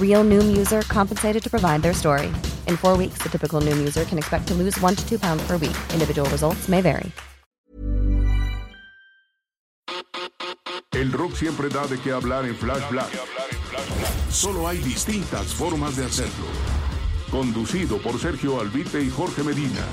Real 0.00 0.24
Noom 0.24 0.56
user 0.56 0.82
compensated 0.82 1.42
to 1.42 1.48
provide 1.48 1.80
their 1.80 1.94
story. 1.94 2.26
In 2.66 2.76
four 2.76 2.98
weeks, 2.98 3.22
the 3.22 3.30
typical 3.30 3.62
Noom 3.62 3.78
user 3.78 4.04
can 4.04 4.18
expect 4.18 4.46
to 4.48 4.54
lose 4.54 4.78
one 4.80 4.94
to 4.94 5.08
two 5.08 5.18
pounds 5.18 5.42
per 5.46 5.56
week. 5.56 5.76
Individual 5.94 6.28
results 6.28 6.68
may 6.68 6.82
vary. 6.82 7.10
El 10.92 11.12
rock 11.12 11.34
siempre 11.34 11.68
da 11.68 11.86
de 11.86 11.98
qué 11.98 12.12
hablar 12.12 12.44
en 12.44 12.54
Flash 12.54 12.90
Black. 12.90 13.08
Solo 14.28 14.68
hay 14.68 14.78
distintas 14.78 15.54
formas 15.54 15.96
de 15.96 16.04
hacerlo. 16.04 16.46
Conducido 17.30 17.98
por 17.98 18.18
Sergio 18.18 18.60
Albite 18.60 19.00
y 19.00 19.08
Jorge 19.08 19.42
Medina. 19.42 19.86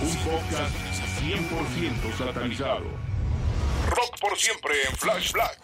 Un 0.00 0.16
podcast 0.24 0.74
100% 1.20 2.16
satanizado. 2.16 2.86
Rock 3.90 4.18
por 4.20 4.38
siempre 4.38 4.74
en 4.88 4.96
Flash 4.96 5.32
Black. 5.32 5.58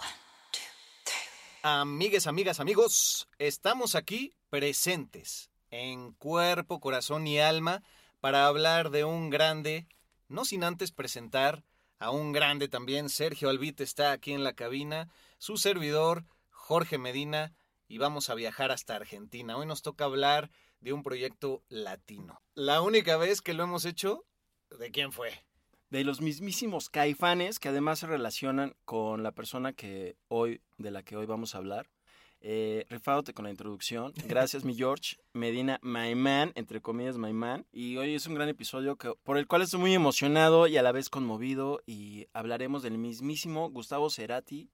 Amigues, 1.68 2.28
amigas, 2.28 2.60
amigos, 2.60 3.28
estamos 3.38 3.96
aquí 3.96 4.36
presentes 4.50 5.50
en 5.70 6.12
cuerpo, 6.12 6.78
corazón 6.78 7.26
y 7.26 7.40
alma 7.40 7.82
para 8.20 8.46
hablar 8.46 8.90
de 8.90 9.02
un 9.02 9.30
grande, 9.30 9.88
no 10.28 10.44
sin 10.44 10.62
antes 10.62 10.92
presentar 10.92 11.64
a 11.98 12.12
un 12.12 12.30
grande 12.30 12.68
también. 12.68 13.08
Sergio 13.08 13.48
Albite 13.48 13.82
está 13.82 14.12
aquí 14.12 14.32
en 14.32 14.44
la 14.44 14.52
cabina, 14.52 15.08
su 15.38 15.56
servidor 15.56 16.24
Jorge 16.50 16.98
Medina 16.98 17.52
y 17.88 17.98
vamos 17.98 18.30
a 18.30 18.36
viajar 18.36 18.70
hasta 18.70 18.94
Argentina. 18.94 19.56
Hoy 19.56 19.66
nos 19.66 19.82
toca 19.82 20.04
hablar 20.04 20.52
de 20.78 20.92
un 20.92 21.02
proyecto 21.02 21.64
latino. 21.68 22.40
La 22.54 22.80
única 22.80 23.16
vez 23.16 23.42
que 23.42 23.54
lo 23.54 23.64
hemos 23.64 23.86
hecho, 23.86 24.24
¿de 24.70 24.92
quién 24.92 25.10
fue? 25.10 25.45
De 25.90 26.04
los 26.04 26.20
mismísimos 26.20 26.88
caifanes 26.88 27.58
que 27.58 27.68
además 27.68 28.00
se 28.00 28.06
relacionan 28.06 28.74
con 28.84 29.22
la 29.22 29.32
persona 29.32 29.72
que 29.72 30.16
hoy, 30.28 30.60
de 30.78 30.90
la 30.90 31.02
que 31.02 31.16
hoy 31.16 31.26
vamos 31.26 31.54
a 31.54 31.58
hablar. 31.58 31.88
Eh, 32.40 32.86
con 33.34 33.44
la 33.44 33.50
introducción. 33.50 34.12
Gracias, 34.28 34.64
mi 34.64 34.74
George. 34.74 35.16
Medina, 35.32 35.78
my 35.82 36.14
man, 36.14 36.52
entre 36.54 36.80
comillas, 36.80 37.18
my 37.18 37.32
man. 37.32 37.66
Y 37.72 37.96
hoy 37.96 38.14
es 38.14 38.26
un 38.26 38.34
gran 38.34 38.48
episodio 38.48 38.96
que, 38.96 39.12
por 39.22 39.38
el 39.38 39.46
cual 39.46 39.62
estoy 39.62 39.80
muy 39.80 39.94
emocionado 39.94 40.66
y 40.66 40.76
a 40.76 40.82
la 40.82 40.92
vez 40.92 41.08
conmovido. 41.08 41.80
Y 41.86 42.26
hablaremos 42.32 42.82
del 42.82 42.98
mismísimo 42.98 43.70
Gustavo 43.70 44.10
Cerati, 44.10 44.70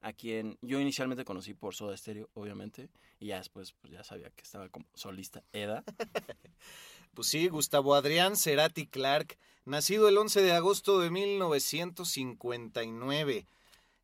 a 0.00 0.12
quien 0.12 0.58
yo 0.60 0.80
inicialmente 0.80 1.24
conocí 1.24 1.54
por 1.54 1.74
Soda 1.74 1.96
Stereo, 1.96 2.30
obviamente. 2.34 2.90
Y 3.20 3.26
ya 3.28 3.38
después, 3.38 3.72
pues 3.72 3.92
ya 3.92 4.02
sabía 4.02 4.30
que 4.30 4.42
estaba 4.42 4.68
como 4.68 4.86
solista 4.94 5.42
Eda. 5.52 5.84
Pues 7.14 7.28
sí, 7.28 7.48
Gustavo 7.48 7.94
Adrián 7.94 8.36
Cerati 8.36 8.88
Clark, 8.88 9.38
nacido 9.64 10.08
el 10.08 10.18
11 10.18 10.42
de 10.42 10.52
agosto 10.52 10.98
de 10.98 11.10
1959. 11.10 13.46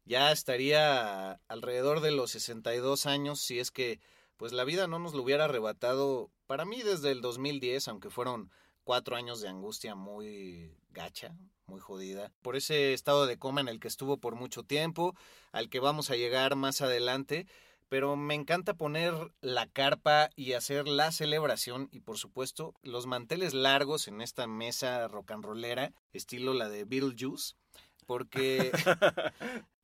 Ya 0.05 0.31
estaría 0.31 1.41
alrededor 1.49 2.03
de 2.03 2.13
los 2.13 2.31
62 2.31 3.07
años 3.07 3.41
si 3.41 3.59
es 3.59 3.73
que 3.73 3.99
pues 4.37 4.53
la 4.53 4.63
vida 4.63 4.87
no 4.87 5.01
nos 5.01 5.13
lo 5.13 5.23
hubiera 5.23 5.47
arrebatado 5.47 6.31
para 6.47 6.65
mí 6.65 6.83
desde 6.83 7.11
el 7.11 7.21
2010, 7.21 7.89
aunque 7.89 8.11
fueron 8.11 8.53
cuatro 8.85 9.17
años 9.17 9.41
de 9.41 9.49
angustia 9.49 9.97
muy 9.97 10.77
gacha, 10.91 11.37
muy 11.67 11.81
jodida, 11.81 12.31
por 12.43 12.55
ese 12.55 12.93
estado 12.93 13.27
de 13.27 13.39
coma 13.39 13.61
en 13.61 13.67
el 13.69 13.81
que 13.81 13.89
estuvo 13.89 14.19
por 14.19 14.37
mucho 14.37 14.63
tiempo, 14.63 15.17
al 15.51 15.69
que 15.69 15.81
vamos 15.81 16.11
a 16.11 16.17
llegar 16.17 16.55
más 16.55 16.81
adelante, 16.81 17.49
pero 17.91 18.15
me 18.15 18.35
encanta 18.35 18.75
poner 18.75 19.13
la 19.41 19.67
carpa 19.67 20.31
y 20.37 20.53
hacer 20.53 20.87
la 20.87 21.11
celebración 21.11 21.89
y 21.91 22.01
por 22.01 22.19
supuesto 22.19 22.73
los 22.83 23.07
manteles 23.07 23.53
largos 23.53 24.07
en 24.07 24.21
esta 24.21 24.47
mesa 24.47 25.09
rock 25.09 25.33
and 25.33 25.45
rollera, 25.45 25.93
estilo 26.13 26.55
la 26.55 26.69
de 26.69 26.85
Beetlejuice, 26.85 27.57
porque 28.07 28.71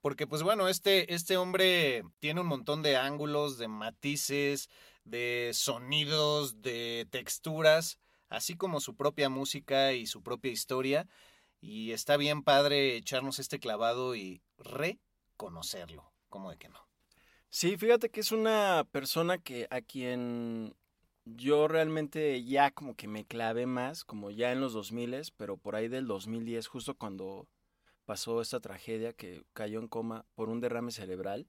porque 0.00 0.28
pues 0.28 0.44
bueno, 0.44 0.68
este 0.68 1.12
este 1.12 1.36
hombre 1.36 2.04
tiene 2.20 2.42
un 2.42 2.46
montón 2.46 2.82
de 2.82 2.96
ángulos, 2.96 3.58
de 3.58 3.66
matices, 3.66 4.70
de 5.04 5.50
sonidos, 5.52 6.62
de 6.62 7.08
texturas, 7.10 7.98
así 8.28 8.56
como 8.56 8.78
su 8.78 8.94
propia 8.94 9.28
música 9.28 9.94
y 9.94 10.06
su 10.06 10.22
propia 10.22 10.52
historia 10.52 11.08
y 11.60 11.90
está 11.90 12.16
bien 12.16 12.44
padre 12.44 12.96
echarnos 12.96 13.40
este 13.40 13.58
clavado 13.58 14.14
y 14.14 14.42
reconocerlo, 14.58 16.12
como 16.28 16.50
de 16.50 16.58
que 16.58 16.68
no. 16.68 16.85
Sí, 17.58 17.78
fíjate 17.78 18.10
que 18.10 18.20
es 18.20 18.32
una 18.32 18.86
persona 18.92 19.38
que 19.38 19.66
a 19.70 19.80
quien 19.80 20.76
yo 21.24 21.68
realmente 21.68 22.44
ya 22.44 22.70
como 22.70 22.94
que 22.94 23.08
me 23.08 23.24
clavé 23.24 23.64
más, 23.64 24.04
como 24.04 24.30
ya 24.30 24.52
en 24.52 24.60
los 24.60 24.74
2000, 24.74 25.32
pero 25.38 25.56
por 25.56 25.74
ahí 25.74 25.88
del 25.88 26.06
2010, 26.06 26.66
justo 26.66 26.94
cuando 26.98 27.48
pasó 28.04 28.42
esta 28.42 28.60
tragedia 28.60 29.14
que 29.14 29.42
cayó 29.54 29.78
en 29.78 29.88
coma 29.88 30.26
por 30.34 30.50
un 30.50 30.60
derrame 30.60 30.92
cerebral. 30.92 31.48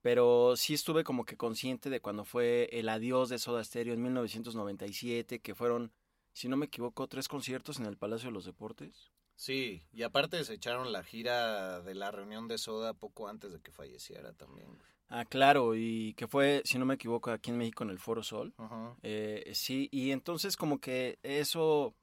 Pero 0.00 0.56
sí 0.56 0.72
estuve 0.72 1.04
como 1.04 1.26
que 1.26 1.36
consciente 1.36 1.90
de 1.90 2.00
cuando 2.00 2.24
fue 2.24 2.70
el 2.72 2.88
adiós 2.88 3.28
de 3.28 3.38
Soda 3.38 3.62
Stereo 3.62 3.92
en 3.92 4.00
1997, 4.00 5.40
que 5.40 5.54
fueron, 5.54 5.92
si 6.32 6.48
no 6.48 6.56
me 6.56 6.64
equivoco, 6.64 7.08
tres 7.08 7.28
conciertos 7.28 7.78
en 7.78 7.84
el 7.84 7.98
Palacio 7.98 8.30
de 8.30 8.32
los 8.32 8.46
Deportes. 8.46 9.12
Sí, 9.34 9.82
y 9.92 10.02
aparte 10.02 10.42
se 10.44 10.54
echaron 10.54 10.92
la 10.92 11.02
gira 11.02 11.82
de 11.82 11.94
la 11.94 12.10
reunión 12.10 12.48
de 12.48 12.56
Soda 12.56 12.94
poco 12.94 13.28
antes 13.28 13.52
de 13.52 13.60
que 13.60 13.70
falleciera 13.70 14.32
también. 14.32 14.78
Ah, 15.08 15.24
claro, 15.24 15.74
y 15.74 16.14
que 16.14 16.26
fue, 16.26 16.62
si 16.64 16.78
no 16.78 16.84
me 16.84 16.94
equivoco, 16.94 17.30
aquí 17.30 17.50
en 17.50 17.58
México 17.58 17.84
en 17.84 17.90
el 17.90 17.98
Foro 17.98 18.22
Sol. 18.22 18.54
Eh, 19.02 19.50
sí, 19.54 19.88
y 19.92 20.10
entonces 20.10 20.56
como 20.56 20.80
que 20.80 21.18
eso, 21.22 21.94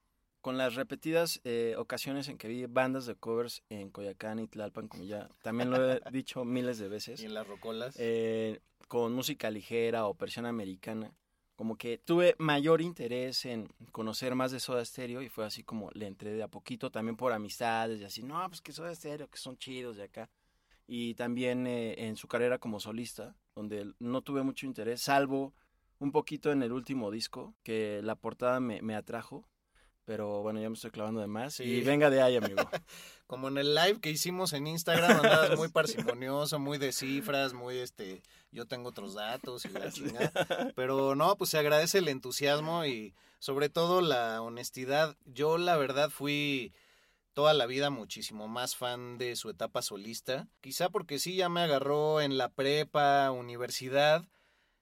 con 0.42 0.58
las 0.58 0.76
repetidas 0.76 1.42
eh, 1.44 1.76
ocasiones 1.78 2.30
en 2.30 2.38
que 2.38 2.48
vi 2.48 2.66
bandas 2.66 3.06
de 3.06 3.16
covers 3.16 3.62
en 3.70 3.90
Coyacán 3.90 4.40
y 4.40 4.48
Tlalpan, 4.48 4.88
como 4.88 5.04
ya 5.04 5.30
también 5.42 5.70
lo 5.70 5.92
he 5.92 6.00
dicho 6.12 6.46
miles 6.46 6.78
de 6.78 6.88
veces. 6.88 7.22
Y 7.22 7.26
en 7.26 7.34
las 7.34 7.48
rocolas. 7.48 7.96
Eh, 8.00 8.62
con 8.88 9.14
música 9.14 9.50
ligera 9.50 10.08
o 10.08 10.14
versión 10.14 10.46
americana, 10.46 11.14
como 11.56 11.78
que 11.78 11.98
tuve 11.98 12.36
mayor 12.38 12.82
interés 12.82 13.46
en 13.46 13.68
conocer 13.92 14.36
más 14.36 14.52
de 14.52 14.60
Soda 14.60 14.84
Stereo 14.84 15.22
y 15.22 15.30
fue 15.30 15.46
así 15.46 15.64
como 15.64 15.90
le 15.92 16.08
entré 16.08 16.34
de 16.34 16.44
a 16.44 16.48
poquito 16.48 16.90
también 16.90 17.16
por 17.16 17.34
amistades 17.34 18.02
y 18.02 18.06
así, 18.06 18.24
no, 18.24 18.48
pues 18.48 18.62
que 18.62 18.72
Soda 18.72 18.94
Stereo, 18.96 19.30
que 19.30 19.38
son 19.38 19.58
chidos 19.58 19.98
de 19.98 20.04
acá 20.04 20.30
y 20.88 21.16
también 21.16 21.68
eh, 21.68 21.96
en 22.08 22.16
su 22.16 22.28
carrera 22.28 22.60
como 22.60 22.80
solista, 22.80 23.36
donde 23.56 23.94
no 24.00 24.22
tuve 24.22 24.44
mucho 24.44 24.66
interés, 24.66 25.02
salvo 25.02 25.54
un 26.00 26.12
poquito 26.12 26.52
en 26.52 26.64
el 26.64 26.72
último 26.72 27.12
disco, 27.12 27.54
que 27.64 28.02
la 28.04 28.16
portada 28.16 28.60
me, 28.60 28.82
me 28.82 28.96
atrajo, 28.96 29.48
pero 30.06 30.42
bueno, 30.42 30.60
ya 30.60 30.70
me 30.70 30.76
estoy 30.76 30.92
clavando 30.92 31.22
de 31.22 31.28
más. 31.28 31.60
Y 31.60 31.82
venga 31.82 32.10
de 32.10 32.22
ahí, 32.22 32.36
amigo. 32.36 32.58
Como 33.28 33.48
en 33.48 33.58
el 33.58 33.74
live 33.74 34.00
que 34.02 34.12
hicimos 34.12 34.52
en 34.54 34.68
Instagram, 34.68 35.12
andabas 35.18 35.58
muy 35.58 35.68
parsimonioso, 35.70 36.60
muy 36.60 36.78
de 36.78 36.92
cifras, 36.92 37.54
muy 37.54 37.78
este, 37.78 38.22
yo 38.52 38.66
tengo 38.66 38.90
otros 38.90 39.14
datos 39.14 39.64
y 39.66 39.70
la 39.70 39.92
chingada. 39.92 40.74
Pero 40.76 41.16
no, 41.16 41.38
pues 41.38 41.52
se 41.52 41.58
agradece 41.58 42.00
el 42.00 42.10
entusiasmo 42.10 42.86
y 42.86 43.14
sobre 43.40 43.70
todo 43.70 44.02
la 44.02 44.42
honestidad. 44.42 45.16
Yo 45.26 45.58
la 45.58 45.78
verdad 45.78 46.10
fui 46.10 46.74
toda 47.34 47.54
la 47.54 47.66
vida 47.66 47.90
muchísimo 47.90 48.48
más 48.48 48.76
fan 48.76 49.18
de 49.18 49.36
su 49.36 49.50
etapa 49.50 49.82
solista. 49.82 50.48
Quizá 50.62 50.90
porque 50.90 51.20
sí 51.20 51.36
ya 51.36 51.50
me 51.50 51.62
agarró 51.62 52.22
en 52.22 52.38
la 52.38 52.50
prepa, 52.50 53.32
universidad. 53.32 54.28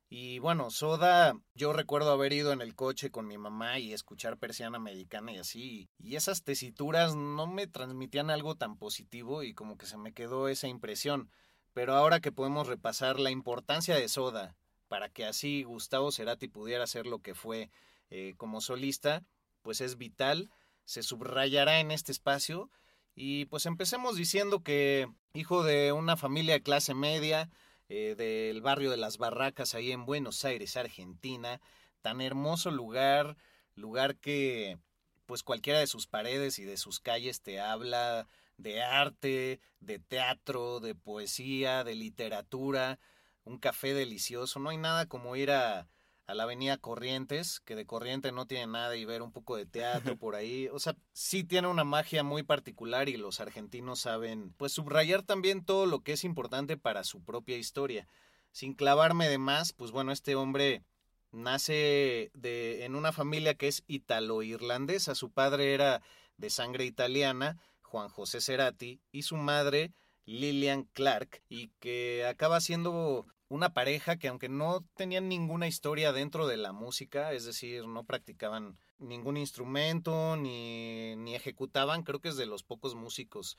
Y 0.10 0.40
bueno, 0.40 0.72
Soda, 0.72 1.34
yo 1.56 1.72
recuerdo 1.72 2.12
haber 2.12 2.34
ido 2.34 2.52
en 2.52 2.60
el 2.60 2.76
coche 2.76 3.12
con 3.12 3.28
mi 3.28 3.38
mamá 3.38 3.80
y 3.80 3.94
escuchar 3.94 4.38
persiana 4.38 4.76
americana 4.78 5.32
y 5.32 5.38
así. 5.38 5.90
Y 5.98 6.18
esas 6.18 6.44
tesituras 6.44 7.16
no 7.16 7.48
me 7.48 7.68
transmitían 7.68 8.30
algo 8.30 8.56
tan 8.56 8.78
positivo 8.78 9.44
y 9.44 9.54
como 9.54 9.78
que 9.78 9.86
se 9.86 9.98
me 9.98 10.12
quedó 10.12 10.50
esa 10.50 10.68
impresión. 10.68 11.32
Pero 11.74 11.96
ahora 11.96 12.20
que 12.20 12.34
podemos 12.34 12.68
repasar 12.68 13.20
la 13.20 13.32
importancia 13.32 13.96
de 13.96 14.10
Soda 14.10 14.58
para 14.90 15.08
que 15.08 15.26
así 15.26 15.64
Gustavo 15.64 16.12
Cerati 16.12 16.50
pudiera 16.50 16.86
ser 16.88 17.06
lo 17.06 17.20
que 17.20 17.34
fue 17.34 17.72
eh, 18.10 18.34
como 18.36 18.60
solista, 18.60 19.24
pues 19.62 19.80
es 19.80 19.98
vital 19.98 20.50
se 20.86 21.04
subrayará 21.04 21.80
en 21.80 21.92
este 21.92 22.12
espacio. 22.12 22.70
Y 23.16 23.46
pues 23.46 23.66
empecemos 23.66 24.16
diciendo 24.16 24.64
que 24.64 25.08
hijo 25.34 25.64
de 25.64 25.92
una 25.92 26.18
familia 26.18 26.56
de 26.56 26.64
clase 26.64 26.94
media, 26.94 27.50
eh, 27.90 28.16
del 28.16 28.62
barrio 28.62 28.90
de 28.92 28.98
las 28.98 29.18
Barracas, 29.18 29.76
ahí 29.76 29.92
en 29.92 30.06
Buenos 30.06 30.46
Aires, 30.46 30.78
Argentina, 30.78 31.60
tan 32.02 32.22
hermoso 32.22 32.72
lugar, 32.72 33.38
lugar 33.76 34.16
que 34.16 34.78
pues 35.26 35.44
cualquiera 35.44 35.80
de 35.80 35.88
sus 35.88 36.08
paredes 36.08 36.60
y 36.60 36.64
de 36.64 36.78
sus 36.78 37.00
calles 37.00 37.42
te 37.42 37.60
habla 37.60 38.28
de 38.58 38.82
arte, 38.82 39.60
de 39.80 40.00
teatro, 40.00 40.80
de 40.80 40.96
poesía, 40.96 41.84
de 41.84 41.96
literatura, 41.96 43.00
un 43.44 43.58
café 43.58 43.94
delicioso, 43.94 44.60
no 44.60 44.70
hay 44.70 44.78
nada 44.78 45.06
como 45.08 45.36
ir 45.36 45.52
a, 45.52 45.88
a 46.32 46.34
la 46.34 46.44
avenida 46.44 46.78
Corrientes, 46.78 47.60
que 47.60 47.76
de 47.76 47.86
Corriente 47.86 48.32
no 48.32 48.48
tiene 48.48 48.66
nada 48.66 48.96
y 48.96 49.04
ver 49.04 49.22
un 49.22 49.34
poco 49.34 49.58
de 49.58 49.66
teatro 49.66 50.16
por 50.18 50.36
ahí. 50.36 50.70
O 50.72 50.80
sea, 50.80 50.96
sí 51.12 51.44
tiene 51.44 51.68
una 51.68 51.84
magia 51.84 52.24
muy 52.24 52.42
particular 52.42 53.10
y 53.10 53.18
los 53.18 53.42
argentinos 53.42 54.00
saben, 54.00 54.54
pues, 54.58 54.72
subrayar 54.72 55.24
también 55.24 55.66
todo 55.66 55.86
lo 55.86 56.00
que 56.00 56.14
es 56.14 56.24
importante 56.24 56.78
para 56.78 57.04
su 57.04 57.22
propia 57.22 57.58
historia. 57.58 58.08
Sin 58.54 58.74
clavarme 58.74 59.28
de 59.28 59.40
más, 59.40 59.74
pues 59.74 59.92
bueno, 59.92 60.14
este 60.14 60.36
hombre 60.36 60.84
nace 61.32 62.32
de, 62.34 62.86
en 62.86 62.96
una 62.96 63.12
familia 63.12 63.56
que 63.56 63.68
es 63.68 63.84
italo-irlandesa. 63.88 65.16
Su 65.16 65.32
padre 65.32 65.74
era 65.74 66.02
de 66.38 66.50
sangre 66.50 66.86
italiana, 66.86 67.60
Juan 67.82 68.08
José 68.08 68.40
Cerati, 68.40 69.02
y 69.12 69.24
su 69.24 69.36
madre, 69.36 69.92
Lillian 70.24 70.84
Clark, 70.94 71.42
y 71.50 71.72
que 71.82 72.26
acaba 72.26 72.62
siendo 72.62 73.26
una 73.52 73.74
pareja 73.74 74.18
que 74.18 74.30
aunque 74.30 74.50
no 74.50 74.86
tenían 74.96 75.28
ninguna 75.28 75.68
historia 75.68 76.14
dentro 76.14 76.48
de 76.48 76.58
la 76.58 76.72
música, 76.72 77.34
es 77.34 77.46
decir, 77.46 77.86
no 77.86 78.06
practicaban 78.06 78.78
ningún 78.98 79.36
instrumento 79.36 80.38
ni, 80.38 81.16
ni 81.18 81.36
ejecutaban, 81.36 82.04
creo 82.04 82.22
que 82.22 82.30
es 82.30 82.38
de 82.38 82.46
los 82.46 82.64
pocos 82.64 82.96
músicos 82.96 83.58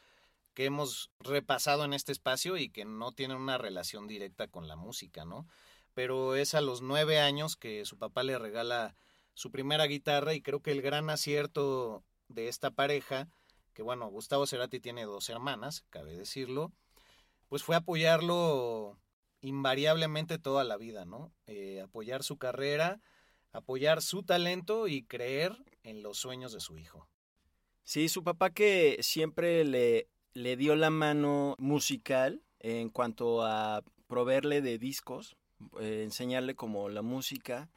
que 0.55 0.65
hemos 0.65 1.11
repasado 1.21 1.85
en 1.85 1.93
este 1.93 2.13
espacio 2.13 2.57
y 2.57 2.71
que 2.71 2.85
no 2.85 3.13
tienen 3.13 3.37
una 3.37 3.59
relación 3.59 4.07
directa 4.07 4.49
con 4.49 4.67
la 4.67 4.77
música, 4.77 5.25
¿no? 5.25 5.47
Pero 5.95 6.37
es 6.37 6.55
a 6.55 6.63
los 6.63 6.81
nueve 6.81 7.21
años 7.21 7.57
que 7.57 7.85
su 7.85 7.99
papá 7.99 8.23
le 8.23 8.39
regala 8.39 8.95
su 9.35 9.51
primera 9.51 9.87
guitarra 9.87 10.33
y 10.35 10.41
creo 10.41 10.61
que 10.61 10.73
el 10.73 10.81
gran 10.81 11.11
acierto 11.11 12.03
de 12.29 12.49
esta 12.49 12.71
pareja, 12.71 13.29
que 13.75 13.83
bueno, 13.83 14.09
Gustavo 14.09 14.47
Cerati 14.47 14.81
tiene 14.81 15.05
dos 15.05 15.29
hermanas, 15.29 15.85
cabe 15.91 16.17
decirlo, 16.17 16.73
pues 17.49 17.63
fue 17.63 17.77
apoyarlo 17.77 18.99
invariablemente 19.43 20.39
toda 20.39 20.65
la 20.65 20.77
vida, 20.77 21.05
¿no? 21.05 21.33
Eh, 21.47 21.81
apoyar 21.83 22.23
su 22.23 22.39
carrera, 22.39 23.01
apoyar 23.53 24.01
su 24.01 24.23
talento 24.23 24.89
y 24.89 25.03
creer 25.03 25.65
en 25.83 26.03
los 26.03 26.17
sueños 26.17 26.53
de 26.53 26.61
su 26.61 26.79
hijo. 26.79 27.09
Sí, 27.85 28.09
su 28.09 28.23
papá 28.25 28.51
que 28.51 28.99
siempre 29.03 29.65
le, 29.65 30.09
le 30.33 30.57
dio 30.57 30.77
la 30.77 30.91
mano 30.91 31.57
musical 31.59 32.43
en 32.61 32.89
cuanto 32.89 33.45
a 33.45 33.83
proveerle 34.07 34.63
de 34.63 34.79
discos, 34.79 35.37
eh, 35.81 36.03
enseñarle 36.05 36.55
como 36.55 36.89
la 36.89 37.03
música 37.03 37.69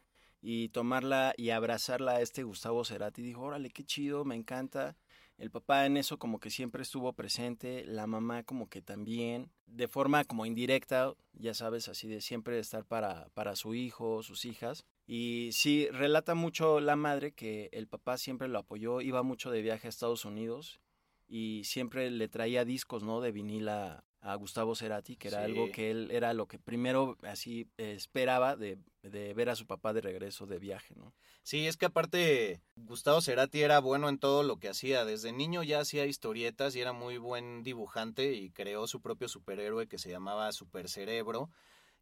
y 0.42 0.70
tomarla 0.70 1.34
y 1.38 1.50
abrazarla 1.50 2.14
a 2.14 2.22
este 2.22 2.44
Gustavo 2.44 2.86
Cerati. 2.86 3.24
Dijo, 3.24 3.42
órale, 3.42 3.72
qué 3.72 3.84
chido, 3.84 4.24
me 4.26 4.36
encanta. 4.36 4.96
El 5.38 5.52
papá 5.52 5.86
en 5.86 5.98
eso 5.98 6.18
como 6.18 6.40
que 6.40 6.50
siempre 6.50 6.82
estuvo 6.82 7.12
presente, 7.14 7.84
la 7.86 8.08
mamá 8.08 8.44
como 8.44 8.70
que 8.70 8.82
también, 8.82 9.52
de 9.66 9.88
forma 9.88 10.24
como 10.24 10.46
indirecta, 10.46 11.14
ya 11.34 11.54
sabes, 11.54 11.90
así 11.90 12.08
de 12.08 12.22
siempre 12.22 12.58
estar 12.58 12.86
para, 12.86 13.28
para 13.34 13.56
su 13.56 13.74
hijo, 13.74 14.24
sus 14.24 14.46
hijas. 14.46 14.86
Y 15.06 15.50
sí, 15.52 15.90
relata 15.92 16.36
mucho 16.36 16.80
la 16.80 16.96
madre 16.96 17.34
que 17.34 17.70
el 17.74 17.88
papá 17.88 18.18
siempre 18.18 18.48
lo 18.48 18.60
apoyó, 18.60 19.02
iba 19.02 19.24
mucho 19.24 19.52
de 19.52 19.62
viaje 19.62 19.88
a 19.88 19.90
Estados 19.90 20.24
Unidos 20.24 20.80
y 21.28 21.64
siempre 21.66 22.10
le 22.12 22.28
traía 22.28 22.66
discos, 22.66 23.04
¿no? 23.04 23.20
De 23.20 23.32
vinila 23.32 24.06
a 24.22 24.36
Gustavo 24.36 24.76
Cerati, 24.76 25.18
que 25.18 25.28
era 25.28 25.44
algo 25.44 25.72
que 25.72 25.92
él 25.92 26.10
era 26.12 26.34
lo 26.34 26.48
que 26.48 26.58
primero 26.58 27.18
así 27.22 27.70
esperaba 27.78 28.56
de, 28.56 28.80
de, 29.12 29.34
ver 29.34 29.50
a 29.50 29.56
su 29.56 29.66
papá 29.66 29.94
de 29.94 30.02
regreso 30.02 30.46
de 30.46 30.60
viaje, 30.60 30.96
¿no? 30.96 31.14
Sí, 31.44 31.68
es 31.68 31.78
que 31.78 31.86
aparte 31.86 32.62
Gustavo 32.76 33.22
Cerati 33.22 33.62
era 33.62 33.80
bueno 33.80 34.10
en 34.10 34.18
todo 34.18 34.44
lo 34.44 34.58
que 34.58 34.70
hacía. 34.70 35.06
Desde 35.06 35.32
niño 35.32 35.64
ya 35.64 35.80
hacía 35.80 36.06
historietas 36.06 36.76
y 36.76 36.82
era 36.82 36.94
muy 36.94 37.18
buen 37.18 37.64
dibujante 37.64 38.34
y 38.34 38.50
creó 38.52 38.88
su 38.88 39.02
propio 39.02 39.28
superhéroe 39.28 39.88
que 39.88 40.00
se 40.00 40.10
llamaba 40.10 40.52
Super 40.52 40.90
Cerebro. 40.90 41.50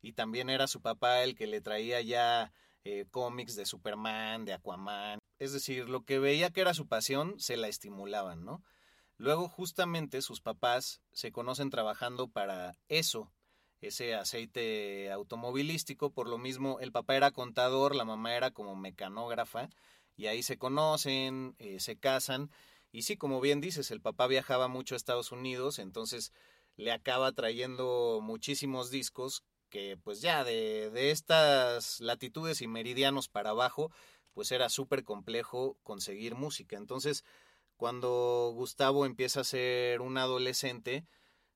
Y 0.01 0.13
también 0.13 0.49
era 0.49 0.67
su 0.67 0.81
papá 0.81 1.23
el 1.23 1.35
que 1.35 1.47
le 1.47 1.61
traía 1.61 2.01
ya 2.01 2.53
eh, 2.83 3.05
cómics 3.11 3.55
de 3.55 3.65
Superman, 3.65 4.45
de 4.45 4.53
Aquaman. 4.53 5.19
Es 5.39 5.51
decir, 5.51 5.89
lo 5.89 6.03
que 6.03 6.19
veía 6.19 6.51
que 6.51 6.61
era 6.61 6.73
su 6.73 6.87
pasión, 6.87 7.39
se 7.39 7.57
la 7.57 7.67
estimulaban, 7.67 8.45
¿no? 8.45 8.63
Luego 9.17 9.47
justamente 9.47 10.21
sus 10.21 10.41
papás 10.41 11.01
se 11.11 11.31
conocen 11.31 11.69
trabajando 11.69 12.27
para 12.27 12.77
eso, 12.87 13.32
ese 13.87 14.15
aceite 14.15 15.11
automovilístico, 15.11 16.11
por 16.11 16.27
lo 16.27 16.37
mismo 16.37 16.79
el 16.79 16.91
papá 16.91 17.15
era 17.15 17.31
contador, 17.31 17.95
la 17.95 18.05
mamá 18.05 18.35
era 18.35 18.51
como 18.51 18.75
mecanógrafa, 18.75 19.69
y 20.15 20.27
ahí 20.27 20.43
se 20.43 20.57
conocen, 20.57 21.55
eh, 21.59 21.79
se 21.79 21.97
casan, 21.97 22.49
y 22.91 23.01
sí, 23.03 23.17
como 23.17 23.41
bien 23.41 23.59
dices, 23.61 23.91
el 23.91 24.01
papá 24.01 24.27
viajaba 24.27 24.67
mucho 24.67 24.95
a 24.95 24.97
Estados 24.97 25.31
Unidos, 25.31 25.79
entonces 25.79 26.31
le 26.75 26.91
acaba 26.91 27.31
trayendo 27.31 28.19
muchísimos 28.21 28.91
discos 28.91 29.43
que 29.69 29.97
pues 30.03 30.21
ya 30.21 30.43
de, 30.43 30.91
de 30.91 31.11
estas 31.11 31.99
latitudes 31.99 32.61
y 32.61 32.67
meridianos 32.67 33.27
para 33.27 33.49
abajo, 33.49 33.91
pues 34.33 34.51
era 34.51 34.69
súper 34.69 35.03
complejo 35.03 35.77
conseguir 35.83 36.35
música. 36.35 36.77
Entonces, 36.77 37.23
cuando 37.75 38.51
Gustavo 38.53 39.05
empieza 39.05 39.41
a 39.41 39.43
ser 39.43 40.01
un 40.01 40.17
adolescente, 40.17 41.05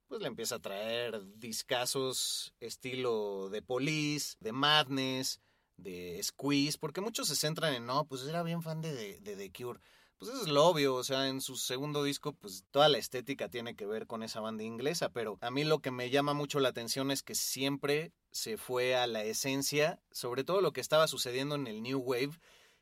pues 0.07 0.21
le 0.21 0.27
empieza 0.27 0.55
a 0.55 0.61
traer 0.61 1.21
discazos 1.35 2.53
estilo 2.59 3.49
de 3.49 3.61
Police, 3.61 4.37
de 4.39 4.51
Madness, 4.51 5.41
de 5.75 6.19
Squeeze, 6.23 6.77
porque 6.77 7.01
muchos 7.01 7.27
se 7.27 7.35
centran 7.35 7.73
en, 7.73 7.85
no, 7.85 8.05
pues 8.07 8.23
era 8.23 8.43
bien 8.43 8.63
fan 8.63 8.81
de, 8.81 9.19
de, 9.19 9.35
The 9.35 9.51
Cure. 9.51 9.79
Pues 10.17 10.31
eso 10.31 10.41
es 10.41 10.47
lo 10.47 10.65
obvio, 10.65 10.95
o 10.95 11.03
sea, 11.03 11.27
en 11.27 11.41
su 11.41 11.57
segundo 11.57 12.03
disco, 12.03 12.33
pues 12.33 12.65
toda 12.71 12.89
la 12.89 12.97
estética 12.97 13.49
tiene 13.49 13.75
que 13.75 13.85
ver 13.85 14.07
con 14.07 14.23
esa 14.23 14.39
banda 14.39 14.63
inglesa, 14.63 15.09
pero 15.09 15.37
a 15.41 15.51
mí 15.51 15.63
lo 15.63 15.79
que 15.79 15.91
me 15.91 16.09
llama 16.09 16.33
mucho 16.33 16.59
la 16.59 16.69
atención 16.69 17.11
es 17.11 17.21
que 17.21 17.35
siempre 17.35 18.13
se 18.31 18.57
fue 18.57 18.95
a 18.95 19.05
la 19.05 19.23
esencia, 19.23 20.01
sobre 20.11 20.43
todo 20.43 20.61
lo 20.61 20.73
que 20.73 20.81
estaba 20.81 21.07
sucediendo 21.07 21.53
en 21.53 21.67
el 21.67 21.83
New 21.83 21.99
Wave, 21.99 22.39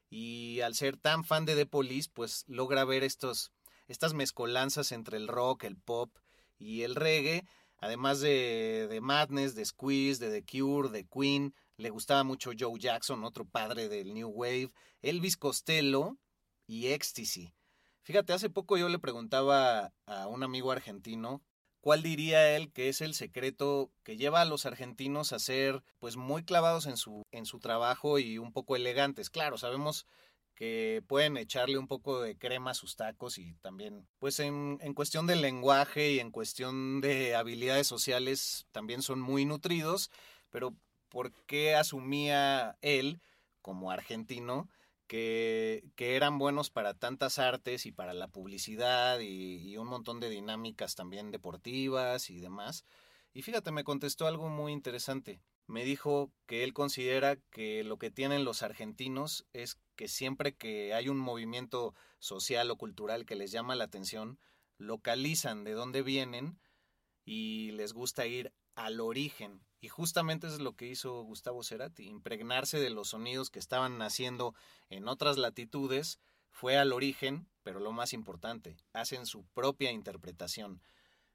y 0.10 0.62
al 0.62 0.76
ser 0.76 0.96
tan 0.96 1.26
fan 1.26 1.44
de 1.44 1.56
The 1.56 1.66
Police, 1.66 2.10
pues 2.14 2.46
logra 2.48 2.86
ver 2.86 3.04
estos, 3.04 3.52
estas 3.88 4.14
mezcolanzas 4.14 4.94
entre 4.94 5.18
el 5.18 5.28
rock, 5.28 5.66
el 5.66 5.76
pop 5.76 6.16
y 6.66 6.84
el 6.84 6.96
reggae, 6.96 7.46
además 7.78 8.20
de, 8.20 8.88
de 8.90 9.02
Madness, 9.02 9.56
de 9.56 9.66
Squeeze, 9.66 10.26
de 10.26 10.42
The 10.42 10.46
Cure, 10.46 10.90
de 10.90 11.06
Queen, 11.06 11.54
le 11.78 11.90
gustaba 11.90 12.24
mucho 12.24 12.52
Joe 12.58 12.80
Jackson, 12.80 13.24
otro 13.24 13.46
padre 13.46 13.90
del 13.90 14.14
New 14.14 14.30
Wave, 14.30 14.72
Elvis 15.02 15.38
Costello 15.38 16.18
y 16.66 16.88
Ecstasy. 16.88 17.54
Fíjate, 18.02 18.34
hace 18.34 18.50
poco 18.50 18.78
yo 18.78 18.90
le 18.90 19.00
preguntaba 19.00 19.94
a 20.06 20.28
un 20.28 20.44
amigo 20.44 20.72
argentino 20.72 21.42
¿Cuál 21.86 22.02
diría 22.02 22.56
él 22.56 22.72
que 22.72 22.90
es 22.90 23.02
el 23.02 23.14
secreto 23.14 23.92
que 24.02 24.18
lleva 24.18 24.42
a 24.42 24.46
los 24.46 24.66
argentinos 24.66 25.34
a 25.34 25.38
ser 25.38 25.84
pues 26.00 26.18
muy 26.18 26.44
clavados 26.44 26.88
en 26.88 26.98
su, 26.98 27.22
en 27.30 27.46
su 27.46 27.60
trabajo 27.60 28.18
y 28.18 28.40
un 28.40 28.52
poco 28.52 28.76
elegantes? 28.76 29.30
Claro, 29.30 29.60
sabemos 29.60 30.08
que 30.56 31.04
pueden 31.08 31.38
echarle 31.38 31.78
un 31.78 31.88
poco 31.88 32.22
de 32.22 32.38
crema 32.38 32.72
a 32.72 32.76
sus 32.76 32.96
tacos 32.96 33.38
y 33.38 33.56
también, 33.56 34.08
pues 34.20 34.40
en, 34.40 34.80
en, 34.82 34.94
cuestión 34.94 35.28
del 35.28 35.42
lenguaje 35.42 36.14
y 36.14 36.20
en 36.20 36.32
cuestión 36.32 37.02
de 37.02 37.36
habilidades 37.36 37.88
sociales 37.88 38.66
también 38.72 39.02
son 39.02 39.20
muy 39.20 39.46
nutridos, 39.46 40.10
pero 40.50 40.74
¿por 41.10 41.34
qué 41.46 41.76
asumía 41.76 42.78
él 42.82 43.22
como 43.62 43.92
argentino 43.92 44.70
que, 45.08 45.84
que, 45.96 46.16
eran 46.16 46.38
buenos 46.38 46.70
para 46.70 46.94
tantas 46.94 47.38
artes 47.40 47.86
y 47.86 47.92
para 47.92 48.14
la 48.14 48.28
publicidad 48.28 49.20
y, 49.20 49.58
y, 49.58 49.78
un 49.78 49.88
montón 49.88 50.20
de 50.20 50.30
dinámicas 50.30 50.96
también 50.96 51.32
deportivas 51.32 52.30
y 52.30 52.40
demás. 52.40 52.86
Y 53.34 53.42
fíjate, 53.42 53.72
me 53.72 53.84
contestó 53.84 54.28
algo 54.28 54.50
muy 54.50 54.72
interesante. 54.72 55.42
Me 55.68 55.84
dijo 55.84 56.32
que 56.46 56.64
él 56.64 56.74
considera 56.74 57.38
que 57.52 57.84
lo 57.84 57.98
que 57.98 58.12
tienen 58.12 58.46
los 58.46 58.64
argentinos 58.64 59.46
es 59.54 59.78
que 59.96 60.08
siempre 60.08 60.56
que 60.56 60.94
hay 60.94 61.10
un 61.10 61.18
movimiento 61.18 61.94
social 62.20 62.70
o 62.72 62.78
cultural 62.78 63.26
que 63.26 63.36
les 63.36 63.52
llama 63.52 63.76
la 63.76 63.86
atención, 63.86 64.40
localizan 64.78 65.64
de 65.64 65.74
dónde 65.74 66.02
vienen 66.02 66.60
y 67.24 67.72
les 67.72 67.94
gusta 67.94 68.26
ir 68.28 68.54
al 68.76 69.00
origen. 69.00 69.62
Y 69.82 69.88
justamente 69.88 70.48
es 70.48 70.60
lo 70.60 70.76
que 70.76 70.88
hizo 70.88 71.24
Gustavo 71.24 71.64
Cerati, 71.64 72.08
impregnarse 72.08 72.80
de 72.80 72.90
los 72.90 73.10
sonidos 73.10 73.50
que 73.50 73.60
estaban 73.60 73.98
naciendo 73.98 74.54
en 74.90 75.08
otras 75.08 75.38
latitudes, 75.38 76.20
fue 76.50 76.78
al 76.78 76.94
origen, 76.94 77.50
pero 77.64 77.80
lo 77.80 77.92
más 77.92 78.14
importante, 78.14 78.78
hacen 78.94 79.26
su 79.26 79.46
propia 79.48 79.92
interpretación. 79.92 80.82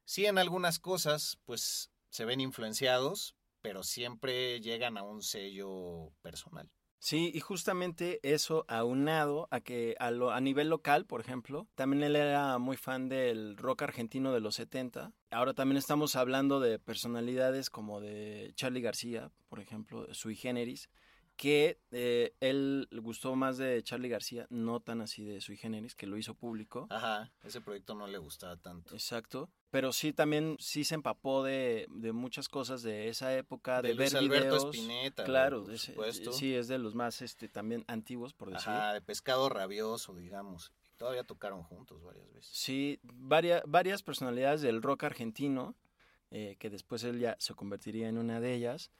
Sí, 0.03 0.25
en 0.25 0.37
algunas 0.37 0.79
cosas, 0.79 1.37
pues 1.45 1.91
se 2.09 2.25
ven 2.25 2.41
influenciados, 2.41 3.35
pero 3.61 3.83
siempre 3.83 4.59
llegan 4.59 4.97
a 4.97 5.03
un 5.03 5.21
sello 5.21 6.11
personal. 6.21 6.71
Sí, 7.01 7.31
y 7.33 7.39
justamente 7.39 8.19
eso 8.21 8.63
aunado 8.67 9.47
a 9.49 9.59
que 9.59 9.95
a, 9.99 10.11
lo, 10.11 10.29
a 10.29 10.39
nivel 10.39 10.69
local, 10.69 11.07
por 11.07 11.19
ejemplo, 11.19 11.67
también 11.73 12.03
él 12.03 12.15
era 12.15 12.59
muy 12.59 12.77
fan 12.77 13.09
del 13.09 13.57
rock 13.57 13.81
argentino 13.81 14.31
de 14.31 14.39
los 14.39 14.53
70. 14.53 15.11
Ahora 15.31 15.55
también 15.55 15.77
estamos 15.77 16.15
hablando 16.15 16.59
de 16.59 16.77
personalidades 16.77 17.71
como 17.71 18.01
de 18.01 18.51
Charlie 18.53 18.81
García, 18.81 19.31
por 19.49 19.59
ejemplo, 19.59 20.13
sui 20.13 20.35
generis, 20.35 20.91
que 21.37 21.79
eh, 21.89 22.35
él 22.39 22.87
le 22.91 23.01
gustó 23.01 23.35
más 23.35 23.57
de 23.57 23.81
Charlie 23.81 24.07
García, 24.07 24.45
no 24.51 24.79
tan 24.79 25.01
así 25.01 25.25
de 25.25 25.41
sui 25.41 25.57
generis, 25.57 25.95
que 25.95 26.05
lo 26.05 26.17
hizo 26.17 26.35
público. 26.35 26.85
Ajá, 26.91 27.31
ese 27.43 27.61
proyecto 27.61 27.95
no 27.95 28.05
le 28.05 28.19
gustaba 28.19 28.57
tanto. 28.57 28.93
Exacto. 28.93 29.49
Pero 29.71 29.93
sí, 29.93 30.11
también 30.11 30.57
sí 30.59 30.83
se 30.83 30.95
empapó 30.95 31.43
de, 31.43 31.87
de 31.89 32.11
muchas 32.11 32.49
cosas 32.49 32.83
de 32.83 33.07
esa 33.07 33.35
época, 33.35 33.81
de, 33.81 33.89
De 33.89 33.95
ver 33.95 34.17
Alberto 34.17 34.47
videos. 34.47 34.75
Spinetta, 34.75 35.23
claro, 35.23 35.63
por 35.63 35.77
supuesto. 35.79 36.33
sí, 36.33 36.53
es 36.53 36.67
de 36.67 36.77
los 36.77 36.93
más 36.93 37.21
este, 37.21 37.47
también 37.47 37.85
antiguos, 37.87 38.33
por 38.33 38.51
decir. 38.51 38.69
Ajá, 38.69 38.93
de 38.93 39.01
pescado 39.01 39.47
rabioso, 39.47 40.13
digamos. 40.13 40.73
Y 40.83 40.93
todavía 40.97 41.23
tocaron 41.23 41.63
juntos 41.63 42.03
varias 42.03 42.31
veces. 42.33 42.51
Sí, 42.53 42.99
varias, 43.01 43.63
varias 43.65 44.03
personalidades 44.03 44.61
del 44.61 44.81
rock 44.81 45.05
argentino, 45.05 45.77
eh, 46.31 46.57
que 46.59 46.69
después 46.69 47.03
él 47.05 47.19
ya 47.19 47.37
se 47.39 47.53
convertiría 47.53 48.09
en 48.09 48.17
una 48.17 48.41
de 48.41 48.53
ellas. 48.53 48.91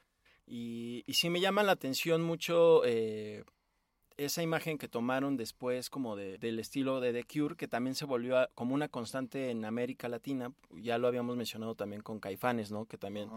Y, 0.47 1.03
y 1.05 1.13
sí 1.15 1.29
me 1.29 1.41
llama 1.41 1.63
la 1.63 1.73
atención 1.73 2.21
mucho 2.23 2.83
eh, 2.85 3.43
esa 4.25 4.41
imagen 4.43 4.77
que 4.77 4.87
tomaron 4.87 5.37
después 5.37 5.89
como 5.89 6.15
de, 6.15 6.37
del 6.37 6.59
estilo 6.59 6.99
de 6.99 7.13
The 7.13 7.23
Cure, 7.23 7.55
que 7.55 7.67
también 7.67 7.95
se 7.95 8.05
volvió 8.05 8.37
a- 8.37 8.47
como 8.55 8.73
una 8.75 8.87
constante 8.89 9.49
en 9.49 9.65
América 9.65 10.07
Latina. 10.09 10.53
Ya 10.71 10.97
lo 10.97 11.07
habíamos 11.07 11.35
mencionado 11.37 11.75
también 11.75 12.01
con 12.01 12.19
Caifanes, 12.19 12.71
¿no? 12.71 12.85
Que 12.85 12.97
también 12.97 13.29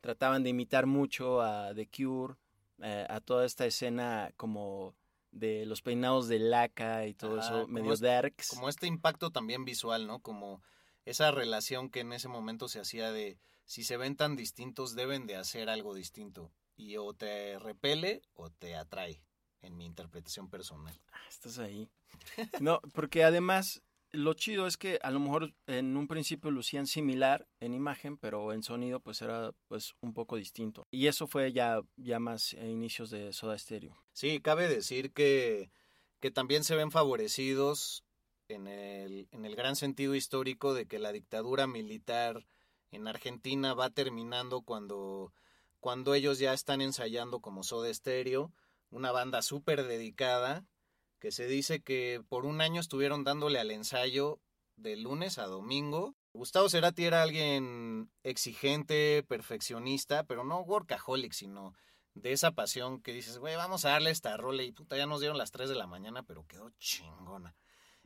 trataban 0.00 0.42
de 0.42 0.50
imitar 0.50 0.86
mucho 0.86 1.40
a 1.42 1.74
The 1.74 1.88
Cure, 1.88 2.34
eh, 2.80 3.06
a 3.08 3.20
toda 3.20 3.44
esta 3.46 3.66
escena 3.66 4.30
como 4.36 4.94
de 5.30 5.66
los 5.66 5.82
peinados 5.82 6.28
de 6.28 6.38
laca 6.38 7.06
y 7.06 7.14
todo 7.14 7.38
eso, 7.40 7.66
medio 7.68 7.92
este- 7.92 8.06
darks. 8.06 8.48
Como 8.48 8.68
este 8.68 8.86
impacto 8.86 9.30
también 9.30 9.64
visual, 9.64 10.06
¿no? 10.06 10.20
Como 10.20 10.62
esa 11.04 11.30
relación 11.30 11.90
que 11.90 12.00
en 12.00 12.12
ese 12.12 12.28
momento 12.28 12.68
se 12.68 12.80
hacía 12.80 13.12
de 13.12 13.38
si 13.64 13.82
se 13.84 13.96
ven 13.96 14.16
tan 14.16 14.36
distintos 14.36 14.94
deben 14.94 15.26
de 15.26 15.36
hacer 15.36 15.68
algo 15.68 15.94
distinto 15.94 16.50
y 16.76 16.96
o 16.96 17.12
te 17.12 17.58
repele 17.58 18.22
o 18.34 18.48
te 18.50 18.74
atrae 18.76 19.20
en 19.62 19.76
mi 19.76 19.84
interpretación 19.86 20.48
personal. 20.48 20.98
Ah, 21.12 21.28
Estás 21.28 21.58
ahí. 21.58 21.88
No, 22.60 22.80
porque 22.92 23.24
además 23.24 23.82
lo 24.10 24.32
chido 24.34 24.66
es 24.66 24.76
que 24.76 24.98
a 25.02 25.10
lo 25.10 25.20
mejor 25.20 25.54
en 25.66 25.96
un 25.96 26.08
principio 26.08 26.50
lucían 26.50 26.86
similar 26.86 27.46
en 27.60 27.74
imagen, 27.74 28.16
pero 28.16 28.52
en 28.52 28.62
sonido 28.62 29.00
pues 29.00 29.20
era 29.22 29.52
pues 29.68 29.94
un 30.00 30.14
poco 30.14 30.36
distinto. 30.36 30.86
Y 30.90 31.06
eso 31.06 31.26
fue 31.26 31.52
ya, 31.52 31.80
ya 31.96 32.18
más 32.18 32.54
a 32.54 32.64
inicios 32.64 33.10
de 33.10 33.32
Soda 33.32 33.58
Stereo. 33.58 33.96
Sí, 34.12 34.40
cabe 34.40 34.68
decir 34.68 35.12
que, 35.12 35.70
que 36.20 36.30
también 36.30 36.64
se 36.64 36.74
ven 36.74 36.90
favorecidos 36.90 38.04
en 38.48 38.66
el, 38.66 39.28
en 39.30 39.44
el 39.44 39.54
gran 39.54 39.76
sentido 39.76 40.14
histórico 40.14 40.72
de 40.72 40.86
que 40.86 40.98
la 40.98 41.12
dictadura 41.12 41.66
militar 41.66 42.46
en 42.90 43.06
Argentina 43.06 43.74
va 43.74 43.90
terminando 43.90 44.62
cuando, 44.62 45.34
cuando 45.80 46.14
ellos 46.14 46.38
ya 46.38 46.54
están 46.54 46.80
ensayando 46.80 47.40
como 47.40 47.62
Soda 47.62 47.92
Stereo, 47.92 48.52
una 48.90 49.12
banda 49.12 49.42
súper 49.42 49.86
dedicada, 49.86 50.66
que 51.18 51.32
se 51.32 51.46
dice 51.46 51.80
que 51.80 52.22
por 52.28 52.46
un 52.46 52.60
año 52.60 52.80
estuvieron 52.80 53.24
dándole 53.24 53.58
al 53.58 53.70
ensayo 53.70 54.40
de 54.76 54.96
lunes 54.96 55.38
a 55.38 55.46
domingo. 55.46 56.14
Gustavo 56.32 56.68
Cerati 56.68 57.04
era 57.04 57.22
alguien 57.22 58.10
exigente, 58.22 59.24
perfeccionista, 59.26 60.24
pero 60.24 60.44
no 60.44 60.60
workaholic, 60.60 61.32
sino 61.32 61.74
de 62.14 62.32
esa 62.32 62.52
pasión 62.52 63.00
que 63.00 63.12
dices, 63.12 63.38
güey, 63.38 63.56
vamos 63.56 63.84
a 63.84 63.90
darle 63.90 64.10
esta 64.10 64.36
rola 64.36 64.62
y 64.62 64.72
puta, 64.72 64.96
ya 64.96 65.06
nos 65.06 65.20
dieron 65.20 65.38
las 65.38 65.50
3 65.50 65.68
de 65.68 65.74
la 65.74 65.86
mañana, 65.86 66.22
pero 66.22 66.46
quedó 66.46 66.70
chingona. 66.78 67.54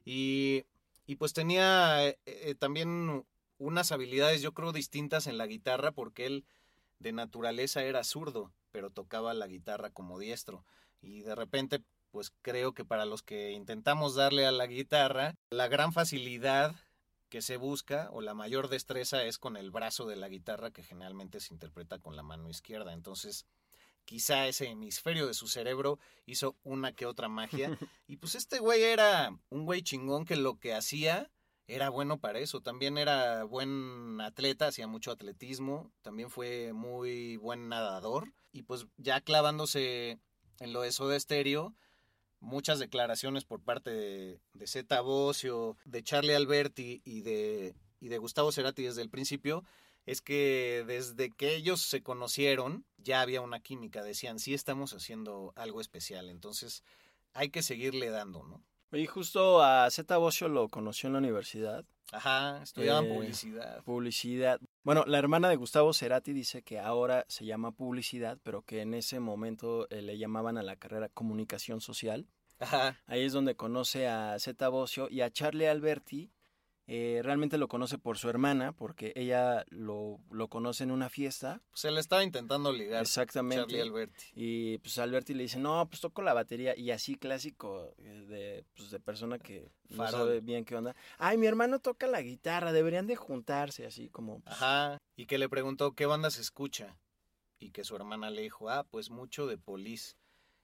Y, 0.05 0.65
y 1.07 1.17
pues 1.17 1.33
tenía 1.33 2.07
eh, 2.07 2.19
eh, 2.27 2.55
también 2.55 3.25
unas 3.59 3.93
habilidades, 3.93 4.43
yo 4.43 4.53
creo, 4.53 4.73
distintas 4.73 5.27
en 5.27 5.39
la 5.39 5.47
guitarra, 5.47 5.93
porque 5.93 6.27
él 6.27 6.45
de 6.99 7.13
naturaleza 7.13 7.83
era 7.83 8.05
zurdo, 8.05 8.53
pero 8.73 8.91
tocaba 8.91 9.35
la 9.35 9.47
guitarra 9.47 9.91
como 9.91 10.19
diestro. 10.19 10.65
Y 11.01 11.23
de 11.23 11.35
repente, 11.35 11.83
pues 12.11 12.33
creo 12.43 12.75
que 12.75 12.85
para 12.85 13.05
los 13.05 13.23
que 13.23 13.53
intentamos 13.53 14.15
darle 14.15 14.47
a 14.47 14.53
la 14.53 14.67
guitarra, 14.67 15.35
la 15.51 15.69
gran 15.69 15.93
facilidad 15.93 16.75
que 17.29 17.43
se 17.43 17.57
busca 17.57 18.09
o 18.13 18.21
la 18.21 18.35
mayor 18.35 18.69
destreza 18.69 19.25
es 19.25 19.39
con 19.39 19.57
el 19.57 19.71
brazo 19.71 20.07
de 20.07 20.17
la 20.17 20.29
guitarra 20.29 20.71
que 20.71 20.83
generalmente 20.83 21.41
se 21.41 21.55
interpreta 21.55 21.99
con 21.99 22.17
la 22.17 22.23
mano 22.23 22.51
izquierda. 22.51 22.93
Entonces, 22.93 23.47
quizá 24.05 24.47
ese 24.47 24.69
hemisferio 24.69 25.27
de 25.27 25.35
su 25.35 25.47
cerebro 25.49 25.99
hizo 26.27 26.57
una 26.63 26.93
que 26.93 27.07
otra 27.07 27.29
magia. 27.29 27.71
Y 28.07 28.19
pues 28.19 28.35
este 28.35 28.59
güey 28.59 28.83
era 28.83 29.35
un 29.49 29.65
güey 29.65 29.81
chingón 29.83 30.27
que 30.27 30.37
lo 30.37 30.59
que 30.59 30.75
hacía 30.75 31.31
era 31.67 31.89
bueno 31.89 32.19
para 32.19 32.39
eso. 32.39 32.61
También 32.61 32.99
era 32.99 33.45
buen 33.45 34.21
atleta, 34.21 34.67
hacía 34.67 34.87
mucho 34.87 35.11
atletismo. 35.11 35.91
También 36.03 36.31
fue 36.31 36.73
muy 36.73 37.37
buen 37.37 37.69
nadador. 37.69 38.33
Y 38.53 38.63
pues 38.63 38.87
ya 38.97 39.21
clavándose 39.21 40.19
en 40.61 40.73
lo 40.73 40.83
de 40.83 40.93
Soda 40.93 41.19
Stereo, 41.19 41.75
muchas 42.41 42.79
declaraciones 42.79 43.45
por 43.45 43.63
parte 43.63 43.91
de, 43.91 44.67
Zeta 44.67 45.01
Bosio, 45.01 45.77
de 45.85 46.03
Charlie 46.03 46.35
Alberti 46.35 47.01
y 47.05 47.23
de, 47.23 47.75
y 48.01 48.09
de 48.09 48.19
Gustavo 48.19 48.53
Cerati 48.53 48.83
desde 48.83 49.03
el 49.03 49.11
principio, 49.11 49.65
es 50.05 50.21
que 50.21 50.85
desde 50.87 51.31
que 51.31 51.55
ellos 51.55 51.81
se 51.81 52.03
conocieron 52.03 52.85
ya 52.99 53.21
había 53.21 53.41
una 53.41 53.61
química, 53.61 54.03
decían, 54.03 54.39
sí 54.39 54.55
estamos 54.55 54.93
haciendo 54.93 55.53
algo 55.57 55.81
especial, 55.81 56.29
entonces 56.29 56.83
hay 57.33 57.51
que 57.51 57.63
seguirle 57.63 58.11
dando, 58.11 58.43
¿no? 58.45 58.63
Y 58.93 59.07
justo 59.07 59.63
a 59.63 59.91
Zeta 59.91 60.19
Bosio 60.19 60.49
lo 60.49 60.69
conoció 60.69 61.07
en 61.07 61.15
la 61.15 61.19
universidad. 61.21 61.85
Ajá, 62.13 62.63
estudiaban 62.63 63.07
Eh, 63.07 63.15
publicidad. 63.15 63.83
Publicidad. 63.85 64.61
Bueno, 64.85 65.05
la 65.07 65.19
hermana 65.19 65.49
de 65.49 65.57
Gustavo 65.57 65.95
Cerati 65.95 66.35
dice 66.35 66.63
que 66.63 66.79
ahora 66.79 67.25
se 67.29 67.47
llama 67.47 67.73
publicidad, 67.73 68.39
pero 68.43 68.63
que 68.63 68.83
en 68.83 68.93
ese 68.93 69.19
momento 69.19 69.89
eh, 69.89 70.03
le 70.03 70.19
llamaban 70.19 70.59
a 70.59 70.63
la 70.63 70.77
carrera 70.77 71.09
comunicación 71.09 71.81
social. 71.81 72.27
Ajá, 72.59 73.01
Ahí 73.07 73.23
es 73.23 73.33
donde 73.33 73.57
conoce 73.57 74.07
a 74.07 74.37
Zeta 74.39 74.69
Bosio 74.69 75.09
y 75.09 75.23
a 75.23 75.31
Charlie 75.31 75.67
Alberti. 75.67 76.31
Eh, 76.87 77.21
realmente 77.23 77.59
lo 77.59 77.69
conoce 77.69 77.97
por 77.97 78.19
su 78.19 78.29
hermana, 78.29 78.73
porque 78.73 79.13
ella 79.15 79.65
lo, 79.69 80.19
lo 80.31 80.49
conoce 80.49 80.83
en 80.83 80.91
una 80.91 81.09
fiesta. 81.09 81.61
se 81.75 81.91
le 81.91 82.01
estaba 82.01 82.25
intentando 82.25 82.73
ligar 82.73 83.03
Exactamente. 83.03 83.63
Charlie 83.63 83.81
Alberti. 83.81 84.25
Y 84.35 84.79
pues 84.79 84.99
Alberti 84.99 85.35
le 85.35 85.45
dice, 85.45 85.59
no, 85.59 85.89
pues 85.89 86.01
toco 86.01 86.23
la 86.23 86.35
batería. 86.35 86.77
Y 86.77 86.91
así 86.91 87.15
clásico 87.15 87.95
eh, 87.99 88.27
de, 88.29 88.65
pues, 88.75 88.91
de 88.91 89.01
persona 89.01 89.39
que 89.39 89.71
no 89.91 90.11
sabe 90.11 90.41
bien 90.41 90.65
qué 90.65 90.77
onda. 90.77 90.97
Ay, 91.19 91.39
mi 91.39 91.47
hermano 91.47 91.79
toca 91.79 92.07
la 92.07 92.21
guitarra, 92.21 92.73
deberían 92.73 93.07
de 93.07 93.17
juntarse, 93.17 93.87
así 93.87 94.09
como... 94.09 94.41
pues, 94.41 94.57
Ajá, 94.57 94.99
y 95.17 95.27
que 95.27 95.39
le 95.39 95.49
preguntó 95.49 95.93
qué 95.93 96.07
banda 96.07 96.31
se 96.31 96.41
escucha. 96.41 96.99
Y 97.59 97.71
que 97.71 97.85
su 97.85 97.95
hermana 97.95 98.31
le 98.31 98.43
dijo, 98.43 98.71
ah, 98.71 98.85
pues 98.91 99.11
mucho 99.11 99.47
de 99.47 99.57
Police. 99.57 100.17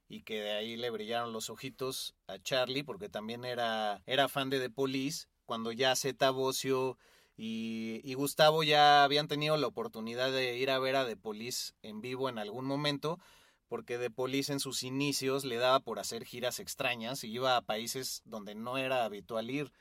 Y 0.08 0.22
que 0.22 0.40
de 0.40 0.52
ahí 0.52 0.76
le 0.76 0.90
brillaron 0.90 1.32
los 1.32 1.48
ojitos 1.48 2.14
a 2.26 2.38
Charlie, 2.38 2.82
porque 2.82 3.08
también 3.08 3.44
era, 3.44 4.02
era 4.06 4.28
fan 4.28 4.50
de 4.50 4.58
The 4.58 4.70
Police, 4.70 5.28
cuando 5.48 5.72
ya 5.72 5.96
Zeta 5.96 6.30
Bosio 6.30 6.98
y, 7.34 8.02
y 8.04 8.12
Gustavo 8.12 8.62
ya 8.64 9.02
habían 9.02 9.28
tenido 9.28 9.56
la 9.56 9.66
oportunidad 9.66 10.30
de 10.30 10.58
ir 10.58 10.68
a 10.70 10.78
ver 10.78 10.94
a 10.94 11.06
The 11.06 11.16
Police 11.16 11.72
en 11.80 12.02
vivo 12.02 12.28
en 12.28 12.38
algún 12.38 12.66
momento, 12.66 13.18
porque 13.66 13.96
The 13.96 14.10
Police 14.10 14.52
en 14.52 14.60
sus 14.60 14.82
inicios 14.82 15.46
le 15.46 15.56
daba 15.56 15.80
por 15.80 16.00
hacer 16.00 16.26
giras 16.26 16.60
extrañas 16.60 17.24
y 17.24 17.32
iba 17.32 17.56
a 17.56 17.62
países 17.62 18.20
donde 18.26 18.54
no 18.54 18.76
era 18.76 19.06
habitual 19.06 19.48
ir. 19.48 19.72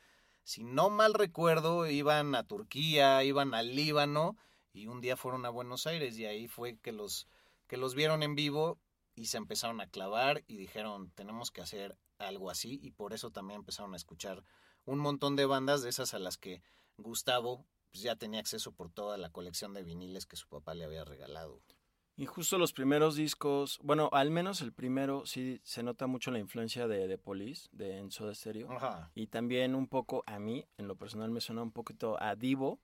Si 0.46 0.64
no 0.64 0.90
mal 0.90 1.14
recuerdo, 1.14 1.86
iban 1.86 2.34
a 2.34 2.44
Turquía, 2.44 3.22
iban 3.26 3.54
al 3.54 3.76
Líbano 3.76 4.38
y 4.72 4.88
un 4.88 5.02
día 5.02 5.18
fueron 5.18 5.46
a 5.46 5.50
Buenos 5.50 5.86
Aires 5.86 6.18
y 6.18 6.26
ahí 6.28 6.48
fue 6.48 6.78
que 6.78 6.94
los 6.94 7.28
que 7.68 7.76
los 7.76 7.94
vieron 7.94 8.24
en 8.24 8.36
vivo 8.36 8.80
y 9.16 9.26
se 9.26 9.36
empezaron 9.36 9.82
a 9.82 9.88
clavar 9.88 10.46
y 10.48 10.56
dijeron, 10.56 11.12
tenemos 11.12 11.52
que 11.52 11.60
hacer 11.60 11.98
algo 12.20 12.50
así 12.50 12.80
y 12.82 12.92
por 12.92 13.12
eso 13.12 13.32
también 13.32 13.60
empezaron 13.60 13.94
a 13.94 13.98
escuchar 13.98 14.46
un 14.88 15.00
montón 15.00 15.36
de 15.36 15.46
bandas 15.46 15.84
de 15.84 15.90
esas 15.90 16.14
a 16.16 16.20
las 16.20 16.38
que 16.38 16.64
Gustavo 16.98 17.66
pues, 17.92 18.02
ya 18.02 18.16
tenía 18.16 18.40
acceso 18.40 18.72
por 18.72 18.90
toda 18.90 19.18
la 19.18 19.30
colección 19.30 19.74
de 19.74 19.84
viniles 19.84 20.26
que 20.26 20.36
su 20.36 20.48
papá 20.48 20.74
le 20.74 20.86
había 20.86 21.06
regalado. 21.06 21.62
Y 22.16 22.26
justo 22.26 22.58
los 22.58 22.74
primeros 22.74 23.16
discos, 23.16 23.78
bueno, 23.84 24.10
al 24.12 24.32
menos 24.32 24.62
el 24.62 24.74
primero 24.74 25.28
sí 25.28 25.62
se 25.64 25.84
nota 25.84 26.08
mucho 26.08 26.32
la 26.32 26.40
influencia 26.40 26.88
de, 26.88 27.08
de 27.08 27.18
Police, 27.20 27.68
de 27.72 27.98
en 28.00 28.10
Soda 28.10 28.34
Stereo. 28.34 28.72
Ajá. 28.72 29.12
Y 29.14 29.28
también 29.28 29.76
un 29.76 29.88
poco 29.88 30.24
a 30.26 30.40
mí, 30.40 30.66
en 30.78 30.88
lo 30.88 30.96
personal 30.96 31.30
me 31.30 31.42
suena 31.42 31.62
un 31.62 31.72
poquito 31.72 32.20
a 32.20 32.36
Divo. 32.36 32.80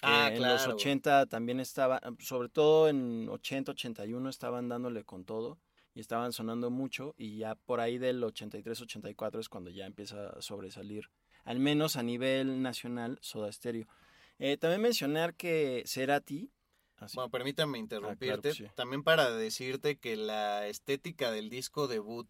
que 0.00 0.08
Ah, 0.08 0.28
en 0.32 0.42
los 0.42 0.62
claro. 0.62 0.74
80 0.74 1.26
también 1.26 1.60
estaba, 1.60 2.00
sobre 2.18 2.48
todo 2.48 2.88
en 2.88 3.28
80, 3.28 3.70
81 3.72 4.28
estaban 4.28 4.68
dándole 4.68 5.04
con 5.04 5.24
todo 5.24 5.60
y 5.94 6.00
estaban 6.00 6.32
sonando 6.32 6.68
mucho 6.70 7.14
y 7.16 7.36
ya 7.38 7.54
por 7.54 7.78
ahí 7.78 7.98
del 7.98 8.24
83, 8.24 8.80
84 8.80 9.40
es 9.40 9.48
cuando 9.48 9.70
ya 9.70 9.86
empieza 9.86 10.30
a 10.30 10.42
sobresalir, 10.42 11.08
al 11.44 11.58
menos 11.60 11.96
a 11.96 12.02
nivel 12.02 12.62
nacional, 12.62 13.18
Soda 13.22 13.50
Stereo. 13.52 13.86
Eh, 14.38 14.56
también 14.56 14.82
mencionar 14.82 15.34
que 15.34 15.82
Cerati, 15.86 16.50
Así. 16.96 17.16
Bueno, 17.16 17.30
permítame 17.30 17.78
interrumpirte. 17.78 18.54
sí. 18.54 18.66
También 18.76 19.02
para 19.02 19.30
decirte 19.30 19.96
que 19.98 20.16
la 20.16 20.68
estética 20.68 21.32
del 21.32 21.50
disco 21.50 21.88
debut, 21.88 22.28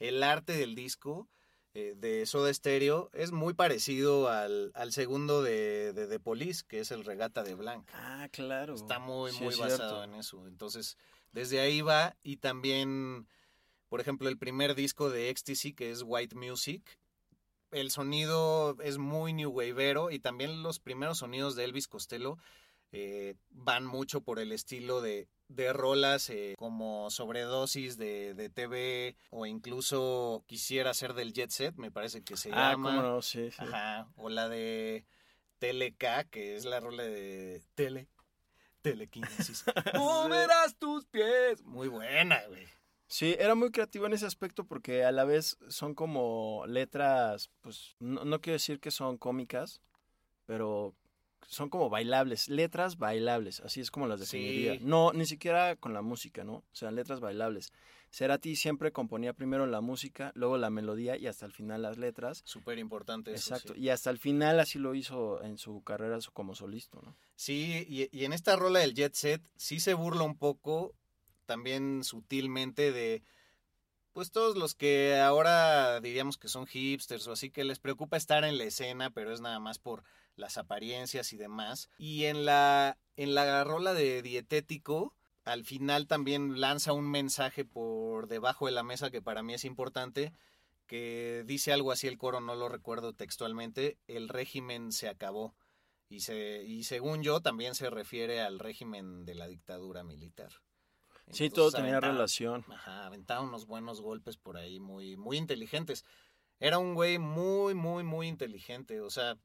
el 0.00 0.22
arte 0.24 0.52
del 0.52 0.74
disco 0.74 1.28
eh, 1.74 1.94
de 1.96 2.26
Soda 2.26 2.52
Stereo 2.52 3.08
es 3.14 3.30
muy 3.30 3.54
parecido 3.54 4.28
al, 4.28 4.72
al 4.74 4.92
segundo 4.92 5.42
de, 5.44 5.92
de 5.92 6.08
The 6.08 6.18
Police, 6.18 6.64
que 6.66 6.80
es 6.80 6.90
el 6.90 7.04
Regata 7.04 7.44
de 7.44 7.54
Blanc. 7.54 7.88
Ah, 7.94 8.28
claro. 8.32 8.74
Está 8.74 8.98
muy, 8.98 9.30
Sí, 9.30 9.44
muy 9.44 9.52
es 9.54 9.58
basado 9.60 9.78
cierto. 9.78 10.02
en 10.04 10.14
eso. 10.16 10.46
Entonces, 10.48 10.98
desde 11.30 11.60
ahí 11.60 11.80
va. 11.80 12.16
Y 12.24 12.38
también, 12.38 13.28
por 13.88 14.00
ejemplo, 14.00 14.28
el 14.28 14.38
primer 14.38 14.74
disco 14.74 15.08
de 15.08 15.30
Ecstasy, 15.30 15.72
que 15.72 15.92
es 15.92 16.02
White 16.04 16.34
Music. 16.34 16.98
El 17.70 17.90
sonido 17.90 18.76
es 18.82 18.98
muy 18.98 19.32
new 19.32 19.50
waveero 19.50 20.10
y 20.10 20.18
también 20.18 20.62
los 20.62 20.80
primeros 20.80 21.18
sonidos 21.18 21.54
de 21.56 21.64
Elvis 21.64 21.88
Costello 21.88 22.36
eh, 22.92 23.36
van 23.50 23.86
mucho 23.86 24.20
por 24.22 24.40
el 24.40 24.50
estilo 24.50 25.00
de, 25.00 25.28
de 25.48 25.72
rolas 25.72 26.28
eh, 26.30 26.54
como 26.58 27.08
sobredosis 27.10 27.96
de, 27.96 28.34
de 28.34 28.50
TV 28.50 29.16
o 29.30 29.46
incluso 29.46 30.42
quisiera 30.48 30.92
ser 30.94 31.14
del 31.14 31.32
Jet 31.32 31.50
Set, 31.50 31.76
me 31.76 31.92
parece 31.92 32.22
que 32.22 32.36
se 32.36 32.50
Ah, 32.52 32.72
llama. 32.72 32.90
cómo 32.96 33.02
no, 33.02 33.22
sí, 33.22 33.50
sí. 33.52 33.56
Ajá, 33.60 34.08
o 34.16 34.28
la 34.28 34.48
de 34.48 35.04
Teleca, 35.60 36.24
que 36.24 36.56
es 36.56 36.64
la 36.64 36.80
rola 36.80 37.04
de 37.04 37.62
Tele, 37.76 38.08
Telequinesis. 38.82 39.64
Moverás 39.94 40.74
tus 40.76 41.04
pies. 41.06 41.62
Muy 41.62 41.86
buena, 41.88 42.42
güey. 42.48 42.66
Sí, 43.10 43.34
era 43.40 43.56
muy 43.56 43.72
creativo 43.72 44.06
en 44.06 44.12
ese 44.12 44.24
aspecto 44.24 44.62
porque 44.64 45.04
a 45.04 45.10
la 45.10 45.24
vez 45.24 45.58
son 45.68 45.96
como 45.96 46.62
letras, 46.68 47.50
pues 47.60 47.96
no, 47.98 48.24
no 48.24 48.40
quiero 48.40 48.54
decir 48.54 48.78
que 48.78 48.92
son 48.92 49.18
cómicas, 49.18 49.80
pero 50.46 50.94
son 51.48 51.70
como 51.70 51.90
bailables, 51.90 52.48
letras 52.48 52.98
bailables, 52.98 53.58
así 53.62 53.80
es 53.80 53.90
como 53.90 54.06
las 54.06 54.20
definiría. 54.20 54.74
Sí. 54.74 54.80
No, 54.84 55.12
ni 55.12 55.26
siquiera 55.26 55.74
con 55.74 55.92
la 55.92 56.02
música, 56.02 56.44
¿no? 56.44 56.58
O 56.58 56.64
sea, 56.70 56.92
letras 56.92 57.18
bailables. 57.18 57.72
Cerati 58.12 58.54
siempre 58.54 58.92
componía 58.92 59.32
primero 59.32 59.66
la 59.66 59.80
música, 59.80 60.30
luego 60.36 60.56
la 60.56 60.70
melodía 60.70 61.16
y 61.16 61.26
hasta 61.26 61.46
el 61.46 61.52
final 61.52 61.82
las 61.82 61.98
letras. 61.98 62.42
Súper 62.44 62.78
importante 62.78 63.32
eso. 63.34 63.54
Exacto, 63.54 63.74
Sí, 63.74 63.80
y 63.80 63.88
hasta 63.88 64.10
el 64.10 64.18
final 64.18 64.60
así 64.60 64.78
lo 64.78 64.94
hizo 64.94 65.42
en 65.42 65.58
su 65.58 65.82
carrera 65.82 66.16
como 66.32 66.54
solista, 66.54 67.00
¿no? 67.02 67.16
Sí, 67.34 67.84
y, 67.88 68.08
y 68.16 68.24
en 68.24 68.32
esta 68.32 68.54
rola 68.54 68.78
del 68.78 68.94
Jet 68.94 69.14
Set 69.14 69.42
sí 69.56 69.80
se 69.80 69.94
burla 69.94 70.22
un 70.22 70.38
poco, 70.38 70.94
también 71.50 72.04
sutilmente, 72.04 72.92
de 72.92 73.24
pues 74.12 74.30
todos 74.30 74.56
los 74.56 74.76
que 74.76 75.18
ahora 75.18 76.00
diríamos 76.00 76.38
que 76.38 76.46
son 76.46 76.64
hipsters 76.64 77.26
o 77.26 77.32
así 77.32 77.50
que 77.50 77.64
les 77.64 77.80
preocupa 77.80 78.16
estar 78.16 78.44
en 78.44 78.56
la 78.56 78.62
escena, 78.62 79.10
pero 79.10 79.32
es 79.32 79.40
nada 79.40 79.58
más 79.58 79.80
por 79.80 80.04
las 80.36 80.58
apariencias 80.58 81.32
y 81.32 81.36
demás. 81.36 81.90
Y 81.98 82.26
en 82.26 82.44
la, 82.44 82.98
en 83.16 83.34
la 83.34 83.64
rola 83.64 83.94
de 83.94 84.22
Dietético, 84.22 85.16
al 85.42 85.64
final 85.64 86.06
también 86.06 86.60
lanza 86.60 86.92
un 86.92 87.10
mensaje 87.10 87.64
por 87.64 88.28
debajo 88.28 88.66
de 88.66 88.72
la 88.72 88.84
mesa 88.84 89.10
que 89.10 89.20
para 89.22 89.42
mí 89.42 89.54
es 89.54 89.64
importante, 89.64 90.32
que 90.86 91.42
dice 91.48 91.72
algo 91.72 91.90
así 91.90 92.06
el 92.06 92.16
coro, 92.16 92.40
no 92.40 92.54
lo 92.54 92.68
recuerdo 92.68 93.12
textualmente, 93.12 93.98
el 94.06 94.28
régimen 94.28 94.92
se 94.92 95.08
acabó. 95.08 95.56
Y, 96.08 96.20
se, 96.20 96.62
y 96.62 96.84
según 96.84 97.24
yo 97.24 97.40
también 97.40 97.74
se 97.74 97.90
refiere 97.90 98.40
al 98.40 98.60
régimen 98.60 99.24
de 99.24 99.34
la 99.34 99.48
dictadura 99.48 100.04
militar. 100.04 100.52
Sí, 101.32 101.44
Entonces, 101.44 101.52
todo 101.54 101.70
tenía 101.72 101.98
aventaba- 101.98 102.12
relación. 102.12 102.64
Ajá, 102.68 103.06
aventaba 103.06 103.40
unos 103.42 103.66
buenos 103.66 104.00
golpes 104.00 104.36
por 104.36 104.56
ahí, 104.56 104.80
muy, 104.80 105.16
muy 105.16 105.36
inteligentes. 105.36 106.04
Era 106.58 106.78
un 106.78 106.94
güey 106.94 107.18
muy, 107.18 107.74
muy, 107.74 108.02
muy 108.04 108.26
inteligente. 108.28 109.00
O 109.00 109.10
sea, 109.10 109.36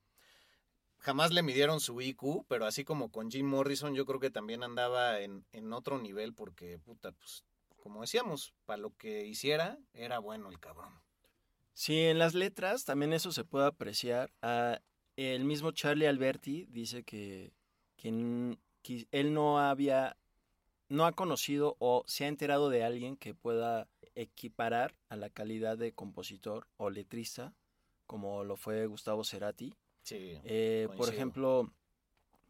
jamás 0.98 1.32
le 1.32 1.44
midieron 1.44 1.80
su 1.80 2.01
IQ, 2.01 2.46
pero 2.48 2.65
así 2.65 2.84
como 2.84 3.12
con 3.12 3.30
Jim 3.30 3.46
Morrison, 3.48 3.94
yo 3.94 4.06
creo 4.06 4.20
que 4.20 4.32
también 4.32 4.63
andaba 4.63 5.20
en, 5.22 5.46
en 5.51 5.72
otro 5.74 6.00
nivel, 6.00 6.34
porque, 6.34 6.80
puta, 6.80 7.12
pues, 7.12 7.44
como 7.77 8.01
decíamos, 8.01 8.54
para 8.65 8.77
lo 8.82 8.89
que 8.96 9.25
hiciera, 9.25 9.77
era 9.94 10.18
bueno 10.20 10.50
el 10.50 10.60
cabrón. 10.60 10.94
Sí, 11.74 12.00
en 12.00 12.18
las 12.20 12.34
letras 12.34 12.86
también 12.86 13.13
eso 13.13 13.32
se 13.32 13.44
puede 13.44 13.68
apreciar. 13.68 14.34
Ah, 14.42 14.80
el 15.18 15.44
mismo 15.46 15.72
Charlie 15.72 16.08
Alberti 16.08 16.65
dice 16.70 17.04
que, 17.04 17.54
que 17.96 18.10
él 19.12 19.34
no 19.34 19.60
había, 19.60 20.18
no 20.89 21.05
ha 21.05 21.13
conocido 21.13 21.75
o 21.79 22.03
se 22.07 22.25
ha 22.25 22.27
enterado 22.27 22.69
de 22.69 22.83
alguien 22.83 23.17
que 23.17 23.33
pueda 23.33 23.87
equiparar 24.15 24.95
a 25.09 25.15
la 25.15 25.29
calidad 25.29 25.77
de 25.77 25.93
compositor 25.93 26.67
o 26.77 26.89
letrista, 26.89 27.53
como 28.05 28.43
lo 28.43 28.55
fue 28.55 28.85
Gustavo 28.87 29.24
Cerati. 29.24 29.74
Sí. 30.03 30.39
Eh, 30.43 30.87
por 30.95 31.09
ejemplo, 31.09 31.71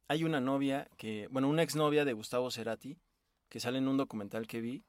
hay 0.07 0.23
una 0.23 0.41
novia 0.41 0.87
que, 0.97 1.27
bueno, 1.31 1.49
una 1.49 1.63
exnovia 1.63 2.05
de 2.05 2.13
Gustavo 2.13 2.51
Cerati, 2.51 2.97
que 3.49 3.59
sale 3.59 3.77
en 3.77 3.87
un 3.87 3.97
documental 3.97 4.47
que 4.47 4.61
vi, 4.61 4.83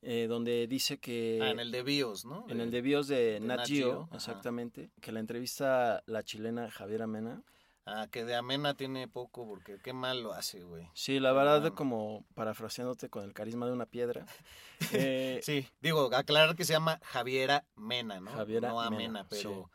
eh, 0.00 0.26
donde 0.28 0.66
dice 0.68 0.98
que... 0.98 1.40
Ah, 1.42 1.50
en 1.50 1.58
el 1.58 1.72
de 1.72 1.82
Bios, 1.82 2.24
¿no? 2.24 2.46
En 2.48 2.60
el 2.60 2.70
de 2.70 2.80
Bios 2.80 3.08
de, 3.08 3.32
de 3.32 3.40
Nat 3.40 3.66
Geo, 3.66 4.08
exactamente, 4.12 4.90
que 5.00 5.10
la 5.10 5.20
entrevista 5.20 6.02
la 6.06 6.22
chilena 6.22 6.70
Javiera 6.70 7.06
Mena. 7.06 7.42
Ah, 7.90 8.06
que 8.10 8.24
de 8.24 8.34
Amena 8.36 8.74
tiene 8.74 9.08
poco, 9.08 9.46
porque 9.46 9.78
qué 9.82 9.94
mal 9.94 10.22
lo 10.22 10.34
hace, 10.34 10.62
güey. 10.62 10.86
Sí, 10.92 11.20
la 11.20 11.32
verdad, 11.32 11.64
Ah. 11.66 11.74
como 11.74 12.26
parafraseándote 12.34 13.08
con 13.08 13.24
el 13.24 13.32
carisma 13.32 13.64
de 13.66 13.72
una 13.72 13.86
piedra. 13.86 14.26
eh, 14.92 15.40
Sí, 15.42 15.66
digo, 15.80 16.10
aclarar 16.14 16.54
que 16.54 16.64
se 16.66 16.74
llama 16.74 17.00
Javiera 17.02 17.64
Mena, 17.76 18.20
¿no? 18.20 18.30
Javiera 18.30 18.68
no 18.68 18.80
Amena, 18.82 18.98
Mena, 19.22 19.26
pero, 19.30 19.70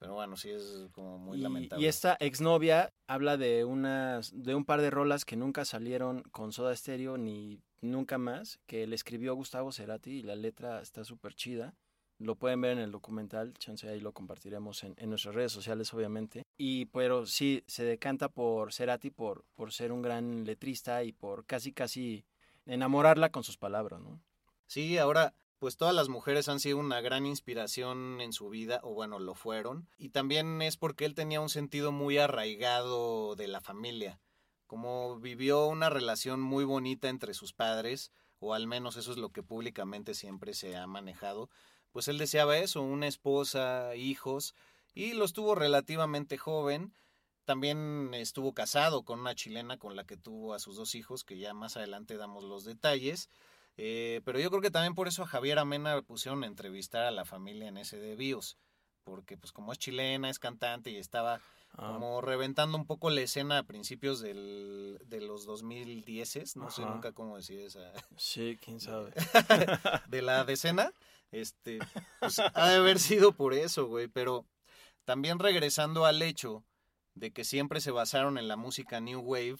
pero 0.00 0.14
bueno, 0.14 0.36
sí 0.36 0.50
es 0.50 0.88
como 0.92 1.18
muy 1.18 1.38
y, 1.38 1.42
lamentable. 1.42 1.84
y 1.84 1.88
esta 1.88 2.16
exnovia 2.18 2.92
habla 3.06 3.36
de 3.36 3.64
unas, 3.64 4.32
de 4.34 4.54
un 4.56 4.64
par 4.64 4.80
de 4.80 4.90
rolas 4.90 5.24
que 5.24 5.36
nunca 5.36 5.64
salieron 5.64 6.22
con 6.32 6.52
Soda 6.52 6.74
Stereo 6.74 7.16
ni 7.16 7.60
nunca 7.80 8.18
más, 8.18 8.58
que 8.66 8.88
le 8.88 8.96
escribió 8.96 9.36
Gustavo 9.36 9.70
Cerati 9.70 10.10
y 10.18 10.22
la 10.22 10.34
letra 10.34 10.80
está 10.82 11.04
súper 11.04 11.34
chida. 11.34 11.74
Lo 12.18 12.34
pueden 12.36 12.62
ver 12.62 12.72
en 12.72 12.78
el 12.78 12.92
documental, 12.92 13.52
chance 13.58 13.88
ahí 13.88 14.00
lo 14.00 14.12
compartiremos 14.12 14.84
en, 14.84 14.94
nuestras 15.10 15.34
redes 15.34 15.52
sociales, 15.52 15.92
obviamente. 15.92 16.44
Y 16.56 16.86
pero 16.86 17.26
sí, 17.26 17.62
se 17.66 17.84
decanta 17.84 18.30
por 18.30 18.72
Cerati 18.72 19.10
por, 19.10 19.44
por 19.54 19.72
ser 19.72 19.92
un 19.92 20.00
gran 20.00 20.44
letrista 20.44 21.04
y 21.04 21.12
por 21.12 21.44
casi 21.44 21.72
casi 21.72 22.24
enamorarla 22.64 23.30
con 23.30 23.44
sus 23.44 23.58
palabras, 23.58 24.00
¿no? 24.00 24.20
Sí, 24.66 24.96
ahora, 24.98 25.34
pues 25.58 25.76
todas 25.76 25.94
las 25.94 26.08
mujeres 26.08 26.48
han 26.48 26.58
sido 26.58 26.78
una 26.78 27.00
gran 27.00 27.26
inspiración 27.26 28.20
en 28.20 28.32
su 28.32 28.48
vida, 28.48 28.80
o 28.82 28.94
bueno, 28.94 29.18
lo 29.18 29.34
fueron. 29.34 29.88
Y 29.98 30.08
también 30.08 30.60
es 30.62 30.76
porque 30.76 31.04
él 31.04 31.14
tenía 31.14 31.40
un 31.40 31.48
sentido 31.50 31.92
muy 31.92 32.18
arraigado 32.18 33.36
de 33.36 33.46
la 33.46 33.60
familia. 33.60 34.18
Como 34.66 35.20
vivió 35.20 35.66
una 35.66 35.90
relación 35.90 36.40
muy 36.40 36.64
bonita 36.64 37.08
entre 37.08 37.34
sus 37.34 37.52
padres, 37.52 38.10
o 38.38 38.54
al 38.54 38.66
menos 38.66 38.96
eso 38.96 39.12
es 39.12 39.18
lo 39.18 39.30
que 39.30 39.42
públicamente 39.42 40.14
siempre 40.14 40.54
se 40.54 40.76
ha 40.76 40.86
manejado, 40.86 41.48
pues 41.96 42.08
él 42.08 42.18
deseaba 42.18 42.58
eso, 42.58 42.82
una 42.82 43.06
esposa, 43.06 43.96
hijos, 43.96 44.54
y 44.92 45.14
los 45.14 45.32
tuvo 45.32 45.54
relativamente 45.54 46.36
joven. 46.36 46.92
También 47.46 48.10
estuvo 48.12 48.52
casado 48.52 49.02
con 49.02 49.20
una 49.20 49.34
chilena 49.34 49.78
con 49.78 49.96
la 49.96 50.04
que 50.04 50.18
tuvo 50.18 50.52
a 50.52 50.58
sus 50.58 50.76
dos 50.76 50.94
hijos, 50.94 51.24
que 51.24 51.38
ya 51.38 51.54
más 51.54 51.78
adelante 51.78 52.18
damos 52.18 52.44
los 52.44 52.66
detalles. 52.66 53.30
Eh, 53.78 54.20
pero 54.26 54.38
yo 54.38 54.50
creo 54.50 54.60
que 54.60 54.70
también 54.70 54.94
por 54.94 55.08
eso 55.08 55.22
a 55.22 55.26
Javier 55.26 55.58
Amena 55.58 56.02
pusieron 56.02 56.44
a 56.44 56.48
entrevistar 56.48 57.02
a 57.02 57.10
la 57.10 57.24
familia 57.24 57.68
en 57.68 57.78
ese 57.78 57.96
de 57.98 58.14
Bios. 58.14 58.58
Porque 59.02 59.38
pues 59.38 59.50
como 59.50 59.72
es 59.72 59.78
chilena, 59.78 60.28
es 60.28 60.38
cantante 60.38 60.90
y 60.90 60.96
estaba 60.98 61.40
Ah, 61.78 61.92
como 61.92 62.22
reventando 62.22 62.78
un 62.78 62.86
poco 62.86 63.10
la 63.10 63.20
escena 63.20 63.58
a 63.58 63.62
principios 63.62 64.20
del, 64.20 64.98
de 65.04 65.20
los 65.20 65.44
2010, 65.44 66.56
no 66.56 66.70
sé 66.70 66.82
nunca 66.82 67.12
cómo 67.12 67.36
decir 67.36 67.60
esa, 67.60 67.92
sí, 68.16 68.58
quién 68.64 68.80
sabe. 68.80 69.12
de 70.08 70.22
la 70.22 70.44
decena, 70.44 70.92
este, 71.30 71.78
pues, 72.20 72.38
ha 72.38 72.68
de 72.68 72.76
haber 72.76 72.98
sido 72.98 73.32
por 73.32 73.54
eso, 73.54 73.86
güey, 73.86 74.08
pero 74.08 74.46
también 75.04 75.38
regresando 75.38 76.04
al 76.04 76.22
hecho 76.22 76.64
de 77.14 77.32
que 77.32 77.44
siempre 77.44 77.80
se 77.80 77.90
basaron 77.90 78.38
en 78.38 78.48
la 78.48 78.56
música 78.56 79.00
New 79.00 79.20
Wave, 79.20 79.58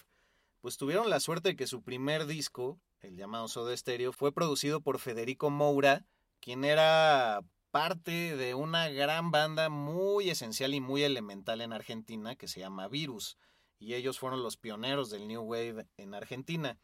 pues 0.61 0.77
tuvieron 0.77 1.09
la 1.09 1.19
suerte 1.19 1.49
de 1.49 1.55
que 1.55 1.67
su 1.67 1.81
primer 1.81 2.25
disco, 2.25 2.79
el 3.01 3.15
llamado 3.15 3.47
Soda 3.47 3.75
Stereo, 3.75 4.13
fue 4.13 4.31
producido 4.31 4.81
por 4.81 4.99
Federico 4.99 5.49
Moura, 5.49 6.05
quien 6.39 6.63
era 6.63 7.41
parte 7.71 8.35
de 8.35 8.53
una 8.53 8.89
gran 8.89 9.31
banda 9.31 9.69
muy 9.69 10.29
esencial 10.29 10.73
y 10.73 10.81
muy 10.81 11.03
elemental 11.03 11.61
en 11.61 11.73
Argentina 11.73 12.35
que 12.35 12.47
se 12.47 12.59
llama 12.59 12.87
Virus, 12.87 13.37
y 13.79 13.93
ellos 13.93 14.19
fueron 14.19 14.43
los 14.43 14.57
pioneros 14.57 15.09
del 15.09 15.27
New 15.27 15.41
Wave 15.41 15.87
en 15.97 16.13
Argentina. 16.13 16.79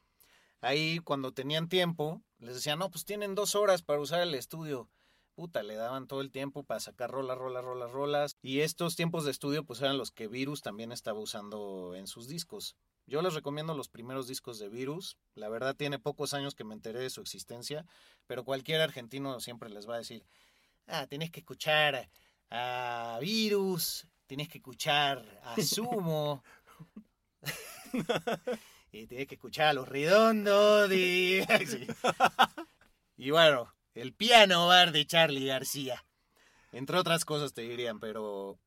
Ahí 0.62 1.00
cuando 1.00 1.34
tenían 1.34 1.67
tiempo, 1.67 2.22
les 2.43 2.56
decían, 2.56 2.79
no, 2.79 2.91
pues 2.91 3.06
tienen 3.06 3.36
dos 3.36 3.56
horas 3.56 3.82
para 3.82 3.99
usar 3.99 4.21
el 4.21 4.36
estudio. 4.36 4.89
Puta, 5.36 5.63
le 5.63 5.75
daban 5.75 6.08
todo 6.08 6.21
el 6.21 6.29
tiempo 6.29 6.63
para 6.63 6.79
sacar 6.79 7.10
rolas, 7.10 7.38
rolas, 7.38 7.63
rolas, 7.63 7.91
rolas. 7.91 8.38
Y 8.41 8.60
estos 8.60 8.95
tiempos 8.95 9.25
de 9.25 9.32
estudio 9.32 9.63
pues 9.63 9.82
eran 9.82 9.97
los 9.97 10.12
que 10.12 10.27
Virus 10.27 10.62
también 10.62 10.91
estaba 10.91 11.19
usando 11.19 11.95
en 11.95 12.06
sus 12.06 12.27
discos. 12.27 12.75
Yo 13.08 13.21
les 13.21 13.34
recomiendo 13.34 13.73
los 13.73 13.89
primeros 13.89 14.27
discos 14.27 14.60
de 14.60 14.69
Virus. 14.69 15.17
La 15.34 15.49
verdad 15.49 15.75
tiene 15.75 15.97
pocos 15.97 16.34
años 16.34 16.53
que 16.53 16.63
me 16.63 16.75
enteré 16.75 16.99
de 16.99 17.10
su 17.10 17.21
existencia, 17.21 17.86
pero 18.27 18.43
cualquier 18.43 18.82
argentino 18.82 19.39
siempre 19.39 19.69
les 19.69 19.89
va 19.89 19.95
a 19.95 19.99
decir, 19.99 20.23
ah, 20.88 21.08
tienes 21.08 21.32
que 21.32 21.39
escuchar 21.39 22.10
a 22.51 23.17
Virus, 23.19 24.08
tienes 24.27 24.49
que 24.49 24.60
escuchar 24.60 25.41
a 25.43 25.56
Sumo. 25.63 26.43
y 28.93 29.08
tienes 29.08 29.27
que 29.27 29.36
escuchar 29.36 29.67
a 29.67 29.73
los 29.73 29.88
redondos. 29.88 30.91
Y 30.93 31.41
bueno, 33.32 33.73
el 33.95 34.13
piano 34.13 34.67
bar 34.67 34.91
de 34.91 35.06
Charlie 35.06 35.47
García. 35.47 36.06
Entre 36.71 36.97
otras 36.97 37.25
cosas 37.25 37.53
te 37.53 37.63
dirían, 37.63 37.99
pero, 37.99 38.60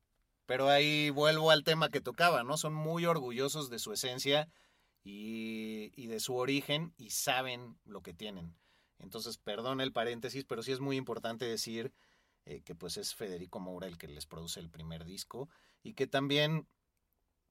pero 0.45 0.69
ahí 0.69 1.11
vuelvo 1.11 1.51
al 1.51 1.65
tema 1.65 1.91
que 1.91 2.01
tocaba, 2.01 2.43
¿no? 2.43 2.57
Son 2.57 2.75
muy 2.75 3.07
orgullosos 3.07 3.71
de 3.71 3.79
su 3.79 3.93
esencia 3.93 4.49
y, 5.05 5.93
y 5.95 6.09
de 6.09 6.21
su 6.21 6.37
origen 6.37 6.93
y 6.99 7.11
saben 7.11 7.79
lo 7.85 8.03
que 8.03 8.13
tienen. 8.13 8.57
Entonces, 8.99 9.39
perdón 9.39 9.81
el 9.81 9.93
paréntesis, 9.93 10.45
pero 10.45 10.63
sí 10.63 10.73
es 10.73 10.81
muy 10.81 10.97
importante 10.97 11.45
decir 11.45 11.93
eh, 12.47 12.63
que 12.63 12.75
pues 12.75 12.97
es 12.97 13.15
Federico 13.15 13.61
Moura 13.61 13.87
el 13.87 13.99
que 13.99 14.09
les 14.09 14.27
produce 14.27 14.59
el 14.59 14.71
primer 14.71 15.05
disco 15.05 15.49
y 15.83 15.95
que 15.95 16.07
también 16.07 16.67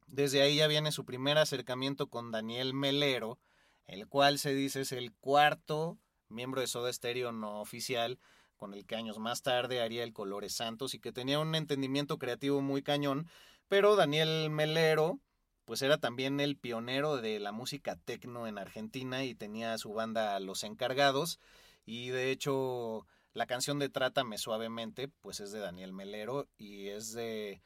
desde 0.07 0.41
ahí 0.41 0.57
ya 0.57 0.67
viene 0.67 0.91
su 0.91 1.05
primer 1.05 1.37
acercamiento 1.37 2.07
con 2.07 2.31
Daniel 2.31 2.73
Melero, 2.73 3.39
el 3.87 4.07
cual 4.07 4.39
se 4.39 4.53
dice 4.53 4.81
es 4.81 4.91
el 4.91 5.13
cuarto 5.13 5.97
miembro 6.29 6.61
de 6.61 6.67
Soda 6.67 6.91
Stereo 6.91 7.31
no 7.31 7.61
oficial, 7.61 8.19
con 8.55 8.73
el 8.73 8.85
que 8.85 8.95
años 8.95 9.19
más 9.19 9.41
tarde 9.41 9.81
haría 9.81 10.03
el 10.03 10.13
Colores 10.13 10.53
Santos 10.53 10.93
y 10.93 10.99
que 10.99 11.11
tenía 11.11 11.39
un 11.39 11.55
entendimiento 11.55 12.17
creativo 12.17 12.61
muy 12.61 12.81
cañón, 12.81 13.27
pero 13.67 13.95
Daniel 13.95 14.49
Melero 14.49 15.19
pues 15.65 15.81
era 15.81 15.97
también 15.97 16.39
el 16.39 16.57
pionero 16.57 17.17
de 17.17 17.39
la 17.39 17.51
música 17.51 17.95
tecno 17.95 18.47
en 18.47 18.59
Argentina 18.59 19.23
y 19.23 19.33
tenía 19.33 19.77
su 19.79 19.93
banda 19.93 20.39
Los 20.39 20.63
Encargados 20.63 21.39
y 21.85 22.09
de 22.09 22.31
hecho 22.31 23.07
la 23.33 23.47
canción 23.47 23.79
de 23.79 23.89
Trátame 23.89 24.37
suavemente 24.37 25.07
pues 25.07 25.39
es 25.39 25.51
de 25.51 25.59
Daniel 25.59 25.91
Melero 25.91 26.47
y 26.57 26.89
es 26.89 27.13
de 27.13 27.61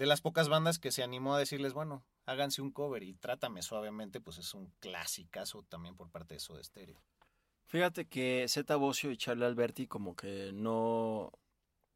de 0.00 0.06
las 0.06 0.22
pocas 0.22 0.48
bandas 0.48 0.78
que 0.78 0.92
se 0.92 1.02
animó 1.02 1.34
a 1.34 1.38
decirles, 1.38 1.74
bueno, 1.74 2.02
háganse 2.24 2.62
un 2.62 2.70
cover 2.70 3.02
y 3.02 3.12
Trátame 3.12 3.60
suavemente 3.60 4.18
pues 4.18 4.38
es 4.38 4.54
un 4.54 4.72
clasicazo 4.80 5.62
también 5.64 5.94
por 5.94 6.08
parte 6.08 6.32
de 6.32 6.40
Soda 6.40 6.64
Stereo. 6.64 7.02
Fíjate 7.66 8.06
que 8.06 8.46
Zeta 8.48 8.76
Bocio 8.76 9.10
y 9.10 9.18
Charlie 9.18 9.44
Alberti 9.44 9.86
como 9.86 10.16
que 10.16 10.52
no... 10.54 11.30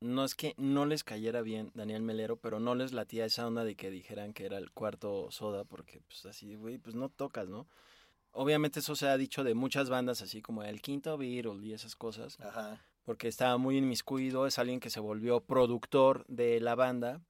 No 0.00 0.22
es 0.22 0.34
que 0.34 0.52
no 0.58 0.84
les 0.84 1.02
cayera 1.02 1.40
bien 1.40 1.70
Daniel 1.72 2.02
Melero, 2.02 2.36
pero 2.36 2.60
no 2.60 2.74
les 2.74 2.92
latía 2.92 3.24
esa 3.24 3.46
onda 3.46 3.64
de 3.64 3.74
que 3.74 3.88
dijeran 3.88 4.34
que 4.34 4.44
era 4.44 4.58
el 4.58 4.70
cuarto 4.70 5.30
soda, 5.30 5.64
porque 5.64 6.02
pues 6.02 6.26
así, 6.26 6.56
güey, 6.56 6.76
pues 6.76 6.94
no 6.94 7.08
tocas, 7.08 7.48
¿no? 7.48 7.66
Obviamente 8.32 8.80
eso 8.80 8.96
se 8.96 9.08
ha 9.08 9.16
dicho 9.16 9.44
de 9.44 9.54
muchas 9.54 9.88
bandas, 9.88 10.20
así 10.20 10.42
como 10.42 10.62
el 10.62 10.82
Quinto 10.82 11.16
Beatle 11.16 11.66
y 11.66 11.72
esas 11.72 11.96
cosas, 11.96 12.38
Ajá. 12.38 12.84
porque 13.04 13.28
estaba 13.28 13.56
muy 13.56 13.78
inmiscuido, 13.78 14.46
es 14.46 14.58
alguien 14.58 14.78
que 14.78 14.90
se 14.90 15.00
volvió 15.00 15.40
productor 15.40 16.26
de 16.26 16.60
la 16.60 16.74
banda, 16.74 17.22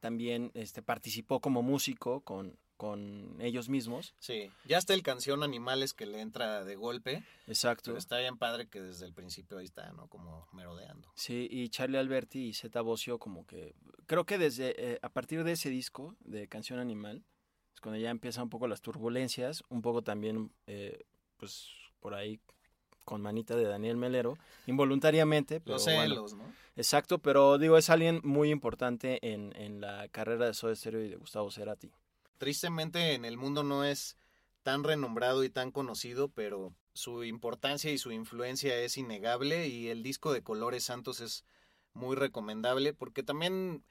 también 0.00 0.50
este, 0.54 0.82
participó 0.82 1.40
como 1.40 1.62
músico 1.62 2.22
con, 2.22 2.58
con 2.76 3.36
ellos 3.40 3.68
mismos. 3.68 4.14
Sí, 4.18 4.50
ya 4.64 4.78
está 4.78 4.94
el 4.94 5.02
canción 5.02 5.42
Animales 5.42 5.92
que 5.92 6.06
le 6.06 6.20
entra 6.20 6.64
de 6.64 6.76
golpe, 6.76 7.22
Exacto. 7.46 7.90
pero 7.90 7.98
está 7.98 8.18
bien 8.18 8.38
padre 8.38 8.68
que 8.68 8.80
desde 8.80 9.06
el 9.06 9.12
principio 9.12 9.58
ahí 9.58 9.66
está, 9.66 9.92
¿no? 9.92 10.08
Como 10.08 10.48
merodeando. 10.52 11.12
Sí, 11.14 11.46
y 11.50 11.68
Charlie 11.68 11.98
Alberti 11.98 12.48
y 12.48 12.54
Zeta 12.54 12.80
Bocio 12.80 13.18
como 13.18 13.46
que... 13.46 13.74
Creo 14.06 14.24
que 14.24 14.38
desde 14.38 14.74
eh, 14.94 14.98
a 15.02 15.10
partir 15.10 15.44
de 15.44 15.52
ese 15.52 15.70
disco 15.70 16.16
de 16.20 16.48
Canción 16.48 16.78
Animal, 16.78 17.22
es 17.74 17.80
cuando 17.80 18.00
ya 18.00 18.10
empiezan 18.10 18.44
un 18.44 18.50
poco 18.50 18.66
las 18.66 18.80
turbulencias, 18.80 19.62
un 19.68 19.82
poco 19.82 20.02
también, 20.02 20.50
eh, 20.66 21.04
pues 21.36 21.68
por 22.00 22.14
ahí 22.14 22.40
con 23.04 23.20
manita 23.22 23.56
de 23.56 23.64
Daniel 23.64 23.96
Melero, 23.96 24.38
involuntariamente. 24.66 25.60
Pero 25.60 25.74
Los 25.74 25.84
bueno. 25.84 26.02
celos, 26.02 26.34
¿no? 26.34 26.44
Exacto, 26.80 27.18
pero 27.18 27.58
digo, 27.58 27.76
es 27.76 27.90
alguien 27.90 28.22
muy 28.24 28.50
importante 28.50 29.18
en, 29.20 29.54
en 29.54 29.82
la 29.82 30.08
carrera 30.08 30.46
de 30.46 30.54
Soda 30.54 30.74
Stereo 30.74 31.04
y 31.04 31.10
de 31.10 31.16
Gustavo 31.16 31.50
Cerati. 31.50 31.90
Tristemente 32.38 33.12
en 33.12 33.26
el 33.26 33.36
mundo 33.36 33.62
no 33.62 33.84
es 33.84 34.16
tan 34.62 34.82
renombrado 34.82 35.44
y 35.44 35.50
tan 35.50 35.72
conocido, 35.72 36.28
pero 36.28 36.74
su 36.94 37.22
importancia 37.22 37.92
y 37.92 37.98
su 37.98 38.12
influencia 38.12 38.80
es 38.80 38.96
innegable 38.96 39.68
y 39.68 39.88
el 39.88 40.02
disco 40.02 40.32
de 40.32 40.42
Colores 40.42 40.84
Santos 40.84 41.20
es 41.20 41.44
muy 41.92 42.16
recomendable 42.16 42.94
porque 42.94 43.22
también 43.22 43.84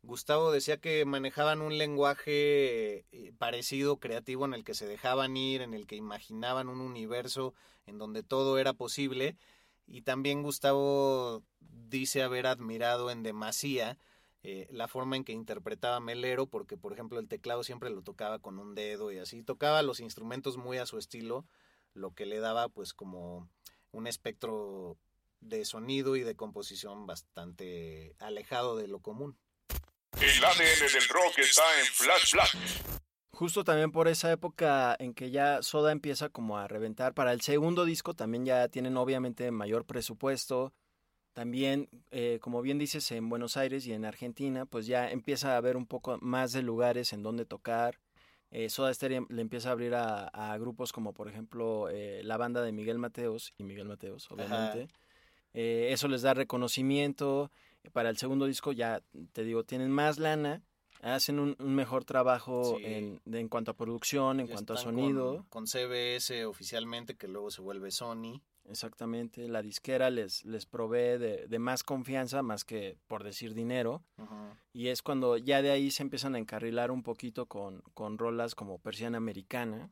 Gustavo 0.00 0.52
decía 0.52 0.78
que 0.78 1.04
manejaban 1.04 1.60
un 1.60 1.76
lenguaje 1.76 3.04
eh, 3.12 3.32
parecido, 3.36 3.98
creativo, 3.98 4.46
en 4.46 4.54
el 4.54 4.64
que 4.64 4.72
se 4.72 4.86
dejaban 4.86 5.36
ir, 5.36 5.60
en 5.60 5.74
el 5.74 5.86
que 5.86 5.96
imaginaban 5.96 6.70
un 6.70 6.80
universo 6.80 7.52
en 7.84 7.98
donde 7.98 8.22
todo 8.22 8.58
era 8.58 8.72
posible. 8.72 9.36
Y 9.92 10.00
también 10.00 10.42
Gustavo 10.42 11.44
dice 11.60 12.22
haber 12.22 12.46
admirado 12.46 13.10
en 13.10 13.22
demasía 13.22 13.98
eh, 14.42 14.66
la 14.70 14.88
forma 14.88 15.16
en 15.16 15.24
que 15.24 15.32
interpretaba 15.32 16.00
Melero, 16.00 16.46
porque 16.46 16.78
por 16.78 16.94
ejemplo 16.94 17.20
el 17.20 17.28
teclado 17.28 17.62
siempre 17.62 17.90
lo 17.90 18.00
tocaba 18.00 18.38
con 18.38 18.58
un 18.58 18.74
dedo 18.74 19.12
y 19.12 19.18
así, 19.18 19.42
tocaba 19.42 19.82
los 19.82 20.00
instrumentos 20.00 20.56
muy 20.56 20.78
a 20.78 20.86
su 20.86 20.96
estilo, 20.96 21.44
lo 21.92 22.14
que 22.14 22.24
le 22.24 22.40
daba 22.40 22.70
pues 22.70 22.94
como 22.94 23.50
un 23.90 24.06
espectro 24.06 24.96
de 25.40 25.66
sonido 25.66 26.16
y 26.16 26.22
de 26.22 26.36
composición 26.36 27.06
bastante 27.06 28.16
alejado 28.18 28.78
de 28.78 28.88
lo 28.88 29.00
común. 29.00 29.36
El 30.18 30.42
ADN 30.42 30.90
del 30.90 31.08
rock 31.10 31.38
está 31.38 31.64
en 31.80 31.86
Flash 31.86 32.32
Black. 32.32 33.01
Justo 33.34 33.64
también 33.64 33.92
por 33.92 34.08
esa 34.08 34.30
época 34.30 34.94
en 34.98 35.14
que 35.14 35.30
ya 35.30 35.62
Soda 35.62 35.90
empieza 35.90 36.28
como 36.28 36.58
a 36.58 36.68
reventar. 36.68 37.14
Para 37.14 37.32
el 37.32 37.40
segundo 37.40 37.84
disco 37.84 38.14
también 38.14 38.44
ya 38.44 38.68
tienen 38.68 38.96
obviamente 38.96 39.50
mayor 39.50 39.86
presupuesto. 39.86 40.72
También, 41.32 41.88
eh, 42.10 42.38
como 42.42 42.60
bien 42.60 42.78
dices, 42.78 43.10
en 43.10 43.30
Buenos 43.30 43.56
Aires 43.56 43.86
y 43.86 43.94
en 43.94 44.04
Argentina, 44.04 44.66
pues 44.66 44.86
ya 44.86 45.10
empieza 45.10 45.54
a 45.54 45.56
haber 45.56 45.78
un 45.78 45.86
poco 45.86 46.18
más 46.20 46.52
de 46.52 46.62
lugares 46.62 47.14
en 47.14 47.22
donde 47.22 47.46
tocar. 47.46 47.98
Eh, 48.50 48.68
Soda 48.68 48.92
Stereo 48.92 49.26
le 49.30 49.40
empieza 49.40 49.70
a 49.70 49.72
abrir 49.72 49.94
a, 49.94 50.28
a 50.28 50.58
grupos 50.58 50.92
como, 50.92 51.14
por 51.14 51.26
ejemplo, 51.26 51.88
eh, 51.88 52.20
la 52.22 52.36
banda 52.36 52.60
de 52.60 52.70
Miguel 52.72 52.98
Mateos 52.98 53.54
y 53.56 53.64
Miguel 53.64 53.86
Mateos, 53.88 54.30
obviamente. 54.30 54.88
Eh, 55.54 55.88
eso 55.90 56.06
les 56.06 56.20
da 56.20 56.34
reconocimiento. 56.34 57.50
Para 57.94 58.10
el 58.10 58.18
segundo 58.18 58.44
disco 58.44 58.72
ya, 58.72 59.00
te 59.32 59.42
digo, 59.42 59.64
tienen 59.64 59.90
más 59.90 60.18
lana, 60.18 60.60
hacen 61.02 61.38
un, 61.38 61.56
un 61.58 61.74
mejor 61.74 62.04
trabajo 62.04 62.76
Sí. 62.78 62.84
en, 62.84 63.20
de- 63.24 63.40
en 63.40 63.48
cuanto 63.48 63.72
a 63.72 63.74
producción, 63.76 64.40
en 64.40 64.46
Ya 64.46 64.54
cuanto 64.54 64.72
a 64.74 64.76
sonido. 64.78 65.44
Con, 65.48 65.64
con 65.64 65.66
CBS 65.66 66.44
oficialmente, 66.46 67.16
que 67.16 67.28
luego 67.28 67.50
se 67.50 67.60
vuelve 67.60 67.90
Sony. 67.90 68.40
Exactamente, 68.68 69.48
la 69.48 69.60
disquera 69.60 70.08
les, 70.08 70.44
les 70.44 70.66
provee 70.66 71.18
de, 71.18 71.46
de 71.48 71.58
más 71.58 71.82
confianza, 71.82 72.42
más 72.42 72.64
que 72.64 72.96
por 73.08 73.24
decir 73.24 73.54
dinero. 73.54 74.02
Y 74.72 74.86
es 74.88 75.02
cuando 75.02 75.36
ya 75.36 75.60
de 75.62 75.72
ahí 75.72 75.90
se 75.90 76.02
empiezan 76.04 76.36
a 76.36 76.38
encarrilar 76.38 76.90
un 76.92 77.02
poquito 77.02 77.46
con, 77.46 77.82
con 77.92 78.18
rolas 78.18 78.54
como 78.54 78.78
Persiana 78.78 79.18
Americana, 79.18 79.90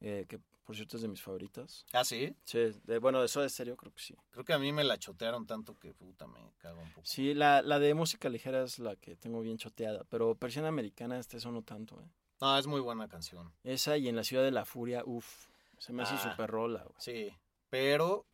eh, 0.00 0.24
que 0.28 0.40
por 0.70 0.76
cierto 0.76 0.98
es 0.98 1.02
de 1.02 1.08
mis 1.08 1.20
favoritas. 1.20 1.84
Ah, 1.92 2.04
sí. 2.04 2.32
Sí, 2.44 2.58
de, 2.84 2.98
bueno, 3.00 3.20
de 3.20 3.26
Soda 3.26 3.48
Stereo 3.48 3.76
creo 3.76 3.92
que 3.92 4.00
sí. 4.00 4.14
Creo 4.30 4.44
que 4.44 4.52
a 4.52 4.58
mí 4.60 4.70
me 4.70 4.84
la 4.84 4.96
chotearon 4.98 5.44
tanto 5.44 5.76
que 5.76 5.92
puta 5.94 6.28
me 6.28 6.52
cago 6.58 6.80
un 6.80 6.88
poco. 6.92 7.04
Sí, 7.04 7.34
la, 7.34 7.60
la 7.60 7.80
de 7.80 7.92
música 7.94 8.28
ligera 8.28 8.62
es 8.62 8.78
la 8.78 8.94
que 8.94 9.16
tengo 9.16 9.40
bien 9.40 9.58
choteada, 9.58 10.04
pero 10.04 10.36
Persiana 10.36 10.68
Americana 10.68 11.18
este 11.18 11.38
eso 11.38 11.50
no 11.50 11.62
tanto. 11.62 12.00
eh. 12.00 12.08
No, 12.40 12.56
es 12.56 12.68
muy 12.68 12.80
buena 12.80 13.08
canción. 13.08 13.52
Esa 13.64 13.96
y 13.96 14.06
en 14.08 14.14
la 14.14 14.22
Ciudad 14.22 14.44
de 14.44 14.52
la 14.52 14.64
Furia, 14.64 15.02
uff, 15.04 15.48
se 15.78 15.92
me 15.92 16.04
hace 16.04 16.14
Ah. 16.14 16.30
súper 16.30 16.48
rola. 16.48 16.84
güey. 16.84 16.94
Sí, 16.98 17.36
pero 17.68 18.26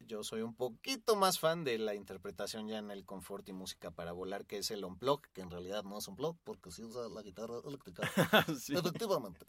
yo 0.00 0.24
soy 0.24 0.42
un 0.42 0.56
poquito 0.56 1.14
más 1.14 1.38
fan 1.38 1.62
de 1.62 1.78
la 1.78 1.94
interpretación 1.94 2.66
ya 2.66 2.78
en 2.78 2.90
el 2.90 3.04
confort 3.06 3.48
y 3.48 3.52
música 3.52 3.92
para 3.92 4.10
volar, 4.10 4.46
que 4.46 4.58
es 4.58 4.72
el 4.72 4.84
unplug, 4.84 5.20
que 5.32 5.42
en 5.42 5.50
realidad 5.52 5.84
no 5.84 5.96
es 5.98 6.08
unplug, 6.08 6.36
porque 6.42 6.72
sí 6.72 6.82
usa 6.82 7.08
la 7.08 7.22
guitarra 7.22 7.60
eléctrica. 7.64 8.02
Sí. 8.58 8.74
Efectivamente. 8.74 9.46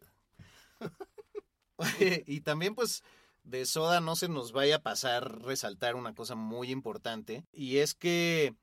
Y 2.28 2.42
también 2.42 2.76
pues 2.76 3.04
de 3.44 3.66
Soda 3.66 4.02
no 4.02 4.16
se 4.16 4.28
nos 4.28 4.52
vaya 4.52 4.78
a 4.78 4.82
pasar 4.82 5.44
resaltar 5.44 5.96
una 5.96 6.14
cosa 6.14 6.36
muy 6.36 6.72
importante, 6.72 7.46
y 7.52 7.78
es 7.78 7.94
que 7.94 8.56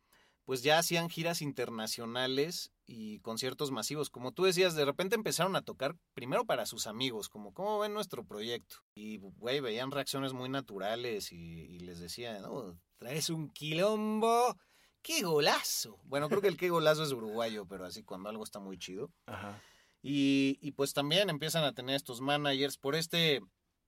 pues 0.45 0.63
ya 0.63 0.79
hacían 0.79 1.09
giras 1.09 1.41
internacionales 1.41 2.73
y 2.85 3.21
conciertos 3.21 3.71
masivos. 3.71 4.11
Como 4.11 4.33
tú 4.33 4.45
decías, 4.45 4.75
de 4.75 4.85
repente 4.85 5.15
empezaron 5.15 5.57
a 5.57 5.63
tocar 5.63 5.95
primero 6.15 6.45
para 6.45 6.67
sus 6.67 6.87
amigos, 6.87 7.29
como 7.29 7.55
cómo 7.55 7.79
ven 7.79 7.95
nuestro 7.95 8.25
proyecto. 8.25 8.77
Y, 8.95 9.19
güey, 9.19 9.61
veían 9.61 9.91
reacciones 9.91 10.33
muy 10.33 10.49
naturales 10.49 11.33
y, 11.33 11.79
les 11.79 12.01
decían, 12.01 12.43
no, 12.43 12.77
traes 12.99 13.31
un 13.31 13.51
quilombo. 13.51 14.57
¡Qué 15.01 15.23
golazo! 15.23 15.99
Bueno, 16.05 16.29
creo 16.29 16.41
que 16.41 16.49
el 16.49 16.57
qué 16.57 16.71
golazo 16.71 17.03
es 17.03 17.13
uruguayo, 17.13 17.67
pero 17.67 17.85
así 17.87 18.03
cuando 18.03 18.29
algo 18.29 18.45
está 18.45 18.61
muy 18.61 18.79
chido. 18.79 19.11
Ajá. 19.27 19.61
Y, 20.03 20.73
pues 20.73 20.93
también 20.95 21.31
empiezan 21.31 21.63
a 21.65 21.75
tener 21.75 21.95
estos 21.95 22.21
managers. 22.21 22.77
Por 22.77 22.97
este 22.97 23.41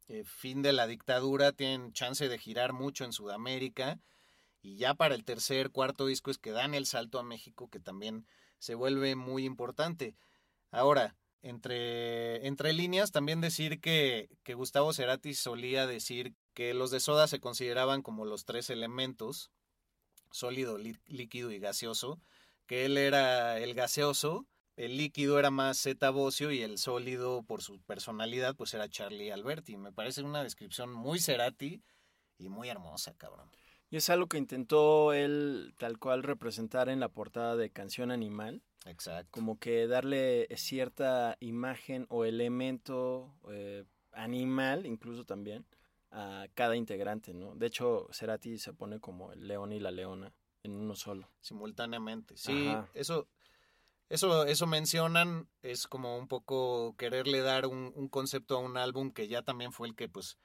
eh, 0.07 0.23
fin 0.25 0.63
de 0.63 0.73
la 0.73 0.87
dictadura 0.87 1.53
tienen 1.53 1.93
chance 1.93 2.29
de 2.29 2.39
girar 2.39 2.73
mucho 2.73 3.05
en 3.05 3.13
Sudamérica. 3.13 4.01
Y 4.63 4.77
ya 4.77 4.95
para 4.95 5.17
el 5.17 5.25
tercer, 5.25 5.71
cuarto 5.71 6.07
disco 6.07 6.31
es 6.31 6.39
que 6.39 6.53
dan 6.53 6.75
el 6.75 6.87
salto 6.87 7.19
a 7.19 7.25
México, 7.25 7.69
que 7.69 7.81
también 7.81 8.27
se 8.59 8.77
vuelve 8.77 9.17
muy 9.17 9.45
importante. 9.45 10.17
Ahora, 10.71 11.17
entre, 11.43 12.47
entre 12.47 12.73
líneas, 12.73 13.11
también 13.11 13.41
decir 13.41 13.81
que, 13.81 14.31
que 14.45 14.55
Gustavo 14.55 14.93
Cerati 14.93 15.35
solía 15.35 15.87
decir 15.87 16.33
que 16.55 16.73
los 16.73 16.91
de 16.91 17.01
Soda 17.01 17.27
se 17.27 17.41
consideraban 17.41 18.03
como 18.03 18.25
los 18.25 18.45
tres 18.45 18.71
elementos, 18.71 19.51
sólido, 20.31 20.79
lí- 20.79 21.01
líquido 21.07 21.51
y 21.51 21.59
gaseoso, 21.59 22.21
que 22.67 22.87
él 22.87 22.97
era 22.97 23.59
el 23.59 23.75
gaseoso 23.75 24.47
el 24.77 24.97
líquido 24.97 25.39
era 25.39 25.51
más 25.51 25.81
Zeta 25.81 26.11
Bocio 26.11 26.51
y 26.51 26.63
el 26.63 26.79
sólido, 26.79 27.43
por 27.43 27.63
su 27.63 27.81
personalidad, 27.81 28.57
pues 28.57 28.75
era 28.75 28.89
Charlie 28.89 29.31
Alberti. 29.31 29.77
Me 29.77 29.93
parece 29.93 30.23
una 30.23 30.43
descripción 30.43 30.93
muy 30.93 31.21
Cerati 31.21 31.83
y 32.39 32.49
muy 32.49 32.69
hermosa, 32.69 33.15
cabrón. 33.17 33.51
Y 33.91 33.97
es 33.97 34.11
algo 34.11 34.27
que 34.27 34.39
intentó 34.39 35.13
él 35.13 35.75
tal 35.79 35.99
cual 35.99 36.25
representar 36.25 36.89
en 36.89 36.99
la 36.99 37.09
portada 37.09 37.55
de 37.55 37.71
Canción 37.71 38.11
Animal. 38.11 38.63
Exacto. 38.87 39.31
Como 39.31 39.59
que 39.59 39.87
darle 39.87 40.49
cierta 40.57 41.37
imagen 41.39 42.07
o 42.09 42.25
elemento 42.25 43.33
eh, 43.51 43.85
animal, 44.13 44.87
incluso 44.87 45.25
también, 45.25 45.65
a 46.11 46.47
cada 46.55 46.77
integrante, 46.77 47.33
¿no? 47.35 47.55
De 47.55 47.67
hecho, 47.67 48.09
Cerati 48.13 48.59
se 48.59 48.73
pone 48.73 48.99
como 48.99 49.33
el 49.33 49.47
león 49.47 49.73
y 49.73 49.79
la 49.79 49.93
leona 49.93 50.33
en 50.65 50.73
uno 50.73 50.97
solo. 50.97 51.31
Simultáneamente. 51.41 52.37
Sí, 52.37 52.75
eso 52.95 53.29
eso, 54.09 54.45
eso 54.47 54.67
mencionan, 54.67 55.49
es 55.63 55.87
como 55.87 56.19
un 56.19 56.29
poco 56.29 56.95
quererle 56.97 57.41
dar 57.41 57.67
un, 57.67 58.09
concepto 58.09 58.57
a 58.57 58.61
un 58.61 58.77
álbum 58.77 59.11
que 59.11 59.29
ya 59.29 59.43
también 59.43 59.73
fue 59.73 59.89
el 59.89 59.95
que 59.95 60.09
pues 60.09 60.39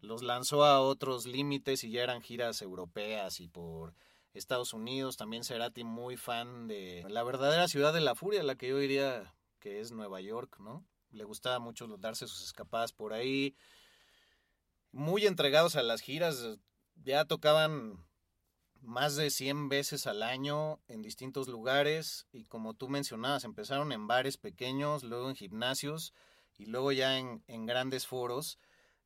los 0.00 0.22
lanzó 0.22 0.64
a 0.64 0.80
otros 0.80 1.26
límites 1.26 1.82
y 1.84 1.90
ya 1.90 2.02
eran 2.02 2.22
giras 2.22 2.62
europeas 2.62 3.40
y 3.40 3.48
por 3.48 3.94
Estados 4.34 4.72
Unidos. 4.72 5.16
También 5.16 5.44
Cerati 5.44 5.82
muy 5.82 6.16
fan 6.16 6.68
de 6.68 7.04
la 7.08 7.22
verdadera 7.24 7.68
ciudad 7.68 7.92
de 7.92 8.00
la 8.00 8.14
furia, 8.14 8.42
la 8.42 8.56
que 8.56 8.68
yo 8.68 8.78
diría 8.78 9.34
que 9.58 9.80
es 9.80 9.92
Nueva 9.92 10.20
York, 10.20 10.58
¿no? 10.60 10.84
Le 11.10 11.24
gustaba 11.24 11.58
mucho 11.58 11.86
darse 11.98 12.26
sus 12.26 12.44
escapadas 12.44 12.92
por 12.92 13.12
ahí. 13.12 13.56
Muy 14.92 15.26
entregados 15.26 15.76
a 15.76 15.82
las 15.82 16.00
giras, 16.00 16.58
ya 16.94 17.24
tocaban 17.24 18.05
más 18.82 19.16
de 19.16 19.30
100 19.30 19.68
veces 19.68 20.06
al 20.06 20.22
año 20.22 20.80
en 20.88 21.02
distintos 21.02 21.48
lugares 21.48 22.26
y 22.32 22.44
como 22.44 22.74
tú 22.74 22.88
mencionabas, 22.88 23.44
empezaron 23.44 23.92
en 23.92 24.06
bares 24.06 24.36
pequeños, 24.36 25.02
luego 25.02 25.28
en 25.28 25.36
gimnasios 25.36 26.12
y 26.58 26.66
luego 26.66 26.92
ya 26.92 27.18
en, 27.18 27.66
grandes 27.66 28.06
foros 28.06 28.58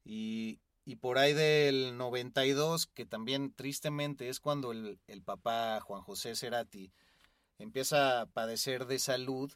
y, 0.04 0.61
por 1.00 1.18
ahí 1.18 1.35
del 1.35 1.96
92, 1.96 2.88
que 2.88 3.06
también 3.06 3.52
tristemente 3.54 4.28
es 4.28 4.40
cuando 4.40 4.72
el, 4.72 4.98
el 5.06 5.22
papá 5.22 5.80
Juan 5.80 6.02
José 6.02 6.35
Cerati 6.35 6.92
empieza 7.59 8.22
a 8.22 8.26
padecer 8.26 8.87
de 8.87 8.98
salud, 8.98 9.52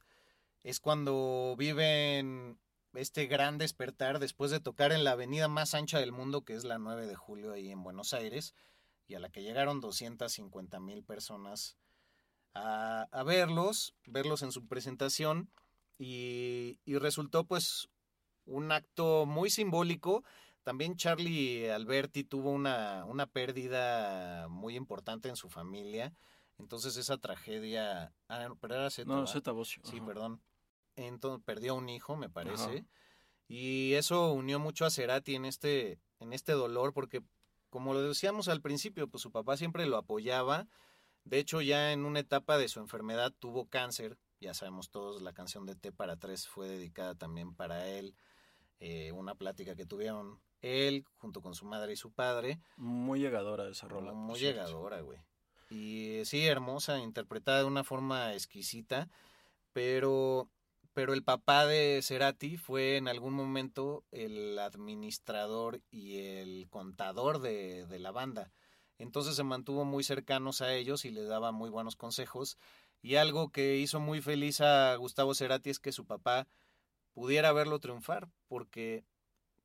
es 0.62 0.78
cuando 0.78 1.56
viven 1.58 2.58
este 2.94 3.26
gran 3.26 3.58
despertar 3.58 4.18
después 4.18 4.50
de 4.50 4.60
tocar 4.60 4.92
en 4.92 5.04
la 5.04 5.12
avenida 5.12 5.48
más 5.48 5.74
ancha 5.74 5.98
del 5.98 6.12
mundo, 6.12 6.44
que 6.44 6.54
es 6.54 6.64
la 6.64 6.78
9 6.78 7.06
de 7.06 7.16
julio 7.16 7.52
ahí 7.52 7.70
en 7.70 7.82
Buenos 7.82 8.14
Aires, 8.14 8.54
y 9.06 9.14
a 9.14 9.20
la 9.20 9.30
que 9.30 9.42
llegaron 9.42 9.80
250 9.80 10.80
mil 10.80 11.04
personas 11.04 11.76
a, 12.54 13.22
verlos, 13.24 13.94
verlos 14.06 14.42
en 14.42 14.52
su 14.52 14.66
presentación 14.66 15.50
y, 15.98 16.78
resultó 16.86 17.44
pues 17.44 17.88
un 18.46 18.72
acto 18.72 19.26
muy 19.26 19.50
simbólico. 19.50 20.24
También 20.62 20.96
Charlie 20.96 21.70
Alberti 21.70 22.24
tuvo 22.24 22.50
una, 22.50 23.04
una 23.04 23.26
pérdida 23.26 24.48
muy 24.48 24.76
importante 24.76 25.28
en 25.28 25.36
su 25.36 25.48
familia. 25.48 26.14
Entonces 26.58 26.96
esa 26.96 27.18
tragedia... 27.18 28.14
Ah, 28.28 28.48
pero 28.60 28.74
era 28.74 28.90
Zeta, 28.90 29.12
No, 29.12 29.26
Zeta 29.26 29.52
Bocio. 29.52 29.82
Sí, 29.84 30.00
perdón. 30.00 30.40
Entonces 30.96 31.44
perdió 31.44 31.74
un 31.74 31.88
hijo, 31.88 32.16
me 32.16 32.30
parece. 32.30 32.86
Y 33.48 33.94
eso 33.94 34.32
unió 34.32 34.58
mucho 34.58 34.86
a 34.86 34.90
Cerati 34.90 35.34
en 35.34 35.44
este, 35.44 36.00
en 36.20 36.32
este 36.32 36.52
dolor 36.52 36.92
porque 36.94 37.22
como 37.74 37.92
lo 37.92 38.02
decíamos 38.02 38.46
al 38.46 38.60
principio, 38.60 39.08
pues 39.08 39.20
su 39.20 39.32
papá 39.32 39.56
siempre 39.56 39.84
lo 39.86 39.96
apoyaba. 39.96 40.68
De 41.24 41.40
hecho, 41.40 41.60
ya 41.60 41.90
en 41.90 42.04
una 42.04 42.20
etapa 42.20 42.56
de 42.56 42.68
su 42.68 42.78
enfermedad 42.78 43.32
tuvo 43.36 43.68
cáncer. 43.68 44.16
Ya 44.38 44.54
sabemos 44.54 44.90
todos, 44.90 45.22
la 45.22 45.32
canción 45.32 45.66
de 45.66 45.74
T 45.74 45.90
para 45.90 46.16
tres 46.16 46.46
fue 46.46 46.68
dedicada 46.68 47.16
también 47.16 47.52
para 47.52 47.88
él. 47.88 48.14
Eh, 48.78 49.10
una 49.10 49.34
plática 49.34 49.74
que 49.74 49.86
tuvieron 49.86 50.40
él 50.60 51.04
junto 51.16 51.42
con 51.42 51.56
su 51.56 51.66
madre 51.66 51.94
y 51.94 51.96
su 51.96 52.12
padre. 52.12 52.60
Muy 52.76 53.18
llegadora 53.18 53.68
esa 53.68 53.88
rola. 53.88 54.12
Muy 54.12 54.38
llegadora, 54.38 55.00
güey. 55.00 55.18
Y 55.68 56.24
sí, 56.26 56.46
hermosa, 56.46 57.00
interpretada 57.00 57.58
de 57.58 57.64
una 57.64 57.82
forma 57.82 58.34
exquisita. 58.34 59.10
Pero 59.72 60.48
pero 60.94 61.12
el 61.12 61.24
papá 61.24 61.66
de 61.66 62.00
Cerati 62.02 62.56
fue 62.56 62.96
en 62.96 63.08
algún 63.08 63.34
momento 63.34 64.04
el 64.12 64.58
administrador 64.60 65.82
y 65.90 66.18
el 66.20 66.68
contador 66.70 67.40
de, 67.40 67.86
la 67.98 68.12
banda. 68.12 68.52
Entonces 68.98 69.34
se 69.34 69.42
mantuvo 69.42 69.84
muy 69.84 70.04
cercanos 70.04 70.62
a 70.62 70.72
ellos 70.72 71.04
y 71.04 71.10
le 71.10 71.24
daba 71.24 71.50
muy 71.50 71.68
buenos 71.68 71.96
consejos. 71.96 72.58
Y 73.02 73.16
algo 73.16 73.50
que 73.50 73.76
hizo 73.76 73.98
muy 73.98 74.22
feliz 74.22 74.60
a 74.60 74.94
Gustavo 74.94 75.34
Cerati 75.34 75.70
es 75.70 75.80
que 75.80 75.90
su 75.90 76.06
papá 76.06 76.46
pudiera 77.12 77.52
verlo 77.52 77.80
triunfar, 77.80 78.30
porque 78.46 79.04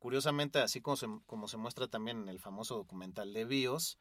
curiosamente, 0.00 0.58
así 0.58 0.80
como 0.80 0.96
se, 0.96 1.06
como 1.26 1.46
se 1.46 1.56
muestra 1.56 1.86
también 1.86 2.22
en 2.22 2.28
el 2.28 2.40
famoso 2.40 2.74
documental 2.74 3.32
de 3.32 3.44
Bios, 3.44 3.98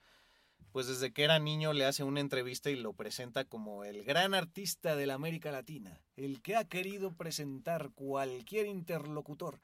pues 0.72 0.88
desde 0.88 1.12
que 1.12 1.24
era 1.24 1.40
niño 1.40 1.74
le 1.74 1.86
hace 1.86 2.04
una 2.04 2.20
entrevista 2.20 2.70
y 2.70 2.76
lo 2.76 2.94
presenta 2.94 3.46
como 3.46 3.84
el 3.84 4.04
gran 4.04 4.34
artista 4.34 4.96
de 4.96 5.08
la 5.08 5.16
América 5.16 5.52
Latina, 5.52 6.02
el 6.16 6.42
que 6.42 6.56
ha 6.56 6.66
querido 6.66 7.16
presentar 7.16 7.92
cualquier 7.92 8.68
interlocutor. 8.68 9.60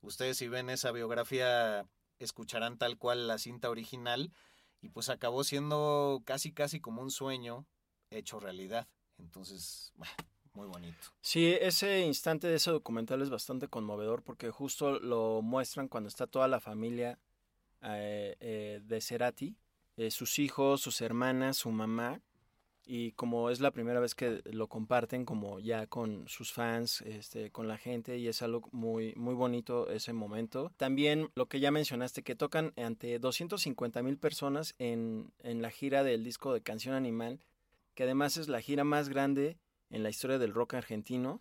Ustedes 0.00 0.36
si 0.36 0.48
ven 0.48 0.68
esa 0.68 0.92
biografía 0.92 1.86
escucharán 2.18 2.78
tal 2.78 2.98
cual 2.98 3.26
la 3.26 3.38
cinta 3.38 3.70
original 3.70 4.32
y 4.80 4.90
pues 4.90 5.08
acabó 5.08 5.44
siendo 5.44 6.22
casi 6.24 6.52
casi 6.52 6.80
como 6.80 7.02
un 7.02 7.10
sueño 7.10 7.66
hecho 8.10 8.38
realidad. 8.38 8.86
Entonces, 9.18 9.92
muy 10.52 10.66
bonito. 10.66 11.08
Sí, 11.20 11.56
ese 11.60 12.00
instante 12.00 12.46
de 12.46 12.56
ese 12.56 12.70
documental 12.70 13.22
es 13.22 13.30
bastante 13.30 13.68
conmovedor 13.68 14.22
porque 14.22 14.50
justo 14.50 15.00
lo 15.00 15.40
muestran 15.42 15.88
cuando 15.88 16.08
está 16.08 16.26
toda 16.26 16.48
la 16.48 16.60
familia 16.60 17.18
eh, 17.82 18.36
eh, 18.40 18.80
de 18.84 19.00
Cerati 19.00 19.56
eh, 19.96 20.10
sus 20.10 20.38
hijos, 20.38 20.80
sus 20.80 21.00
hermanas, 21.00 21.56
su 21.56 21.70
mamá, 21.70 22.20
y 22.86 23.12
como 23.12 23.50
es 23.50 23.60
la 23.60 23.70
primera 23.70 24.00
vez 24.00 24.14
que 24.14 24.42
lo 24.44 24.68
comparten 24.68 25.24
como 25.24 25.58
ya 25.58 25.86
con 25.86 26.28
sus 26.28 26.52
fans, 26.52 27.00
este, 27.02 27.50
con 27.50 27.66
la 27.66 27.78
gente 27.78 28.18
y 28.18 28.28
es 28.28 28.42
algo 28.42 28.68
muy, 28.72 29.14
muy 29.16 29.34
bonito 29.34 29.88
ese 29.90 30.12
momento. 30.12 30.70
También 30.76 31.30
lo 31.34 31.46
que 31.46 31.60
ya 31.60 31.70
mencionaste, 31.70 32.22
que 32.22 32.34
tocan 32.34 32.72
ante 32.76 33.18
250 33.18 34.02
mil 34.02 34.18
personas 34.18 34.74
en, 34.78 35.32
en 35.42 35.62
la 35.62 35.70
gira 35.70 36.04
del 36.04 36.24
disco 36.24 36.52
de 36.52 36.62
Canción 36.62 36.94
Animal, 36.94 37.40
que 37.94 38.02
además 38.02 38.36
es 38.36 38.48
la 38.48 38.60
gira 38.60 38.84
más 38.84 39.08
grande 39.08 39.56
en 39.90 40.02
la 40.02 40.10
historia 40.10 40.38
del 40.38 40.52
rock 40.52 40.74
argentino. 40.74 41.40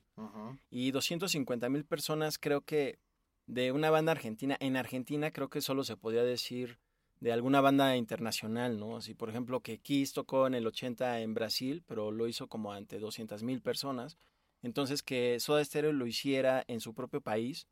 Y 0.70 0.92
250 0.92 1.70
mil 1.70 1.86
personas 1.86 2.38
creo 2.38 2.62
que 2.62 3.00
de 3.48 3.72
una 3.72 3.90
banda 3.90 4.14
argentina, 4.14 4.56
en 4.60 4.78
Argentina 4.78 5.32
creo 5.32 5.50
que 5.50 5.62
solo 5.62 5.84
se 5.84 5.98
podía 5.98 6.24
decir 6.24 6.80
de 7.24 7.32
alguna 7.32 7.62
banda 7.62 7.96
internacional, 7.96 8.78
¿no? 8.78 8.98
Así, 8.98 9.14
por 9.14 9.30
ejemplo, 9.30 9.62
que 9.62 9.80
Kiss 9.80 10.12
tocó 10.12 10.46
en 10.46 10.56
el 10.56 10.68
80 10.68 11.22
en 11.22 11.34
Brasil, 11.34 11.82
pero 11.88 12.12
lo 12.12 12.28
hizo 12.28 12.50
como 12.50 12.74
ante 12.74 13.00
200 13.00 13.44
mil 13.44 13.62
personas. 13.62 14.18
Entonces, 14.62 15.04
que 15.04 15.40
Soda 15.40 15.64
Stereo 15.64 15.94
lo 15.94 16.06
hiciera 16.06 16.66
en 16.68 16.82
su 16.82 16.94
propio 16.94 17.22
país, 17.22 17.66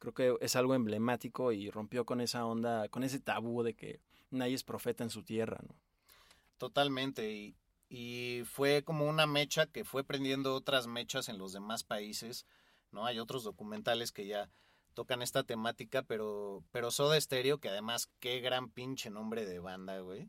creo 0.00 0.14
que 0.14 0.34
es 0.40 0.56
algo 0.56 0.74
emblemático 0.74 1.52
y 1.52 1.70
rompió 1.70 2.04
con 2.04 2.20
esa 2.20 2.44
onda, 2.44 2.88
con 2.88 3.04
ese 3.04 3.20
tabú 3.20 3.62
de 3.62 3.74
que 3.74 4.00
nadie 4.30 4.54
es 4.54 4.64
profeta 4.64 5.04
en 5.04 5.10
su 5.10 5.22
tierra, 5.22 5.60
¿no? 5.64 5.76
Totalmente, 6.56 7.30
y, 7.30 7.54
y 7.88 8.42
fue 8.46 8.82
como 8.82 9.08
una 9.08 9.28
mecha 9.28 9.66
que 9.66 9.84
fue 9.84 10.02
prendiendo 10.02 10.56
otras 10.56 10.88
mechas 10.88 11.28
en 11.28 11.38
los 11.38 11.52
demás 11.52 11.84
países, 11.84 12.46
¿no? 12.90 13.06
Hay 13.06 13.20
otros 13.20 13.44
documentales 13.44 14.10
que 14.10 14.26
ya 14.26 14.50
tocan 14.98 15.22
esta 15.22 15.44
temática, 15.44 16.02
pero, 16.02 16.64
pero 16.72 16.90
Soda 16.90 17.20
Stereo, 17.20 17.60
que 17.60 17.68
además 17.68 18.10
qué 18.18 18.40
gran 18.40 18.68
pinche 18.68 19.10
nombre 19.10 19.46
de 19.46 19.60
banda, 19.60 20.00
güey. 20.00 20.28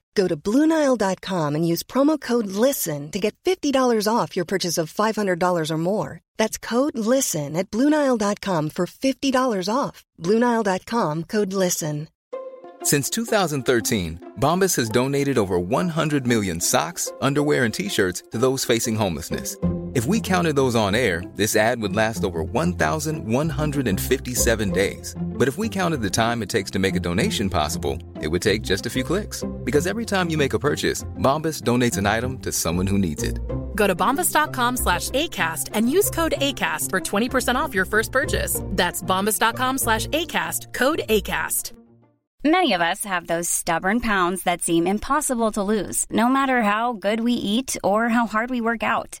Go 0.15 0.27
to 0.27 0.35
BlueNile.com 0.35 1.55
and 1.55 1.67
use 1.67 1.83
promo 1.83 2.19
code 2.19 2.47
LISTEN 2.47 3.11
to 3.11 3.19
get 3.19 3.35
$50 3.43 4.07
off 4.07 4.35
your 4.35 4.45
purchase 4.45 4.77
of 4.77 4.91
$500 4.91 5.69
or 5.71 5.77
more. 5.77 6.19
That's 6.37 6.57
code 6.57 6.97
LISTEN 6.97 7.55
at 7.55 7.69
BlueNile.com 7.69 8.69
for 8.71 8.85
$50 8.85 9.73
off. 9.73 10.03
BlueNile.com 10.19 11.23
code 11.25 11.53
LISTEN. 11.53 12.07
Since 12.83 13.11
2013, 13.11 14.33
Bombas 14.39 14.75
has 14.77 14.89
donated 14.89 15.37
over 15.37 15.59
100 15.59 16.25
million 16.25 16.59
socks, 16.59 17.11
underwear, 17.21 17.63
and 17.65 17.73
t 17.73 17.89
shirts 17.89 18.23
to 18.31 18.39
those 18.39 18.65
facing 18.65 18.95
homelessness. 18.95 19.55
If 19.93 20.05
we 20.05 20.21
counted 20.21 20.55
those 20.55 20.73
on 20.73 20.95
air, 20.95 21.21
this 21.35 21.57
ad 21.57 21.81
would 21.81 21.93
last 21.93 22.23
over 22.23 22.43
1,157 22.43 24.71
days. 24.71 25.13
But 25.21 25.49
if 25.49 25.57
we 25.57 25.67
counted 25.67 26.01
the 26.01 26.09
time 26.09 26.41
it 26.41 26.47
takes 26.47 26.71
to 26.71 26.79
make 26.79 26.95
a 26.95 26.99
donation 26.99 27.49
possible, 27.49 27.97
it 28.21 28.29
would 28.29 28.41
take 28.41 28.61
just 28.61 28.85
a 28.85 28.89
few 28.89 29.03
clicks. 29.03 29.43
Because 29.65 29.87
every 29.87 30.05
time 30.05 30.29
you 30.29 30.37
make 30.37 30.53
a 30.53 30.59
purchase, 30.59 31.03
Bombas 31.19 31.63
donates 31.63 31.97
an 31.97 32.05
item 32.05 32.39
to 32.39 32.53
someone 32.53 32.87
who 32.87 32.97
needs 32.97 33.23
it. 33.23 33.41
Go 33.75 33.85
to 33.85 33.93
bombas.com 33.93 34.77
slash 34.77 35.09
ACAST 35.09 35.71
and 35.73 35.91
use 35.91 36.09
code 36.09 36.35
ACAST 36.37 36.89
for 36.89 37.01
20% 37.01 37.55
off 37.55 37.75
your 37.75 37.85
first 37.85 38.13
purchase. 38.13 38.61
That's 38.67 39.03
bombas.com 39.03 39.77
slash 39.77 40.07
ACAST, 40.07 40.73
code 40.73 41.01
ACAST. 41.09 41.73
Many 42.43 42.73
of 42.73 42.81
us 42.81 43.05
have 43.05 43.27
those 43.27 43.47
stubborn 43.47 43.99
pounds 43.99 44.41
that 44.43 44.63
seem 44.63 44.87
impossible 44.87 45.51
to 45.51 45.61
lose, 45.61 46.07
no 46.09 46.27
matter 46.27 46.63
how 46.63 46.93
good 46.93 47.19
we 47.19 47.33
eat 47.33 47.77
or 47.83 48.09
how 48.09 48.25
hard 48.25 48.49
we 48.49 48.61
work 48.61 48.81
out. 48.81 49.20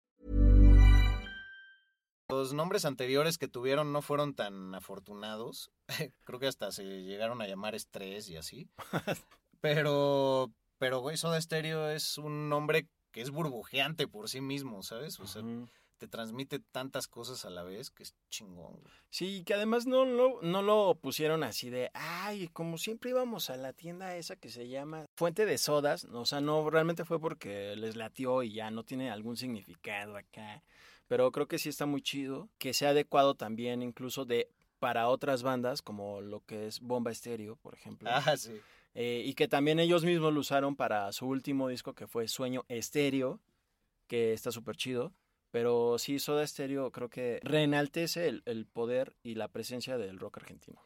Los 2.31 2.53
nombres 2.53 2.85
anteriores 2.85 3.37
que 3.37 3.47
tuvieron 3.47 3.91
no 3.91 4.01
fueron 4.01 4.33
tan 4.33 4.73
afortunados. 4.73 5.69
Creo 6.23 6.39
que 6.39 6.47
hasta 6.47 6.71
se 6.71 6.83
llegaron 7.03 7.41
a 7.41 7.47
llamar 7.47 7.75
estrés 7.75 8.29
y 8.29 8.37
así. 8.37 8.69
Pero, 9.59 10.51
pero, 10.79 11.01
güey, 11.01 11.17
Soda 11.17 11.39
Stereo 11.39 11.89
es 11.89 12.17
un 12.17 12.49
nombre 12.49 12.87
que 13.11 13.21
es 13.21 13.29
burbujeante 13.29 14.07
por 14.07 14.27
sí 14.27 14.41
mismo, 14.41 14.81
¿sabes? 14.81 15.19
O 15.19 15.27
sea, 15.27 15.43
te 15.97 16.07
transmite 16.07 16.57
tantas 16.57 17.07
cosas 17.07 17.45
a 17.45 17.51
la 17.51 17.61
vez 17.61 17.91
que 17.91 18.01
es 18.01 18.15
chingón. 18.31 18.79
Güey. 18.81 18.93
Sí, 19.11 19.43
que 19.43 19.53
además 19.53 19.85
no, 19.85 20.03
lo 20.03 20.41
no 20.41 20.63
lo 20.63 20.95
pusieron 20.95 21.43
así 21.43 21.69
de, 21.69 21.91
ay, 21.93 22.47
como 22.47 22.79
siempre 22.79 23.11
íbamos 23.11 23.51
a 23.51 23.57
la 23.57 23.73
tienda 23.73 24.15
esa 24.15 24.35
que 24.35 24.49
se 24.49 24.67
llama 24.67 25.05
Fuente 25.15 25.45
de 25.45 25.59
Sodas, 25.59 26.05
o 26.05 26.25
sea, 26.25 26.41
no, 26.41 26.67
realmente 26.71 27.05
fue 27.05 27.19
porque 27.19 27.75
les 27.75 27.95
latió 27.95 28.41
y 28.41 28.53
ya 28.53 28.71
no 28.71 28.83
tiene 28.83 29.11
algún 29.11 29.37
significado 29.37 30.17
acá. 30.17 30.63
Pero 31.11 31.29
creo 31.33 31.45
que 31.45 31.59
sí 31.59 31.67
está 31.67 31.85
muy 31.85 32.01
chido, 32.01 32.47
que 32.57 32.73
sea 32.73 32.91
adecuado 32.91 33.35
también 33.35 33.81
incluso 33.81 34.23
de 34.23 34.49
para 34.79 35.09
otras 35.09 35.43
bandas 35.43 35.81
como 35.81 36.21
lo 36.21 36.39
que 36.45 36.67
es 36.67 36.79
Bomba 36.79 37.11
Estéreo, 37.11 37.57
por 37.57 37.73
ejemplo. 37.73 38.09
Ah, 38.09 38.37
sí. 38.37 38.53
Eh, 38.93 39.21
y 39.25 39.33
que 39.33 39.49
también 39.49 39.81
ellos 39.81 40.05
mismos 40.05 40.33
lo 40.33 40.39
usaron 40.39 40.77
para 40.77 41.11
su 41.11 41.27
último 41.27 41.67
disco 41.67 41.93
que 41.95 42.07
fue 42.07 42.29
Sueño 42.29 42.63
Estéreo, 42.69 43.41
que 44.07 44.31
está 44.31 44.53
súper 44.53 44.77
chido. 44.77 45.11
Pero 45.51 45.97
sí, 45.99 46.17
Soda 46.17 46.47
Stereo 46.47 46.93
creo 46.93 47.09
que 47.09 47.41
reenaltece 47.43 48.29
el, 48.29 48.41
el, 48.45 48.65
poder 48.65 49.13
y 49.21 49.35
la 49.35 49.49
presencia 49.49 49.97
del 49.97 50.17
rock 50.17 50.37
argentino. 50.37 50.81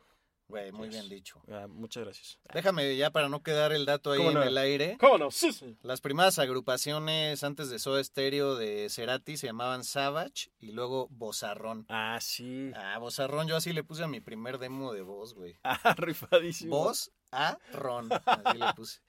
Güey, 0.47 0.71
muy 0.71 0.89
bien 0.89 1.09
dicho. 1.09 1.41
Uh, 1.47 1.67
muchas 1.67 2.03
gracias. 2.03 2.39
Déjame 2.53 2.95
ya 2.95 3.09
para 3.09 3.29
no 3.29 3.41
quedar 3.41 3.71
el 3.71 3.85
dato 3.85 4.11
ahí 4.11 4.23
no? 4.23 4.41
en 4.41 4.47
el 4.47 4.57
aire. 4.57 4.95
¿Cómo 4.99 5.17
no? 5.17 5.31
Sí, 5.31 5.51
sí. 5.51 5.75
Las 5.81 6.01
primeras 6.01 6.37
agrupaciones 6.37 7.43
antes 7.43 7.69
de 7.69 7.79
Soda 7.79 8.03
Stereo 8.03 8.55
de 8.55 8.87
Cerati 8.89 9.37
se 9.37 9.47
llamaban 9.47 9.83
Savage 9.83 10.51
y 10.59 10.71
luego 10.71 11.07
Bozarrón. 11.09 11.85
Ah, 11.89 12.19
sí. 12.21 12.71
Ah, 12.75 12.99
Bozarrón, 12.99 13.47
yo 13.47 13.55
así 13.55 13.73
le 13.73 13.83
puse 13.83 14.03
a 14.03 14.07
mi 14.07 14.21
primer 14.21 14.59
demo 14.59 14.93
de 14.93 15.01
voz, 15.01 15.33
güey. 15.33 15.57
Ah, 15.63 15.95
rifadísimo. 15.97 16.75
Voz 16.77 17.11
a 17.31 17.57
Ron, 17.73 18.09
así 18.11 18.57
le 18.57 18.73
puse. 18.75 19.01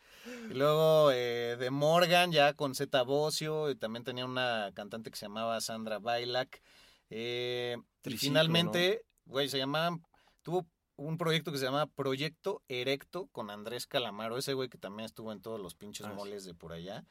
Y 0.50 0.54
luego 0.54 1.10
eh, 1.12 1.56
de 1.58 1.70
Morgan, 1.70 2.32
ya 2.32 2.54
con 2.54 2.74
Z 2.74 3.02
Bocio, 3.02 3.70
y 3.70 3.76
también 3.76 4.04
tenía 4.04 4.24
una 4.24 4.72
cantante 4.74 5.10
que 5.10 5.16
se 5.16 5.26
llamaba 5.26 5.60
Sandra 5.60 5.98
Bailac. 5.98 6.60
Eh, 7.10 7.76
y 8.04 8.16
finalmente, 8.16 9.04
güey, 9.24 9.46
¿no? 9.46 9.50
se 9.50 9.58
llamaban, 9.58 10.02
tuvo 10.42 10.66
un 10.96 11.18
proyecto 11.18 11.52
que 11.52 11.58
se 11.58 11.64
llama 11.64 11.86
Proyecto 11.86 12.62
Erecto 12.68 13.26
con 13.32 13.50
Andrés 13.50 13.86
Calamaro, 13.86 14.38
ese 14.38 14.54
güey 14.54 14.68
que 14.68 14.78
también 14.78 15.06
estuvo 15.06 15.32
en 15.32 15.40
todos 15.40 15.60
los 15.60 15.74
pinches 15.74 16.06
ah, 16.06 16.12
moles 16.12 16.44
de 16.44 16.54
por 16.54 16.72
allá. 16.72 17.04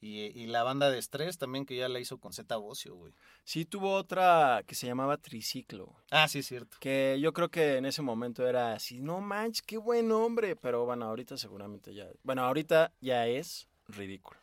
Y, 0.00 0.26
y, 0.40 0.46
la 0.46 0.62
banda 0.62 0.90
de 0.90 0.98
Estrés 0.98 1.38
también 1.38 1.66
que 1.66 1.76
ya 1.76 1.88
la 1.88 1.98
hizo 1.98 2.18
con 2.18 2.32
Z 2.32 2.56
Bocio, 2.56 2.94
güey. 2.94 3.12
Sí, 3.42 3.64
tuvo 3.64 3.94
otra 3.94 4.62
que 4.64 4.76
se 4.76 4.86
llamaba 4.86 5.16
Triciclo. 5.16 5.96
Ah, 6.12 6.28
sí, 6.28 6.44
cierto. 6.44 6.76
Que 6.78 7.18
yo 7.20 7.32
creo 7.32 7.48
que 7.48 7.78
en 7.78 7.84
ese 7.84 8.00
momento 8.00 8.46
era 8.46 8.74
así, 8.74 9.00
no 9.00 9.20
manches, 9.20 9.62
qué 9.62 9.76
buen 9.76 10.12
hombre. 10.12 10.54
Pero 10.54 10.84
bueno, 10.84 11.06
ahorita 11.06 11.36
seguramente 11.36 11.94
ya. 11.94 12.06
Bueno, 12.22 12.44
ahorita 12.44 12.92
ya 13.00 13.26
es 13.26 13.66
ridículo. 13.88 14.38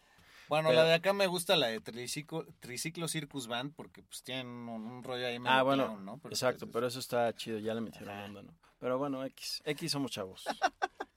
Bueno, 0.47 0.69
pero, 0.69 0.81
la 0.81 0.87
de 0.87 0.93
acá 0.95 1.13
me 1.13 1.27
gusta 1.27 1.55
la 1.55 1.67
de 1.67 1.81
Triciclo, 1.81 2.45
Triciclo 2.59 3.07
Circus 3.07 3.47
Band 3.47 3.73
porque 3.75 4.03
pues 4.03 4.23
tienen 4.23 4.47
un, 4.47 4.85
un 4.85 5.03
rollo 5.03 5.25
ahí 5.27 5.39
medio 5.39 5.55
Ah, 5.55 5.63
bueno, 5.63 5.85
clown, 5.85 6.05
¿no? 6.05 6.17
Pero 6.19 6.33
exacto, 6.33 6.65
pues, 6.65 6.73
pero 6.73 6.87
eso 6.87 6.99
está 6.99 7.33
chido, 7.33 7.59
ya 7.59 7.73
le 7.73 7.81
metieron 7.81 8.17
onda, 8.17 8.43
¿no? 8.43 8.53
Pero 8.79 8.97
bueno, 8.97 9.23
X, 9.25 9.61
X 9.65 9.91
somos 9.91 10.11
chavos. 10.11 10.45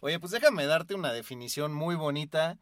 Oye, 0.00 0.20
pues 0.20 0.32
déjame 0.32 0.66
darte 0.66 0.94
una 0.94 1.12
definición 1.12 1.72
muy 1.72 1.94
bonita 1.94 2.58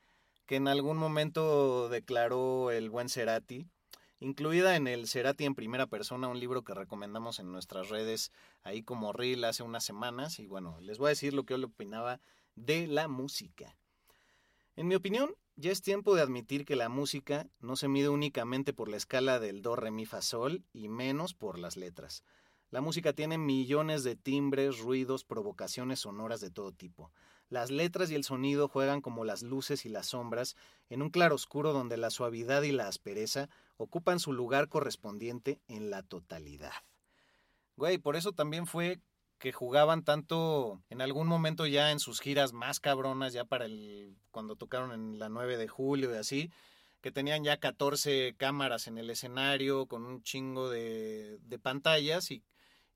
que 0.47 0.57
en 0.57 0.69
algún 0.69 0.99
momento 0.99 1.89
declaró 1.89 2.71
el 2.71 2.91
buen 2.91 3.09
Cerati, 3.09 3.67
incluida 4.21 4.77
en 4.77 4.87
el 4.87 5.09
Cerati 5.09 5.45
en 5.45 5.55
primera 5.55 5.87
persona, 5.87 6.29
un 6.29 6.39
libro 6.39 6.63
que 6.63 6.75
recomendamos 6.75 7.39
en 7.39 7.51
nuestras 7.51 7.89
redes 7.89 8.31
ahí 8.63 8.83
como 8.83 9.13
Reel 9.13 9.45
hace 9.45 9.63
unas 9.63 9.85
semanas. 9.85 10.39
Y 10.39 10.47
bueno, 10.47 10.79
les 10.81 10.99
voy 10.99 11.07
a 11.07 11.11
decir 11.11 11.35
lo 11.35 11.45
que 11.45 11.55
yo 11.55 11.59
le 11.59 11.67
opinaba 11.67 12.21
de 12.55 12.87
la 12.87 13.09
música. 13.09 13.77
En 14.77 14.87
mi 14.89 14.95
opinión, 14.95 15.35
ya 15.57 15.71
es 15.71 15.83
tiempo 15.83 16.15
de 16.15 16.23
admitir 16.23 16.65
que 16.65 16.77
la 16.77 16.89
música 16.89 17.49
no 17.61 17.77
se 17.77 17.89
mide 17.89 18.09
únicamente 18.09 18.73
por 18.73 18.89
la 18.89 18.97
escala 18.97 19.39
del 19.39 19.63
do, 19.63 19.77
re, 19.77 19.91
mi, 19.91 20.05
fa, 20.05 20.21
sol 20.21 20.65
y 20.73 20.89
menos 20.89 21.35
por 21.35 21.59
las 21.59 21.77
letras. 21.77 22.25
La 22.71 22.81
música 22.81 23.13
tiene 23.13 23.39
millones 23.39 24.03
de 24.03 24.17
timbres, 24.17 24.79
ruidos, 24.81 25.25
provocaciones 25.25 26.01
sonoras 26.01 26.41
de 26.41 26.51
todo 26.51 26.73
tipo. 26.73 27.13
Las 27.49 27.71
letras 27.71 28.11
y 28.11 28.17
el 28.17 28.25
sonido 28.25 28.67
juegan 28.67 29.01
como 29.01 29.25
las 29.25 29.43
luces 29.43 29.87
y 29.87 29.89
las 29.89 30.07
sombras 30.07 30.57
en 30.89 31.03
un 31.03 31.11
claroscuro 31.11 31.73
donde 31.73 31.97
la 31.97 32.11
suavidad 32.11 32.63
y 32.63 32.73
la 32.73 32.89
aspereza 32.89 33.49
ocupan 33.77 34.19
su 34.19 34.33
lugar 34.33 34.69
correspondiente 34.69 35.61
en 35.69 35.89
la 35.89 36.03
totalidad. 36.03 36.73
Güey, 37.77 37.99
por 37.99 38.17
eso 38.17 38.33
también 38.33 38.67
fue 38.67 39.01
que 39.45 39.53
jugaban 39.53 40.05
tanto 40.05 40.83
en 40.89 41.03
algún 41.03 41.27
momento 41.29 41.67
ya 41.67 41.91
en 41.91 42.01
sus 42.01 42.19
giras 42.23 42.55
más 42.55 42.81
cabronas, 42.81 43.35
ya 43.35 43.45
para 43.45 43.67
el 43.67 44.17
cuando 44.31 44.57
tocaron 44.57 44.93
en 44.93 45.19
la 45.19 45.29
9 45.29 45.59
de 45.59 45.69
julio 45.69 46.15
y 46.15 46.17
así, 46.17 46.51
que 47.03 47.13
tenían 47.13 47.45
ya 47.45 47.59
14 47.59 48.37
cámaras 48.39 48.87
en 48.87 48.97
el 48.97 49.11
escenario 49.11 49.85
con 49.85 50.07
un 50.07 50.23
chingo 50.23 50.71
de, 50.71 51.37
de 51.43 51.59
pantallas 51.59 52.31
y, 52.31 52.43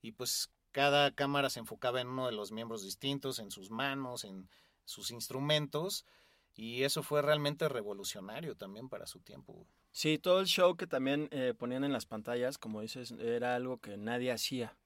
y 0.01 0.13
pues 0.13 0.49
cada 0.73 1.11
cámara 1.11 1.51
se 1.51 1.61
enfocaba 1.61 2.01
en 2.01 2.09
uno 2.09 2.25
de 2.25 2.33
los 2.33 2.51
miembros 2.51 2.83
distintos, 2.83 3.41
en 3.41 3.51
sus 3.51 3.71
manos, 3.71 4.25
en 4.25 4.49
sus 4.87 5.11
instrumentos. 5.11 6.07
Y 6.55 6.85
eso 6.85 7.03
fue 7.03 7.21
realmente 7.21 7.69
revolucionario 7.69 8.57
también 8.57 8.89
para 8.89 9.07
su 9.07 9.21
tiempo. 9.21 9.67
Sí, 9.93 10.17
todo 10.17 10.41
el 10.41 10.47
show 10.47 10.79
que 10.79 10.87
también 10.87 11.29
eh, 11.31 11.53
ponían 11.53 11.85
en 11.85 11.93
las 11.93 12.07
pantallas, 12.07 12.57
como 12.57 12.81
dices, 12.81 13.11
era 13.11 13.55
algo 13.55 13.77
que 13.77 13.99
nadie 13.99 14.33
hacía. 14.33 14.78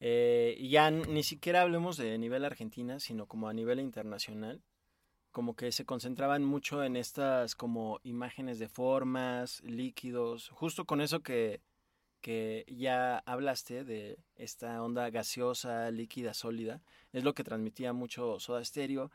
Eh, 0.00 0.66
ya 0.70 0.90
ni 0.90 1.22
siquiera 1.22 1.62
hablemos 1.62 1.96
de 1.96 2.16
nivel 2.18 2.44
Argentina, 2.44 3.00
sino 3.00 3.26
como 3.26 3.48
a 3.48 3.52
nivel 3.52 3.80
internacional. 3.80 4.62
Como 5.30 5.54
que 5.54 5.70
se 5.72 5.84
concentraban 5.84 6.44
mucho 6.44 6.82
en 6.82 6.96
estas 6.96 7.54
como 7.54 8.00
imágenes 8.02 8.58
de 8.58 8.68
formas, 8.68 9.62
líquidos, 9.62 10.48
justo 10.50 10.86
con 10.86 11.00
eso 11.00 11.20
que, 11.20 11.60
que 12.20 12.64
ya 12.68 13.18
hablaste 13.18 13.84
de 13.84 14.18
esta 14.36 14.82
onda 14.82 15.08
gaseosa, 15.10 15.90
líquida, 15.90 16.34
sólida. 16.34 16.82
Es 17.12 17.24
lo 17.24 17.34
que 17.34 17.44
transmitía 17.44 17.92
mucho 17.92 18.40
Soda 18.40 18.64
Stereo. 18.64 19.10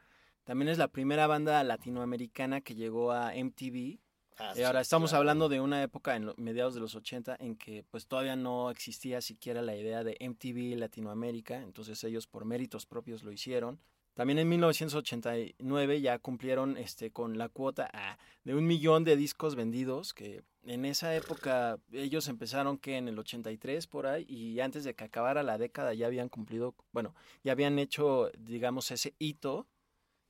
También 0.46 0.70
es 0.70 0.78
la 0.78 0.88
primera 0.88 1.28
banda 1.28 1.64
latinoamericana 1.64 2.62
que 2.62 2.76
llegó 2.76 3.12
a 3.12 3.34
MTV. 3.36 4.00
Ah, 4.38 4.54
Y 4.56 4.64
ahora 4.64 4.80
sí, 4.80 4.88
estamos 4.88 5.12
claro. 5.12 5.22
hablando 5.22 5.50
de 5.50 5.62
una 5.62 5.82
época 5.82 6.16
en 6.16 6.34
mediados 6.38 6.74
de 6.74 6.82
los 6.82 6.96
80 6.96 7.38
en 7.40 7.56
que 7.56 7.84
pues 7.90 8.06
todavía 8.08 8.36
no 8.36 8.70
existía 8.70 9.22
siquiera 9.22 9.62
la 9.62 9.76
idea 9.76 10.04
de 10.04 10.18
MTV 10.20 10.78
Latinoamérica, 10.78 11.62
entonces 11.62 12.04
ellos 12.04 12.28
por 12.28 12.46
méritos 12.46 12.86
propios 12.86 13.24
lo 13.24 13.32
hicieron. 13.32 13.80
También 14.14 14.40
en 14.40 14.48
1989 14.48 16.00
ya 16.00 16.20
cumplieron 16.20 16.78
este 16.78 17.12
con 17.12 17.38
la 17.38 17.50
cuota 17.50 17.90
ah, 17.94 18.18
de 18.46 18.56
un 18.56 18.66
millón 18.66 19.04
de 19.04 19.18
discos 19.18 19.56
vendidos, 19.56 20.14
que 20.14 20.42
en 20.64 20.86
esa 20.86 21.14
época 21.16 21.80
ellos 21.92 22.28
empezaron 22.30 22.78
que 22.78 22.98
en 22.98 23.10
el 23.10 23.20
83 23.20 23.88
por 23.88 24.08
ahí 24.08 24.26
y 24.28 24.62
antes 24.62 24.86
de 24.86 24.96
que 24.96 25.04
acabara 25.04 25.44
la 25.44 25.58
década 25.58 25.94
ya 25.94 26.08
habían 26.08 26.30
cumplido, 26.30 26.76
bueno, 26.94 27.14
ya 27.44 27.52
habían 27.52 27.78
hecho 27.78 28.32
digamos 28.38 28.90
ese 28.92 29.14
hito 29.20 29.68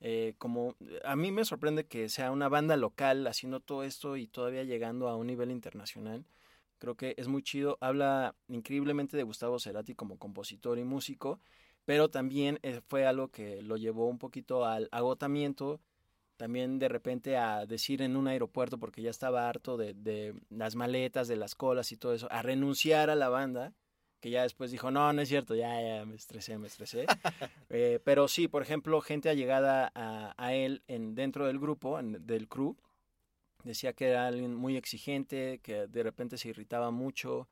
eh, 0.01 0.35
como 0.37 0.75
a 1.03 1.15
mí 1.15 1.31
me 1.31 1.45
sorprende 1.45 1.87
que 1.87 2.09
sea 2.09 2.31
una 2.31 2.49
banda 2.49 2.77
local 2.77 3.25
haciendo 3.27 3.59
todo 3.59 3.83
esto 3.83 4.17
y 4.17 4.27
todavía 4.27 4.63
llegando 4.63 5.07
a 5.07 5.15
un 5.15 5.27
nivel 5.27 5.51
internacional. 5.51 6.25
Creo 6.79 6.95
que 6.95 7.15
es 7.17 7.27
muy 7.27 7.41
chido. 7.41 7.77
Habla 7.81 8.35
increíblemente 8.47 9.17
de 9.17 9.23
Gustavo 9.23 9.59
Cerati 9.59 9.95
como 9.95 10.17
compositor 10.19 10.77
y 10.77 10.83
músico, 10.83 11.39
pero 11.85 12.09
también 12.09 12.59
eh, 12.63 12.81
fue 12.87 13.05
algo 13.05 13.29
que 13.29 13.61
lo 13.61 13.77
llevó 13.77 14.07
un 14.07 14.19
poquito 14.19 14.65
al 14.65 14.89
agotamiento. 14.91 15.79
También 16.37 16.79
de 16.79 16.89
repente 16.89 17.37
a 17.37 17.65
decir 17.65 18.01
en 18.01 18.17
un 18.17 18.27
aeropuerto, 18.27 18.77
porque 18.77 19.01
ya 19.01 19.09
estaba 19.09 19.47
harto 19.47 19.77
de, 19.77 19.93
de 19.93 20.35
las 20.49 20.75
maletas, 20.75 21.29
de 21.29 21.37
las 21.37 21.55
colas 21.55 21.93
y 21.93 21.97
todo 21.97 22.13
eso, 22.13 22.27
a 22.29 22.41
renunciar 22.41 23.09
a 23.09 23.15
la 23.15 23.29
banda, 23.29 23.73
que 24.25 24.31
ya 24.31 24.41
después 24.41 24.71
dijo, 24.71 24.89
no, 24.89 25.13
no 25.13 25.21
es 25.21 25.29
cierto, 25.29 25.53
ya, 25.53 25.79
ya 25.79 26.03
me 26.03 26.15
estresé, 26.15 26.57
me 26.57 26.65
estresé. 26.65 27.05
Eh, 27.69 27.99
pero 28.03 28.27
sí, 28.27 28.47
por 28.47 28.63
ejemplo, 28.63 28.99
gente 29.01 29.29
allegada 29.29 29.91
a, 29.93 30.33
a 30.37 30.53
él 30.55 30.81
en, 30.87 31.13
dentro 31.13 31.45
del 31.45 31.59
grupo, 31.59 31.99
en- 31.99 32.25
del 32.25 32.47
crew, 32.47 32.75
decía 33.63 33.93
que 33.93 34.07
era 34.07 34.25
alguien 34.25 34.55
muy 34.55 34.77
exigente, 34.77 35.59
que 35.61 35.85
de 35.85 36.01
repente 36.03 36.39
se 36.39 36.49
irritaba 36.49 36.89
mucho, 36.89 37.47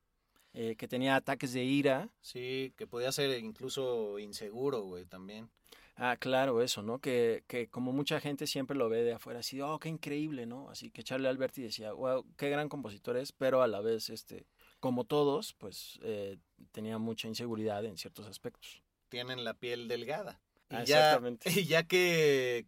eh, 0.54 0.76
que 0.76 0.88
tenía 0.88 1.16
ataques 1.16 1.54
de 1.54 1.64
ira. 1.64 2.10
Sí, 2.22 2.74
que 2.76 2.88
podía 2.88 3.12
ser 3.12 3.38
incluso 3.40 4.18
inseguro, 4.18 4.82
güey, 4.82 5.06
también. 5.06 5.52
Ah, 5.96 6.18
claro, 6.20 6.60
eso, 6.64 6.82
¿no? 6.82 6.98
Que, 7.00 7.44
que 7.48 7.68
como 7.70 7.92
mucha 7.92 8.20
gente 8.20 8.48
siempre 8.48 8.76
lo 8.76 8.90
ve 8.90 9.04
de 9.04 9.14
afuera, 9.14 9.42
así, 9.42 9.62
oh, 9.62 9.78
qué 9.78 9.90
increíble, 9.90 10.48
¿no? 10.48 10.70
Así 10.72 10.90
que 10.90 11.04
Charlie 11.04 11.28
Alberti 11.28 11.62
decía, 11.62 11.94
wow, 11.94 12.26
qué 12.36 12.50
gran 12.50 12.68
compositor 12.68 13.16
es, 13.18 13.32
pero 13.32 13.62
a 13.62 13.68
la 13.68 13.80
vez, 13.82 14.10
este, 14.10 14.46
como 14.84 15.06
todos, 15.06 15.54
pues 15.54 15.98
eh, 16.04 16.40
tenía 16.74 16.98
mucha 16.98 17.30
inseguridad 17.30 17.86
en 17.86 17.96
ciertos 17.96 18.28
aspectos. 18.28 18.84
Tienen 19.08 19.46
la 19.46 19.54
piel 19.54 19.88
delgada. 19.88 20.42
Y 20.70 20.76
Ah, 20.76 20.84
ya, 20.84 20.98
exactamente. 20.98 21.50
y 21.58 21.64
ya 21.64 21.84
que, 21.84 22.66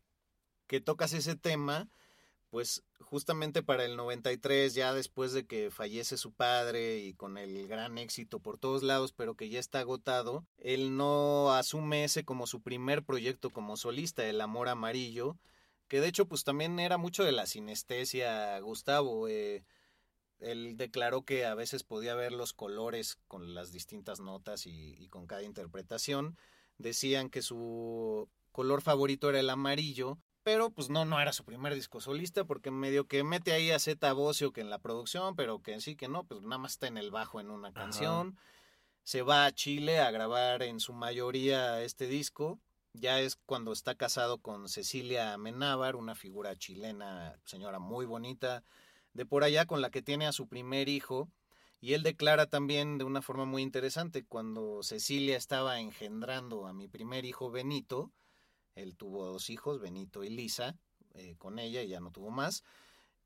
que 0.66 0.80
tocas 0.80 1.12
ese 1.12 1.36
tema, 1.36 1.90
pues 2.52 2.86
justamente 3.02 3.64
para 3.64 3.84
el 3.84 3.98
93, 3.98 4.74
ya 4.74 4.94
después 4.94 5.34
de 5.34 5.46
que 5.46 5.72
fallece 5.72 6.16
su 6.16 6.32
padre 6.32 7.00
y 7.00 7.16
con 7.16 7.38
el 7.38 7.68
gran 7.68 7.98
éxito 7.98 8.40
por 8.40 8.58
todos 8.60 8.82
lados, 8.82 9.12
pero 9.12 9.36
que 9.36 9.50
ya 9.50 9.60
está 9.60 9.80
agotado, 9.80 10.46
él 10.58 10.96
no 10.96 11.52
asume 11.52 12.06
ese 12.06 12.24
como 12.24 12.48
su 12.48 12.62
primer 12.62 13.04
proyecto 13.04 13.50
como 13.50 13.76
solista, 13.76 14.26
El 14.26 14.40
Amor 14.40 14.70
Amarillo, 14.70 15.38
que 15.90 16.00
de 16.00 16.08
hecho 16.08 16.30
pues 16.30 16.46
también 16.46 16.80
era 16.80 16.98
mucho 16.98 17.26
de 17.26 17.34
la 17.34 17.46
sinestesia, 17.46 18.58
Gustavo. 18.62 19.28
eh, 19.28 19.66
él 20.40 20.78
declaró 20.78 21.24
que 21.24 21.46
a 21.46 21.56
veces 21.56 21.84
podía 21.84 22.16
ver 22.16 22.32
los 22.32 22.54
colores 22.54 23.18
con 23.28 23.54
las 23.54 23.72
distintas 23.72 24.20
notas 24.20 24.66
y, 24.66 24.96
y 25.00 25.08
con 25.10 25.28
cada 25.28 25.44
interpretación. 25.44 26.38
Decían 26.78 27.30
que 27.30 27.42
su 27.42 28.30
color 28.52 28.82
favorito 28.82 29.30
era 29.30 29.40
el 29.40 29.50
amarillo, 29.50 30.18
pero 30.46 30.70
pues 30.70 30.92
no, 30.92 31.06
no 31.06 31.20
era 31.20 31.34
su 31.34 31.44
primer 31.44 31.74
disco 31.74 32.00
solista 32.00 32.44
porque 32.46 32.70
medio 32.70 33.08
que 33.08 33.24
mete 33.24 33.52
ahí 33.52 33.72
a 33.72 33.80
Zeta 33.80 34.14
Bocio 34.14 34.54
que 34.54 34.62
en 34.62 34.70
la 34.70 34.78
producción, 34.78 35.36
pero 35.36 35.64
que 35.64 35.82
sí 35.82 35.96
que 35.96 36.08
no, 36.08 36.24
pues 36.24 36.44
nada 36.44 36.60
más 36.60 36.74
está 36.74 36.86
en 36.86 36.98
el 37.00 37.10
bajo 37.10 37.40
en 37.42 37.50
una 37.50 37.74
canción. 37.74 38.38
Se 39.04 39.24
va 39.24 39.46
a 39.46 39.52
Chile 39.52 40.00
a 40.00 40.12
grabar 40.12 40.62
en 40.62 40.80
su 40.80 40.94
mayoría 40.94 41.82
este 41.82 42.06
disco. 42.06 42.60
Ya 42.94 43.20
es 43.20 43.38
cuando 43.38 43.74
está 43.74 43.96
casado 43.96 44.38
con 44.38 44.70
Cecilia 44.70 45.34
Amenábar, 45.34 45.96
una 45.96 46.14
figura 46.14 46.56
chilena, 46.56 47.40
señora 47.44 47.80
muy 47.80 48.06
bonita, 48.06 48.64
de 49.16 49.26
por 49.26 49.44
allá 49.44 49.66
con 49.66 49.82
la 49.82 49.90
que 49.90 50.04
tiene 50.04 50.28
a 50.28 50.32
su 50.32 50.48
primer 50.48 50.88
hijo. 50.90 51.32
Y 51.82 51.94
él 51.94 52.04
declara 52.04 52.46
también 52.46 52.98
de 52.98 53.06
una 53.06 53.22
forma 53.22 53.46
muy 53.46 53.62
interesante, 53.62 54.24
cuando 54.24 54.84
Cecilia 54.84 55.38
estaba 55.38 55.80
engendrando 55.80 56.68
a 56.68 56.74
mi 56.74 56.88
primer 56.88 57.26
hijo 57.26 57.52
Benito, 57.52 58.12
él 58.76 58.96
tuvo 58.96 59.26
dos 59.26 59.50
hijos, 59.50 59.80
Benito 59.80 60.24
y 60.24 60.30
Lisa, 60.30 60.76
eh, 61.14 61.36
con 61.38 61.60
ella 61.60 61.82
y 61.82 61.88
ya 61.90 62.00
no 62.00 62.12
tuvo 62.12 62.30
más, 62.32 62.64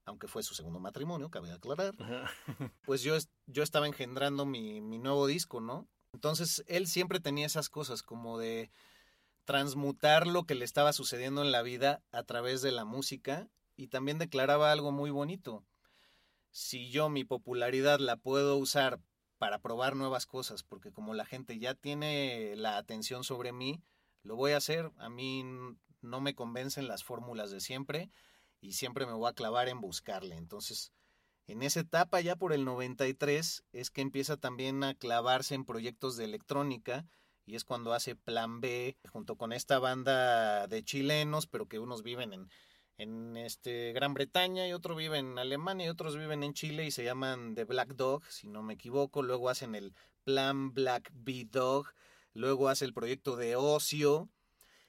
aunque 0.06 0.28
fue 0.28 0.44
su 0.44 0.54
segundo 0.54 0.80
matrimonio, 0.80 1.30
cabe 1.30 1.52
aclarar. 1.52 1.96
Pues 2.86 3.02
yo, 3.02 3.16
yo 3.48 3.64
estaba 3.64 3.88
engendrando 3.88 4.46
mi, 4.46 4.82
mi 4.82 5.00
nuevo 5.00 5.26
disco, 5.26 5.62
¿no? 5.62 5.88
Entonces 6.14 6.64
él 6.68 6.88
siempre 6.88 7.20
tenía 7.20 7.46
esas 7.46 7.70
cosas 7.70 8.04
como 8.04 8.38
de 8.38 8.72
transmutar 9.46 10.28
lo 10.28 10.46
que 10.46 10.56
le 10.56 10.66
estaba 10.66 10.92
sucediendo 10.92 11.44
en 11.44 11.52
la 11.52 11.62
vida 11.62 12.02
a 12.12 12.24
través 12.24 12.62
de 12.62 12.72
la 12.72 12.84
música 12.84 13.48
y 13.76 13.88
también 13.88 14.18
declaraba 14.20 14.72
algo 14.72 14.92
muy 14.92 15.10
bonito. 15.10 15.64
Si 16.52 16.90
yo 16.90 17.10
mi 17.10 17.24
popularidad 17.24 18.00
la 18.00 18.18
puedo 18.18 18.58
usar 18.58 19.00
para 19.38 19.60
probar 19.60 19.96
nuevas 19.96 20.26
cosas, 20.26 20.64
porque 20.64 20.92
como 20.92 21.14
la 21.14 21.26
gente 21.26 21.60
ya 21.60 21.74
tiene 21.74 22.56
la 22.56 22.78
atención 22.78 23.24
sobre 23.24 23.54
mí, 23.54 23.82
lo 24.24 24.36
voy 24.36 24.52
a 24.52 24.58
hacer. 24.58 24.92
A 24.98 25.10
mí 25.10 25.44
no 26.02 26.22
me 26.22 26.36
convencen 26.36 26.88
las 26.88 27.04
fórmulas 27.04 27.52
de 27.52 27.62
siempre 27.62 28.10
y 28.62 28.74
siempre 28.74 29.06
me 29.06 29.14
voy 29.14 29.30
a 29.30 29.34
clavar 29.34 29.70
en 29.70 29.82
buscarle. 29.82 30.36
Entonces, 30.36 30.92
en 31.48 31.64
esa 31.64 31.80
etapa, 31.80 32.22
ya 32.22 32.36
por 32.36 32.54
el 32.54 32.66
93, 32.66 33.64
es 33.72 33.90
que 33.90 34.02
empieza 34.02 34.38
también 34.38 34.84
a 34.84 34.94
clavarse 34.94 35.56
en 35.56 35.66
proyectos 35.66 36.18
de 36.18 36.26
electrónica 36.26 37.08
y 37.46 37.56
es 37.56 37.64
cuando 37.64 37.94
hace 37.94 38.16
Plan 38.16 38.62
B 38.62 38.98
junto 39.12 39.36
con 39.36 39.54
esta 39.54 39.80
banda 39.80 40.68
de 40.68 40.84
chilenos, 40.84 41.48
pero 41.48 41.68
que 41.68 41.80
unos 41.80 42.04
viven 42.04 42.34
en, 42.34 42.50
en 43.00 43.38
este 43.38 43.94
Gran 43.94 44.14
Bretaña 44.14 44.68
y 44.68 44.74
otro 44.74 44.94
vive 44.94 45.18
en 45.18 45.40
Alemania 45.40 45.86
y 45.86 45.90
otros 45.90 46.18
viven 46.18 46.44
en 46.44 46.54
Chile 46.54 46.86
y 46.86 46.92
se 46.92 47.06
llaman 47.06 47.56
The 47.56 47.64
Black 47.64 47.96
Dog, 47.96 48.26
si 48.26 48.48
no 48.48 48.62
me 48.62 48.74
equivoco. 48.74 49.24
Luego 49.24 49.50
hacen 49.50 49.74
el 49.74 49.94
Plan 50.26 50.74
Black 50.74 51.10
Bee 51.14 51.46
Dog, 51.46 51.88
luego 52.34 52.68
hace 52.68 52.84
el 52.84 52.94
proyecto 52.94 53.38
de 53.38 53.56
Ocio. 53.56 54.30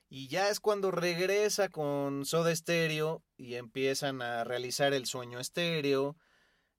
Y 0.08 0.26
ya 0.26 0.48
es 0.48 0.58
cuando 0.58 0.90
regresa 0.90 1.68
con 1.68 2.24
Soda 2.24 2.54
Stereo 2.54 3.22
y 3.36 3.54
empiezan 3.54 4.22
a 4.22 4.42
realizar 4.42 4.92
el 4.92 5.06
sueño 5.06 5.38
estéreo. 5.38 6.16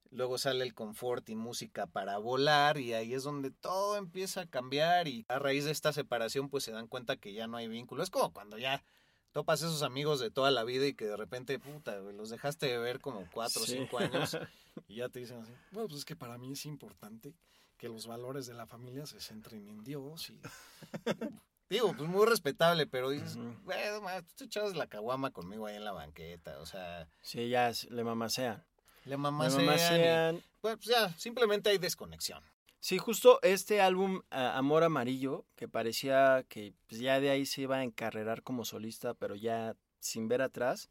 Luego 0.10 0.38
sale 0.38 0.66
el 0.66 0.74
confort 0.74 1.30
y 1.30 1.36
música 1.36 1.88
para 1.88 2.18
volar 2.18 2.78
y 2.78 2.92
ahí 2.92 3.14
es 3.14 3.24
donde 3.24 3.52
todo 3.52 3.96
empieza 3.96 4.42
a 4.42 4.50
cambiar 4.50 5.08
y 5.08 5.26
a 5.30 5.40
raíz 5.40 5.64
de 5.64 5.72
esta 5.72 5.94
separación 5.94 6.50
pues 6.50 6.66
se 6.66 6.74
dan 6.74 6.88
cuenta 6.88 7.16
que 7.16 7.32
ya 7.32 7.48
no 7.48 7.56
hay 7.56 7.70
vínculo. 7.70 8.04
Es 8.04 8.10
como 8.10 8.34
cuando 8.34 8.58
ya 8.58 8.84
topas 9.32 9.62
esos 9.62 9.82
amigos 9.84 10.20
de 10.20 10.30
toda 10.32 10.52
la 10.52 10.64
vida 10.64 10.86
y 10.88 10.94
que 10.94 11.06
de 11.06 11.18
repente, 11.18 11.58
puta, 11.60 11.98
güey, 12.00 12.16
los 12.16 12.30
dejaste 12.30 12.68
de 12.68 12.78
ver 12.78 13.00
como 13.00 13.28
cuatro 13.32 13.62
o 13.62 13.66
Sí. 13.66 13.74
cinco 13.78 13.98
años 14.00 14.38
y 14.88 14.96
ya 14.98 15.10
te 15.10 15.20
dicen 15.20 15.42
así. 15.42 15.52
Bueno, 15.72 15.88
pues 15.88 16.00
es 16.00 16.06
que 16.06 16.16
para 16.16 16.38
mí 16.38 16.52
es 16.52 16.66
importante 16.66 17.34
que 17.78 17.88
los 17.90 18.06
valores 18.08 18.46
de 18.46 18.54
la 18.54 18.68
familia 18.68 19.06
se 19.06 19.20
centren 19.20 19.68
en 19.68 19.84
Dios 19.84 20.30
y 20.30 20.40
Digo, 21.70 21.94
pues 21.96 22.10
muy 22.10 22.26
respetable, 22.26 22.86
pero 22.86 23.10
dices, 23.12 23.38
güey, 23.64 23.80
ma, 24.02 24.22
tú 24.22 24.34
te 24.36 24.44
echabas 24.44 24.76
la 24.76 24.88
caguama 24.88 25.32
conmigo 25.32 25.68
ahí 25.68 25.78
en 25.78 25.86
la 25.86 25.94
banqueta, 25.94 26.60
o 26.60 26.66
sea, 26.66 27.08
Sí, 27.22 27.48
ya 27.48 27.72
le 27.90 28.04
mamasean. 28.04 28.62
le 29.06 29.12
Le 29.12 29.18
mamasean. 29.18 29.62
y- 29.62 29.66
mamasean. 29.66 30.44
pues 30.60 30.80
ya, 30.82 31.10
simplemente 31.18 31.70
hay 31.70 31.78
desconexión. 31.78 32.44
Sí, 32.82 32.98
justo 32.98 33.40
este 33.44 33.80
álbum 33.80 34.24
ah, 34.32 34.58
Amor 34.58 34.84
Amarillo, 34.84 35.46
que 35.56 35.68
parecía 35.68 36.44
que 36.50 36.74
pues, 36.88 37.00
ya 37.00 37.20
de 37.20 37.30
ahí 37.30 37.46
se 37.46 37.62
iba 37.62 37.78
a 37.78 37.84
encarrerar 37.84 38.42
como 38.42 38.66
solista, 38.66 39.14
pero 39.14 39.36
ya 39.36 39.76
sin 40.00 40.28
ver 40.28 40.42
atrás, 40.42 40.90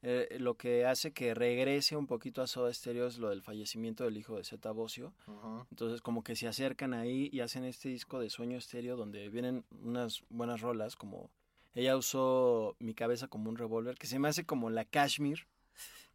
eh, 0.00 0.38
lo 0.40 0.56
que 0.56 0.86
hace 0.86 1.12
que 1.12 1.34
regrese 1.34 1.94
un 1.94 2.06
poquito 2.06 2.40
a 2.40 2.46
Soda 2.46 2.72
Stereo 2.72 3.06
es 3.06 3.18
lo 3.18 3.28
del 3.28 3.42
fallecimiento 3.42 4.04
del 4.04 4.16
hijo 4.16 4.38
de 4.38 4.44
Zeta 4.44 4.70
Bocio. 4.70 5.12
Entonces 5.70 6.00
como 6.00 6.24
que 6.24 6.36
se 6.36 6.48
acercan 6.48 6.94
ahí 6.94 7.28
y 7.30 7.40
hacen 7.40 7.64
este 7.64 7.90
disco 7.90 8.18
de 8.18 8.30
Sueño 8.30 8.56
Estéreo 8.56 8.96
donde 8.96 9.28
vienen 9.28 9.66
unas 9.82 10.24
buenas 10.30 10.62
rolas 10.62 10.96
como 10.96 11.30
ella 11.74 11.98
usó 11.98 12.76
mi 12.78 12.94
cabeza 12.94 13.28
como 13.28 13.50
un 13.50 13.58
revólver, 13.58 13.98
que 13.98 14.06
se 14.06 14.18
me 14.18 14.28
hace 14.28 14.46
como 14.46 14.70
la 14.70 14.86
Kashmir 14.86 15.46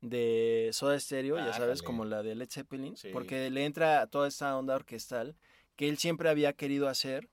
de 0.01 0.70
Soda 0.74 0.99
Stereo, 0.99 1.38
ya 1.38 1.53
sabes, 1.53 1.82
como 1.84 2.05
la 2.05 2.24
de 2.24 2.36
Led 2.36 2.49
Zeppelin, 2.49 2.97
Sí. 2.97 3.09
porque 3.14 3.49
le 3.49 3.66
entra 3.66 4.07
toda 4.07 4.28
esta 4.28 4.57
onda 4.57 4.76
orquestal 4.76 5.36
que 5.76 5.88
él 5.89 5.97
siempre 5.97 6.30
había 6.30 6.53
querido 6.53 6.88
hacer 6.88 7.30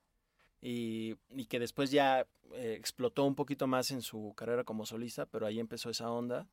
y, 0.61 1.15
y 1.29 1.45
que 1.45 1.59
después 1.59 1.89
ya 1.91 2.27
eh, 2.53 2.75
explotó 2.77 3.25
un 3.25 3.35
poquito 3.35 3.67
más 3.67 3.91
en 3.91 4.01
su 4.01 4.33
carrera 4.35 4.63
como 4.63 4.85
solista, 4.85 5.25
pero 5.25 5.45
ahí 5.45 5.59
empezó 5.59 5.89
esa 5.89 6.11
onda. 6.11 6.47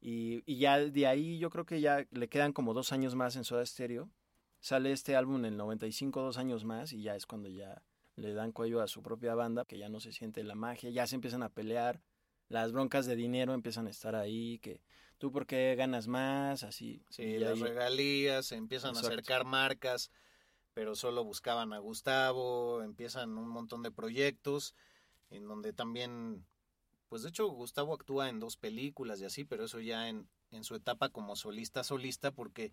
Y, 0.00 0.42
y 0.44 0.58
ya 0.58 0.78
de 0.78 1.06
ahí 1.06 1.38
yo 1.38 1.50
creo 1.50 1.64
que 1.64 1.80
ya 1.80 2.06
le 2.10 2.28
quedan 2.28 2.52
como 2.52 2.74
dos 2.74 2.92
años 2.92 3.14
más 3.14 3.36
en 3.36 3.44
Soda 3.44 3.64
Stereo. 3.64 4.10
Sale 4.60 4.92
este 4.92 5.14
álbum 5.16 5.36
en 5.44 5.44
el 5.46 5.56
95, 5.56 6.20
dos 6.22 6.38
años 6.38 6.64
más, 6.64 6.92
y 6.92 7.02
ya 7.02 7.16
es 7.16 7.26
cuando 7.26 7.48
ya 7.48 7.82
le 8.16 8.32
dan 8.32 8.52
cuello 8.52 8.80
a 8.80 8.88
su 8.88 9.02
propia 9.02 9.34
banda, 9.34 9.64
que 9.64 9.76
ya 9.78 9.88
no 9.88 10.00
se 10.00 10.12
siente 10.12 10.42
la 10.44 10.54
magia, 10.54 10.90
ya 10.90 11.06
se 11.06 11.16
empiezan 11.16 11.42
a 11.42 11.48
pelear, 11.50 12.00
las 12.48 12.72
broncas 12.72 13.06
de 13.06 13.16
dinero 13.16 13.52
empiezan 13.54 13.86
a 13.86 13.90
estar 13.90 14.14
ahí, 14.14 14.58
que 14.60 14.80
tú 15.18 15.30
por 15.32 15.46
qué 15.46 15.74
ganas 15.76 16.06
más, 16.08 16.62
así. 16.62 17.02
Sí, 17.10 17.38
las 17.38 17.54
ahí- 17.54 17.62
regalías, 17.62 18.46
se 18.46 18.56
empiezan 18.56 18.90
Exacto. 18.90 19.08
a 19.08 19.10
acercar 19.12 19.44
marcas, 19.44 20.10
pero 20.74 20.94
solo 20.94 21.24
buscaban 21.24 21.72
a 21.72 21.78
Gustavo, 21.78 22.82
empiezan 22.82 23.36
un 23.38 23.48
montón 23.48 23.82
de 23.82 23.90
proyectos 23.90 24.74
en 25.30 25.46
donde 25.48 25.72
también, 25.72 26.44
pues 27.08 27.22
de 27.22 27.28
hecho 27.30 27.46
Gustavo 27.48 27.94
actúa 27.94 28.28
en 28.28 28.40
dos 28.40 28.56
películas 28.56 29.20
y 29.20 29.24
así, 29.24 29.44
pero 29.44 29.64
eso 29.64 29.80
ya 29.80 30.08
en, 30.08 30.28
en 30.50 30.64
su 30.64 30.74
etapa 30.74 31.08
como 31.08 31.36
solista 31.36 31.84
solista 31.84 32.30
porque 32.32 32.72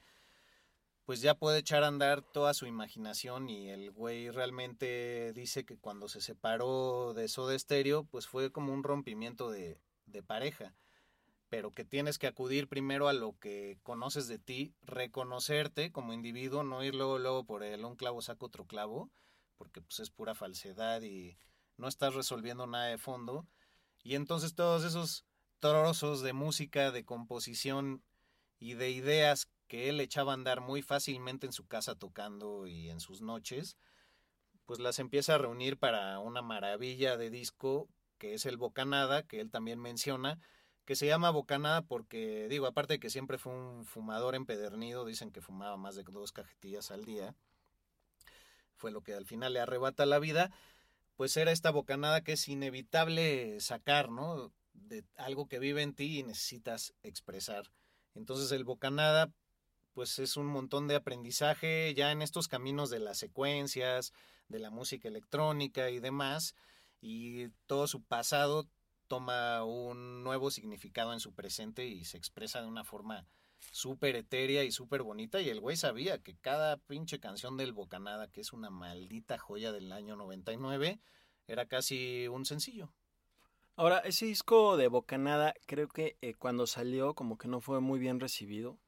pues 1.06 1.22
ya 1.22 1.34
puede 1.36 1.60
echar 1.60 1.84
a 1.84 1.88
andar 1.88 2.22
toda 2.22 2.54
su 2.54 2.68
imaginación 2.68 3.50
y 3.50 3.70
el 3.70 3.92
güey 3.92 4.30
realmente 4.30 5.34
dice 5.34 5.66
que 5.66 5.78
cuando 5.78 6.08
se 6.08 6.22
separó 6.22 7.14
de 7.14 7.28
Soda 7.28 7.58
Stereo 7.58 8.04
pues 8.04 8.28
fue 8.28 8.52
como 8.52 8.72
un 8.72 8.84
rompimiento 8.84 9.50
de, 9.50 9.80
de 10.06 10.24
pareja 10.24 10.74
pero 11.52 11.70
que 11.70 11.84
tienes 11.84 12.18
que 12.18 12.28
acudir 12.28 12.70
primero 12.70 13.10
a 13.10 13.14
lo 13.14 13.38
que 13.38 13.78
conoces 13.84 14.30
de 14.30 14.40
ti, 14.40 14.74
reconocerte 14.84 15.92
como 15.92 16.14
individuo, 16.14 16.64
no 16.64 16.82
ir 16.82 16.96
luego, 16.96 17.20
luego 17.20 17.44
por 17.44 17.62
el 17.64 17.84
un 17.84 17.98
clavo 17.98 18.22
saca 18.22 18.46
otro 18.46 18.66
clavo, 18.66 19.12
porque 19.58 19.82
pues 19.82 20.00
es 20.00 20.10
pura 20.10 20.34
falsedad 20.34 21.02
y 21.02 21.38
no 21.76 21.90
estás 21.90 22.16
resolviendo 22.16 22.68
nada 22.68 22.86
de 22.86 22.98
fondo. 22.98 23.46
Y 24.02 24.16
entonces 24.16 24.56
todos 24.56 24.86
esos 24.86 25.26
trozos 25.60 26.22
de 26.22 26.32
música, 26.32 26.90
de 26.90 27.04
composición 27.04 28.02
y 28.58 28.76
de 28.76 28.92
ideas 28.92 29.50
que 29.68 29.90
él 29.90 30.00
echaba 30.00 30.32
a 30.32 30.36
andar 30.36 30.62
muy 30.62 30.82
fácilmente 30.82 31.48
en 31.48 31.52
su 31.52 31.68
casa 31.68 31.96
tocando 31.96 32.66
y 32.66 32.90
en 32.90 33.02
sus 33.02 33.22
noches, 33.22 33.76
pues 34.66 34.80
las 34.80 35.00
empieza 35.00 35.36
a 35.36 35.40
reunir 35.40 35.78
para 35.78 36.18
una 36.20 36.42
maravilla 36.42 37.18
de 37.18 37.30
disco 37.30 37.90
que 38.20 38.36
es 38.36 38.46
el 38.46 38.56
Bocanada, 38.56 39.24
que 39.24 39.42
él 39.42 39.52
también 39.52 39.82
menciona, 39.82 40.40
que 40.86 40.96
se 40.96 41.06
llama 41.06 41.30
Bocanada 41.30 41.82
porque, 41.84 42.48
digo, 42.50 42.66
aparte 42.66 42.94
de 42.94 43.00
que 43.00 43.10
siempre 43.10 43.38
fue 43.38 43.54
un 43.54 43.86
fumador 43.86 44.36
empedernido, 44.36 45.06
dicen 45.06 45.32
que 45.32 45.42
fumaba 45.42 45.78
más 45.78 45.96
de 45.96 46.04
dos 46.04 46.32
cajetillas 46.32 46.92
al 46.92 47.06
día, 47.06 47.36
fue 48.76 48.92
lo 48.92 49.02
que 49.02 49.14
al 49.14 49.26
final 49.26 49.54
le 49.54 49.60
arrebata 49.60 50.06
la 50.06 50.20
vida, 50.20 50.52
pues 51.16 51.38
era 51.38 51.52
esta 51.52 51.70
bocanada 51.70 52.22
que 52.22 52.34
es 52.34 52.48
inevitable 52.48 53.60
sacar, 53.60 54.10
¿no? 54.10 54.52
De 54.74 55.06
algo 55.18 55.48
que 55.48 55.60
vive 55.60 55.84
en 55.84 55.94
ti 55.94 56.20
y 56.20 56.24
necesitas 56.24 56.94
expresar. 57.04 57.72
Entonces 58.16 58.52
el 58.52 58.64
bocanada, 58.64 59.32
pues 59.94 60.18
es 60.18 60.36
un 60.36 60.48
montón 60.48 60.88
de 60.88 60.96
aprendizaje 60.96 61.94
ya 61.94 62.12
en 62.12 62.24
estos 62.24 62.48
caminos 62.48 62.90
de 62.90 63.00
las 63.00 63.20
secuencias, 63.20 64.14
de 64.48 64.60
la 64.60 64.72
música 64.72 65.08
electrónica 65.08 65.92
y 65.92 66.00
demás, 66.00 66.56
y 67.02 67.50
todo 67.68 67.88
su 67.88 68.02
pasado 68.02 68.68
toma 69.12 69.66
un 69.66 70.24
nuevo 70.24 70.52
significado 70.52 71.12
en 71.12 71.20
su 71.20 71.34
presente 71.34 71.86
y 71.86 72.06
se 72.06 72.16
expresa 72.16 72.62
de 72.62 72.68
una 72.70 72.86
forma 72.86 73.28
súper 73.74 74.16
etérea 74.16 74.64
y 74.64 74.72
súper 74.72 75.04
bonita 75.04 75.42
y 75.42 75.50
el 75.50 75.60
güey 75.60 75.76
sabía 75.76 76.24
que 76.24 76.38
cada 76.38 76.78
pinche 76.78 77.20
canción 77.20 77.58
del 77.58 77.74
Bocanada, 77.74 78.32
que 78.32 78.40
es 78.40 78.54
una 78.54 78.70
maldita 78.70 79.38
joya 79.38 79.74
del 79.74 79.92
año 79.92 80.16
99, 80.16 81.02
era 81.46 81.66
casi 81.66 82.30
un 82.30 82.46
sencillo. 82.46 82.94
Ahora, 83.76 83.98
ese 83.98 84.28
disco 84.28 84.78
de 84.78 84.88
Bocanada, 84.88 85.56
creo 85.66 85.90
que 85.90 86.16
eh, 86.22 86.34
cuando 86.36 86.66
salió 86.66 87.14
como 87.14 87.38
que 87.38 87.50
no 87.50 87.60
fue 87.60 87.82
muy 87.82 88.00
bien 88.00 88.22
recibido, 88.22 88.80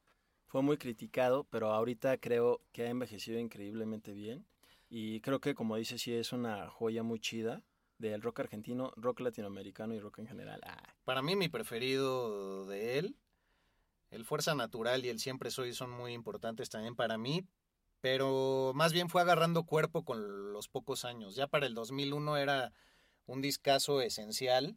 fue 0.46 0.62
muy 0.62 0.78
criticado, 0.78 1.44
pero 1.50 1.70
ahorita 1.70 2.16
creo 2.16 2.62
que 2.72 2.84
ha 2.84 2.88
envejecido 2.88 3.38
increíblemente 3.38 4.14
bien 4.14 4.46
y 4.88 5.20
creo 5.20 5.42
que 5.42 5.54
como 5.54 5.76
dice 5.76 5.98
sí 5.98 6.14
es 6.14 6.32
una 6.32 6.70
joya 6.70 7.02
muy 7.02 7.20
chida 7.20 7.62
del 7.98 8.22
rock 8.22 8.40
argentino, 8.40 8.92
rock 8.96 9.20
latinoamericano 9.20 9.94
y 9.94 10.00
rock 10.00 10.18
en 10.18 10.26
general. 10.26 10.60
Ah, 10.64 10.94
Para 11.04 11.22
mí 11.22 11.36
mi 11.36 11.48
preferido 11.48 12.66
de 12.66 12.98
él, 12.98 13.16
el 14.10 14.24
Fuerza 14.24 14.54
Natural 14.54 15.04
y 15.04 15.08
el 15.08 15.18
Siempre 15.18 15.50
Soy 15.50 15.72
son 15.72 15.90
muy 15.90 16.12
importantes 16.12 16.70
también 16.70 16.94
para 16.94 17.18
mí, 17.18 17.46
pero 18.00 18.72
más 18.74 18.92
bien 18.92 19.08
fue 19.08 19.22
agarrando 19.22 19.64
cuerpo 19.64 20.04
con 20.04 20.52
los 20.52 20.68
pocos 20.68 21.04
años. 21.04 21.34
Ya 21.34 21.46
para 21.46 21.66
el 21.66 21.74
2001 21.74 22.36
era 22.36 22.72
un 23.26 23.40
discazo 23.40 24.00
esencial, 24.00 24.76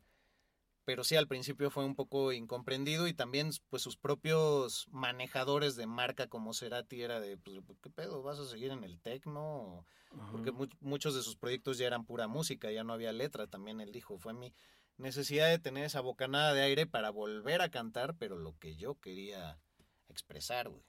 pero 0.88 1.03
sí 1.03 1.17
al 1.17 1.27
principio 1.27 1.69
fue 1.69 1.83
un 1.83 1.95
poco 1.95 2.31
incomprendido 2.31 3.09
y 3.09 3.13
también 3.13 3.49
pues 3.69 3.81
sus 3.83 3.97
propios 3.97 4.88
manejadores 4.89 5.75
de 5.75 5.85
marca 5.85 6.27
como 6.27 6.53
Cerati 6.53 7.01
era 7.01 7.19
de, 7.19 7.35
pues, 7.35 7.59
¿qué 7.83 7.89
pedo? 7.89 8.23
¿Vas 8.23 8.39
a 8.39 8.45
seguir 8.47 8.71
en 8.71 8.85
el 8.85 8.97
tecno? 9.01 9.85
Porque 10.31 10.53
mu- 10.53 10.69
muchos 10.79 11.13
de 11.13 11.23
sus 11.23 11.35
proyectos 11.35 11.77
ya 11.77 11.88
eran 11.88 12.05
pura 12.05 12.29
música, 12.29 12.71
ya 12.71 12.85
no 12.85 12.93
había 12.93 13.11
letra, 13.11 13.47
también 13.47 13.81
él 13.81 13.91
dijo, 13.91 14.17
fue 14.17 14.33
mi 14.33 14.53
necesidad 14.95 15.49
de 15.49 15.59
tener 15.59 15.83
esa 15.83 15.99
bocanada 15.99 16.53
de 16.53 16.61
aire 16.61 16.85
para 16.88 17.09
volver 17.09 17.61
a 17.61 17.69
cantar, 17.69 18.15
pero 18.17 18.38
lo 18.38 18.57
que 18.57 18.77
yo 18.77 18.95
quería 18.95 19.59
expresar, 20.07 20.69
güey. 20.69 20.85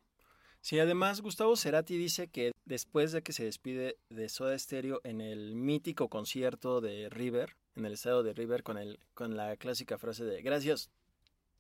Sí, 0.61 0.79
además 0.79 1.23
Gustavo 1.23 1.57
Cerati 1.57 1.97
dice 1.97 2.29
que 2.29 2.53
después 2.65 3.11
de 3.11 3.23
que 3.23 3.33
se 3.33 3.45
despide 3.45 3.97
de 4.11 4.29
Soda 4.29 4.57
Stereo 4.57 5.01
en 5.03 5.21
el 5.21 5.57
mítico 5.57 6.09
concierto 6.09 6.81
de 6.81 7.09
River, 7.09 7.57
en 7.79 7.87
el 7.87 7.95
estado 7.95 8.23
de 8.23 8.35
River, 8.35 8.63
con, 8.63 8.77
el, 8.77 8.99
con 9.15 9.37
la 9.37 9.57
clásica 9.57 9.99
frase 9.99 10.25
de 10.25 10.43
gracias 10.43 10.91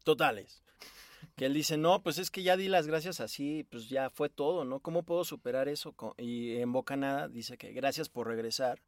totales, 0.05 0.63
que 1.37 1.47
él 1.47 1.55
dice, 1.55 1.77
no, 1.77 2.03
pues 2.03 2.19
es 2.19 2.31
que 2.31 2.43
ya 2.43 2.57
di 2.57 2.69
las 2.69 2.87
gracias 2.87 3.21
así, 3.21 3.65
pues 3.71 3.89
ya 3.89 4.11
fue 4.11 4.29
todo, 4.29 4.65
¿no? 4.65 4.81
¿Cómo 4.81 5.03
puedo 5.05 5.25
superar 5.25 5.69
eso? 5.69 5.95
Y 6.17 6.57
en 6.57 6.73
Bocanada 6.73 7.29
dice 7.29 7.57
que 7.57 7.73
gracias 7.73 8.09
por 8.09 8.27
regresar. 8.27 8.83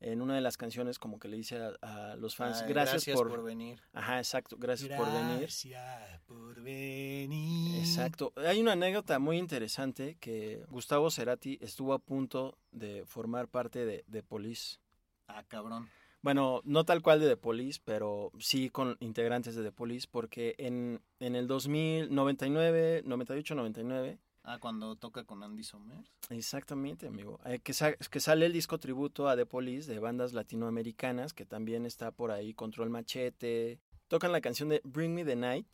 En 0.00 0.22
una 0.22 0.36
de 0.36 0.40
las 0.40 0.56
canciones 0.56 0.96
como 0.96 1.18
que 1.18 1.26
le 1.26 1.36
dice 1.36 1.58
a, 1.58 2.12
a 2.12 2.14
los 2.14 2.36
fans, 2.36 2.62
Ay, 2.62 2.68
gracias, 2.72 3.16
por... 3.16 3.28
por 3.28 3.42
venir. 3.42 3.82
Ajá, 3.92 4.18
exacto, 4.18 4.56
gracias 4.56 4.96
por 4.96 5.12
venir. 5.12 5.38
Gracias 5.40 6.20
por 6.20 6.62
venir. 6.62 7.80
Exacto. 7.80 8.32
Hay 8.36 8.60
una 8.60 8.74
anécdota 8.74 9.18
muy 9.18 9.38
interesante 9.38 10.16
que 10.20 10.64
Gustavo 10.70 11.10
Cerati 11.10 11.58
estuvo 11.60 11.94
a 11.94 11.98
punto 11.98 12.58
de 12.70 13.04
formar 13.06 13.48
parte 13.48 13.84
de 13.86 14.04
The 14.08 14.22
Police. 14.22 14.78
Ah, 15.26 15.42
cabrón. 15.48 15.90
Bueno, 16.22 16.60
no 16.64 16.84
tal 16.84 17.00
cual 17.02 17.20
de 17.20 17.28
The 17.28 17.36
Police, 17.36 17.80
pero 17.84 18.32
sí 18.38 18.70
con 18.70 18.96
integrantes 19.00 19.54
de 19.54 19.62
The 19.62 19.72
Police, 19.72 20.08
porque 20.10 20.54
en, 20.58 21.00
en 21.20 21.36
el 21.36 21.46
2000, 21.46 22.12
99, 22.14 23.02
98, 23.04 23.54
99, 23.54 24.18
Ah, 24.44 24.58
cuando 24.58 24.96
toca 24.96 25.24
con 25.24 25.42
Andy 25.42 25.62
Somers. 25.62 26.10
exactamente, 26.30 27.06
amigo, 27.06 27.38
eh, 27.44 27.58
que, 27.58 27.74
sa- 27.74 27.92
que 27.94 28.18
sale 28.20 28.46
el 28.46 28.52
disco 28.52 28.78
tributo 28.78 29.28
a 29.28 29.36
The 29.36 29.44
Police 29.44 29.92
de 29.92 29.98
bandas 29.98 30.32
latinoamericanas, 30.32 31.34
que 31.34 31.44
también 31.44 31.84
está 31.84 32.12
por 32.12 32.30
ahí 32.30 32.54
Control 32.54 32.88
Machete. 32.88 33.78
Tocan 34.08 34.32
la 34.32 34.40
canción 34.40 34.70
de 34.70 34.80
Bring 34.84 35.12
Me 35.14 35.24
the 35.24 35.36
Night, 35.36 35.66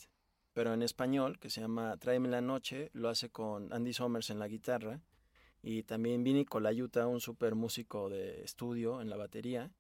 pero 0.54 0.74
en 0.74 0.82
español, 0.82 1.38
que 1.38 1.50
se 1.50 1.60
llama 1.60 1.96
Tráeme 1.98 2.28
la 2.28 2.40
Noche, 2.40 2.90
lo 2.94 3.08
hace 3.08 3.30
con 3.30 3.72
Andy 3.72 3.92
Somers 3.92 4.30
en 4.30 4.40
la 4.40 4.48
guitarra 4.48 5.00
y 5.62 5.84
también 5.84 6.24
Vinny 6.24 6.44
Colaiuta, 6.44 7.06
un 7.06 7.20
super 7.20 7.54
músico 7.54 8.08
de 8.10 8.42
estudio 8.42 9.00
en 9.00 9.08
la 9.08 9.16
batería. 9.16 9.70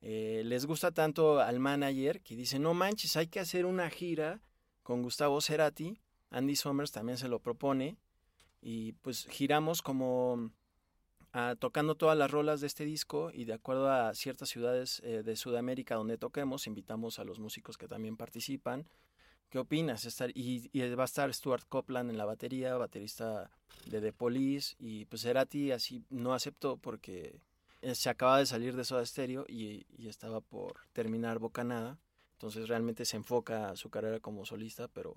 Eh, 0.00 0.42
les 0.44 0.66
gusta 0.66 0.92
tanto 0.92 1.40
al 1.40 1.58
manager 1.58 2.20
que 2.20 2.36
dice, 2.36 2.58
no 2.58 2.74
manches, 2.74 3.16
hay 3.16 3.26
que 3.28 3.40
hacer 3.40 3.66
una 3.66 3.90
gira 3.90 4.40
con 4.82 5.02
Gustavo 5.02 5.40
Cerati. 5.40 6.00
Andy 6.30 6.56
Somers 6.56 6.92
también 6.92 7.18
se 7.18 7.28
lo 7.28 7.40
propone 7.40 7.96
y 8.60 8.92
pues 8.92 9.26
giramos 9.30 9.80
como 9.80 10.50
ah, 11.32 11.54
tocando 11.58 11.94
todas 11.94 12.18
las 12.18 12.30
rolas 12.30 12.60
de 12.60 12.66
este 12.66 12.84
disco 12.84 13.30
y 13.32 13.44
de 13.44 13.54
acuerdo 13.54 13.90
a 13.90 14.12
ciertas 14.14 14.48
ciudades 14.48 15.00
eh, 15.04 15.22
de 15.22 15.36
Sudamérica 15.36 15.94
donde 15.94 16.18
toquemos, 16.18 16.66
invitamos 16.66 17.18
a 17.18 17.24
los 17.24 17.38
músicos 17.38 17.78
que 17.78 17.88
también 17.88 18.16
participan. 18.16 18.88
¿Qué 19.50 19.58
opinas? 19.58 20.04
Estar, 20.04 20.30
y, 20.34 20.68
y 20.72 20.94
va 20.94 21.04
a 21.04 21.06
estar 21.06 21.32
Stuart 21.32 21.64
Copeland 21.68 22.10
en 22.10 22.18
la 22.18 22.24
batería, 22.24 22.76
baterista 22.76 23.50
de 23.86 24.00
The 24.00 24.12
Police, 24.12 24.74
y 24.78 25.04
pues 25.04 25.22
Cerati 25.22 25.70
así 25.70 26.04
no 26.10 26.34
aceptó 26.34 26.76
porque 26.76 27.40
se 27.94 28.10
acaba 28.10 28.38
de 28.38 28.46
salir 28.46 28.76
de 28.76 28.84
Soda 28.84 29.04
Stereo 29.04 29.44
y, 29.48 29.86
y 29.96 30.08
estaba 30.08 30.40
por 30.40 30.74
terminar 30.92 31.38
Bocanada. 31.38 31.98
Entonces 32.32 32.68
realmente 32.68 33.04
se 33.04 33.16
enfoca 33.16 33.70
a 33.70 33.76
su 33.76 33.88
carrera 33.88 34.20
como 34.20 34.44
solista, 34.44 34.88
pero 34.88 35.16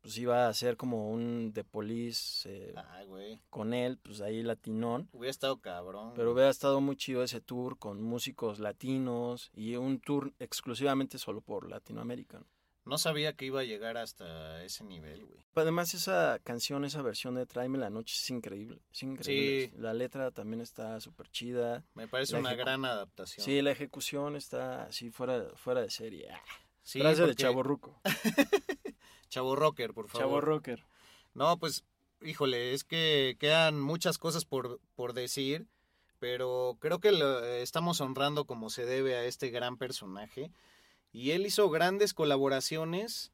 pues 0.00 0.16
iba 0.16 0.46
a 0.46 0.48
hacer 0.48 0.76
como 0.76 1.10
un 1.10 1.52
The 1.54 1.64
Police 1.64 2.48
eh, 2.48 2.74
güey. 3.06 3.40
con 3.50 3.74
él, 3.74 3.98
pues 3.98 4.20
ahí 4.20 4.42
latinón. 4.42 5.08
Hubiera 5.12 5.30
estado 5.30 5.58
cabrón. 5.60 6.12
Pero 6.16 6.32
hubiera 6.32 6.50
estado 6.50 6.80
muy 6.80 6.96
chido 6.96 7.22
ese 7.22 7.40
tour 7.40 7.78
con 7.78 8.02
músicos 8.02 8.58
latinos 8.58 9.50
y 9.54 9.76
un 9.76 10.00
tour 10.00 10.32
exclusivamente 10.38 11.18
solo 11.18 11.40
por 11.42 11.68
Latinoamérica. 11.68 12.38
¿no? 12.38 12.46
No 12.84 12.98
sabía 12.98 13.34
que 13.34 13.44
iba 13.44 13.60
a 13.60 13.64
llegar 13.64 13.96
hasta 13.98 14.64
ese 14.64 14.84
nivel, 14.84 15.26
güey. 15.26 15.40
Además 15.54 15.94
esa 15.94 16.38
canción, 16.42 16.84
esa 16.84 17.02
versión 17.02 17.34
de 17.34 17.46
Tráeme 17.46 17.78
la 17.78 17.90
noche 17.90 18.14
es 18.16 18.30
increíble, 18.30 18.80
es 18.92 19.02
increíble. 19.02 19.66
Sí. 19.66 19.72
La 19.76 19.92
letra 19.92 20.30
también 20.30 20.60
está 20.60 20.98
súper 21.00 21.30
chida. 21.30 21.84
Me 21.94 22.08
parece 22.08 22.32
La 22.34 22.40
una 22.40 22.54
gran 22.54 22.84
adaptación. 22.84 23.44
Sí, 23.44 23.60
la 23.60 23.70
ejecución 23.72 24.36
está 24.36 24.84
así 24.84 25.10
fuera, 25.10 25.44
fuera 25.56 25.82
de 25.82 25.90
serie. 25.90 26.30
Ah, 26.30 26.40
Sí, 26.82 27.00
frase 27.00 27.26
de 27.26 27.34
Chavo 27.34 27.62
Ruco. 27.62 28.00
Chavo 29.28 29.54
Rocker, 29.54 29.94
por 29.94 30.08
favor. 30.08 30.26
Chavo 30.26 30.40
Rocker. 30.40 30.84
No, 31.34 31.56
pues, 31.58 31.84
híjole, 32.20 32.74
es 32.74 32.84
que 32.84 33.36
quedan 33.38 33.80
muchas 33.80 34.18
cosas 34.18 34.44
por, 34.44 34.80
por 34.96 35.12
decir, 35.12 35.68
pero 36.18 36.76
creo 36.80 36.98
que 36.98 37.12
lo, 37.12 37.44
eh, 37.44 37.62
estamos 37.62 38.00
honrando 38.00 38.44
como 38.44 38.70
se 38.70 38.84
debe 38.86 39.14
a 39.14 39.24
este 39.24 39.50
gran 39.50 39.76
personaje. 39.76 40.50
Y 41.12 41.32
él 41.32 41.46
hizo 41.46 41.68
grandes 41.70 42.14
colaboraciones, 42.14 43.32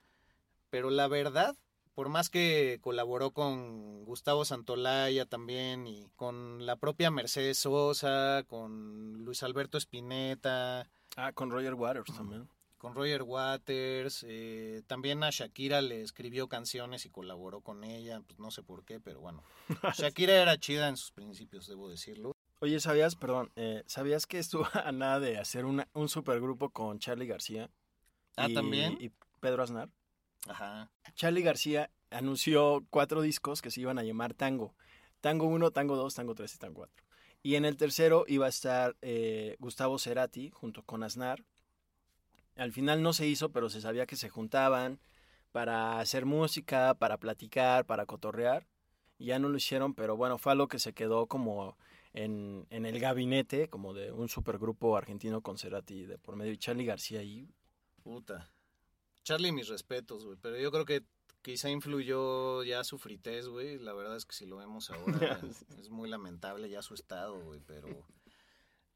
pero 0.71 0.91
la 0.91 1.09
verdad, 1.09 1.57
por 1.95 2.09
más 2.09 2.31
que 2.31 2.79
colaboró 2.81 3.31
con 3.33 4.05
Gustavo 4.05 4.45
Santolaya 4.45 5.27
también 5.27 5.87
y 5.87 6.09
con 6.17 6.65
la 6.67 6.77
propia 6.77 7.11
Mercedes 7.11 7.59
Sosa, 7.59 8.45
con 8.47 9.25
Luis 9.25 9.43
Alberto 9.43 9.79
Spinetta, 9.79 10.89
Ah, 11.17 11.33
con 11.33 11.51
Roger 11.51 11.75
Waters 11.75 12.15
también. 12.15 12.49
con 12.77 12.95
Roger 12.95 13.23
Waters, 13.23 14.25
eh, 14.29 14.83
también 14.87 15.25
a 15.25 15.31
Shakira 15.31 15.81
le 15.81 16.03
escribió 16.03 16.47
canciones 16.49 17.07
y 17.07 17.11
colaboró 17.11 17.63
con 17.63 17.85
ella, 17.85 18.21
pues 18.27 18.39
no 18.39 18.51
sé 18.51 18.63
por 18.63 18.85
qué, 18.85 19.01
pero 19.01 19.21
bueno. 19.21 19.43
Shakira 19.97 20.35
era 20.43 20.59
chida 20.59 20.89
en 20.89 20.99
sus 20.99 21.13
principios, 21.13 21.67
debo 21.67 21.89
decirlo. 21.89 22.33
Oye, 22.61 22.81
¿sabías, 22.81 23.17
perdón, 23.17 23.51
eh, 23.57 23.83
¿sabías 23.87 24.27
que 24.27 24.39
estuvo 24.39 24.67
a 24.75 24.93
nada 24.93 25.21
de 25.21 25.39
hacer 25.39 25.65
una, 25.65 25.89
un 25.93 26.09
supergrupo 26.09 26.71
con 26.71 26.99
Charlie 26.99 27.27
García? 27.27 27.71
Ah, 28.37 28.49
y- 28.49 28.55
¿también? 28.55 28.97
Y 29.01 29.11
Pedro 29.41 29.63
Aznar. 29.63 29.89
Ajá. 30.49 30.91
Charlie 31.15 31.43
García 31.43 31.91
anunció 32.11 32.85
cuatro 32.91 33.21
discos 33.21 33.63
que 33.63 33.71
se 33.71 33.81
iban 33.81 33.99
a 33.99 34.03
llamar 34.05 34.35
Tango. 34.35 34.75
Tango 35.21 35.47
1, 35.47 35.71
Tango 35.71 35.97
2, 35.97 36.15
Tango 36.15 36.35
3 36.35 36.55
y 36.55 36.59
Tango 36.59 36.75
4. 36.77 37.05
Y 37.43 37.55
en 37.57 37.65
el 37.65 37.77
tercero 37.77 38.25
iba 38.27 38.47
a 38.47 38.51
estar 38.51 38.97
eh, 39.03 39.57
Gustavo 39.59 39.99
Cerati 39.99 40.51
junto 40.51 40.83
con 40.83 41.03
Aznar. 41.03 41.45
Al 42.57 42.73
final 42.73 43.03
no 43.03 43.13
se 43.13 43.27
hizo, 43.27 43.51
pero 43.53 43.69
se 43.69 43.81
sabía 43.81 44.07
que 44.07 44.17
se 44.17 44.31
juntaban 44.31 44.99
para 45.53 46.01
hacer 46.01 46.27
música, 46.27 46.95
para 46.95 47.19
platicar, 47.19 47.87
para 47.87 48.07
cotorrear. 48.07 48.67
Y 49.19 49.27
ya 49.27 49.39
no 49.39 49.49
lo 49.49 49.57
hicieron, 49.57 49.95
pero 49.95 50.17
bueno, 50.17 50.39
fue 50.39 50.53
algo 50.53 50.69
que 50.69 50.79
se 50.79 50.93
quedó 50.93 51.27
como 51.27 51.77
en, 52.17 52.67
en 52.71 52.87
el 52.87 52.99
gabinete, 52.99 53.69
como 53.69 53.95
de 53.95 54.11
un 54.11 54.29
supergrupo 54.29 54.97
argentino 54.97 55.43
con 55.43 55.59
Cerati 55.59 56.07
de 56.07 56.19
por 56.19 56.35
medio. 56.35 56.53
Y 56.53 56.59
Charlie 56.59 56.87
García 56.87 57.21
ahí. 57.21 57.49
Puta. 58.03 58.51
Charlie, 59.23 59.53
mis 59.53 59.69
respetos, 59.69 60.25
güey, 60.25 60.39
pero 60.41 60.59
yo 60.59 60.73
creo 60.73 60.85
que 60.85 61.05
quizá 61.43 61.69
influyó 61.69 62.65
ya 62.65 62.83
su 62.85 62.99
fritez, 62.99 63.49
güey. 63.49 63.79
La 63.79 63.93
verdad 63.93 64.17
es 64.17 64.25
que 64.25 64.35
si 64.35 64.47
lo 64.47 64.57
vemos 64.57 64.91
ahora 64.91 65.41
es 65.79 65.91
muy 65.91 66.09
lamentable 66.09 66.71
ya 66.71 66.83
su 66.83 66.95
estado, 66.95 67.39
güey, 67.41 67.61
pero... 67.67 67.89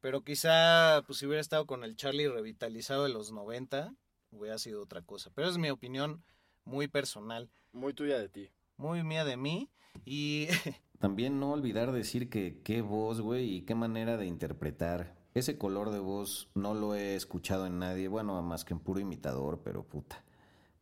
Pero 0.01 0.23
quizá, 0.23 1.03
pues 1.07 1.19
si 1.19 1.27
hubiera 1.27 1.43
estado 1.43 1.67
con 1.67 1.85
el 1.85 1.95
Charlie 1.95 2.27
revitalizado 2.27 3.03
de 3.05 3.11
los 3.11 3.33
90, 3.33 3.95
hubiera 4.31 4.59
sido 4.59 4.83
otra 4.83 5.03
cosa. 5.03 5.31
Pero 5.35 5.47
es 5.47 5.59
mi 5.59 5.69
opinión 5.69 6.25
muy 6.65 6.89
personal. 6.89 7.51
Muy 7.73 7.93
tuya 7.93 8.19
de 8.19 8.31
ti. 8.31 8.51
muy 8.79 9.05
mía 9.05 9.27
de 9.27 9.37
mí 9.37 9.69
y 10.07 10.49
También 11.01 11.41
no 11.41 11.53
olvidar 11.53 11.93
decir 11.93 12.29
que 12.29 12.61
qué 12.63 12.83
voz, 12.83 13.23
güey, 13.23 13.55
y 13.55 13.63
qué 13.63 13.75
manera 13.75 14.19
de 14.19 14.27
interpretar. 14.27 15.17
Ese 15.33 15.57
color 15.57 15.93
de 15.93 15.99
voz 15.99 16.51
no 16.55 16.75
lo 16.75 16.95
he 16.95 17.15
escuchado 17.15 17.65
en 17.65 17.79
nadie, 17.79 18.07
bueno, 18.07 18.41
más 18.43 18.67
que 18.67 18.75
en 18.75 18.81
puro 18.81 19.01
imitador, 19.01 19.63
pero 19.65 19.83
puta. 19.83 20.23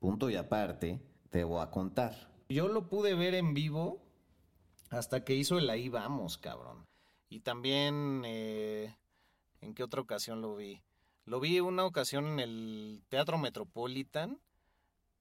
Punto 0.01 0.29
y 0.29 0.35
aparte, 0.35 1.01
te 1.31 1.45
voy 1.45 1.63
a 1.63 1.71
contar. 1.71 2.33
yo 2.49 2.67
lo 2.67 2.89
pude 2.89 3.15
ver 3.15 3.37
en 3.37 3.55
vivo 3.55 4.03
hasta 4.91 5.25
que 5.25 5.37
hizo 5.37 5.57
el 5.57 5.71
Ahí 5.71 5.89
Vamos, 5.89 6.37
cabrón. 6.37 6.85
Y 7.29 7.41
también, 7.41 8.23
eh, 8.25 8.97
¿en 9.61 9.73
qué 9.73 9.85
otra 9.85 10.01
ocasión 10.01 10.41
lo 10.41 10.57
vi? 10.57 10.83
Lo 11.27 11.39
vi 11.39 11.61
una 11.61 11.85
ocasión 11.85 12.27
en 12.27 12.41
el 12.41 13.05
Teatro 13.09 13.39
Metropolitan 13.39 14.41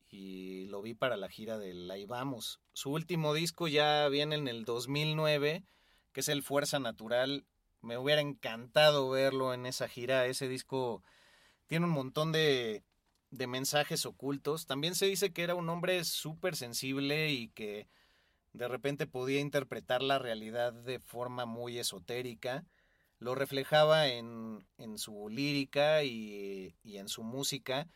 y 0.10 0.66
lo 0.68 0.82
vi 0.82 0.94
para 0.94 1.18
la 1.18 1.30
gira 1.30 1.58
del 1.58 1.90
Ahí 1.92 2.06
Vamos. 2.06 2.60
Su 2.74 2.92
último 2.92 3.34
disco 3.34 3.68
ya 3.68 4.08
viene 4.08 4.36
en 4.36 4.48
el 4.48 4.66
2009, 4.66 5.64
que 6.14 6.20
es 6.20 6.30
el 6.30 6.44
Fuerza 6.44 6.80
Natural. 6.80 7.46
Me 7.82 7.98
hubiera 7.98 8.22
encantado 8.22 9.10
verlo 9.10 9.54
en 9.54 9.66
esa 9.66 9.88
gira. 9.88 10.26
Ese 10.26 10.48
disco 10.48 11.04
tiene 11.68 11.86
un 11.86 11.92
montón 11.92 12.32
de, 12.32 12.84
de 13.32 13.48
mensajes 13.48 14.06
ocultos. 14.06 14.66
También 14.66 14.96
se 14.96 15.06
dice 15.06 15.34
que 15.34 15.44
era 15.44 15.56
un 15.56 15.70
hombre 15.70 16.04
súper 16.04 16.56
sensible 16.56 17.32
y 17.32 17.50
que 17.50 17.88
de 18.54 18.68
repente 18.68 19.08
podía 19.08 19.40
interpretar 19.40 20.02
la 20.02 20.20
realidad 20.20 20.74
de 20.74 21.00
forma 21.00 21.46
muy 21.46 21.78
esotérica. 21.78 22.66
Lo 23.20 23.36
reflejaba 23.36 24.08
en, 24.08 24.66
en 24.78 24.98
su 24.98 25.30
lírica 25.30 26.04
y, 26.04 26.76
y 26.84 26.98
en 26.98 27.10
su 27.10 27.24
música. 27.24 27.88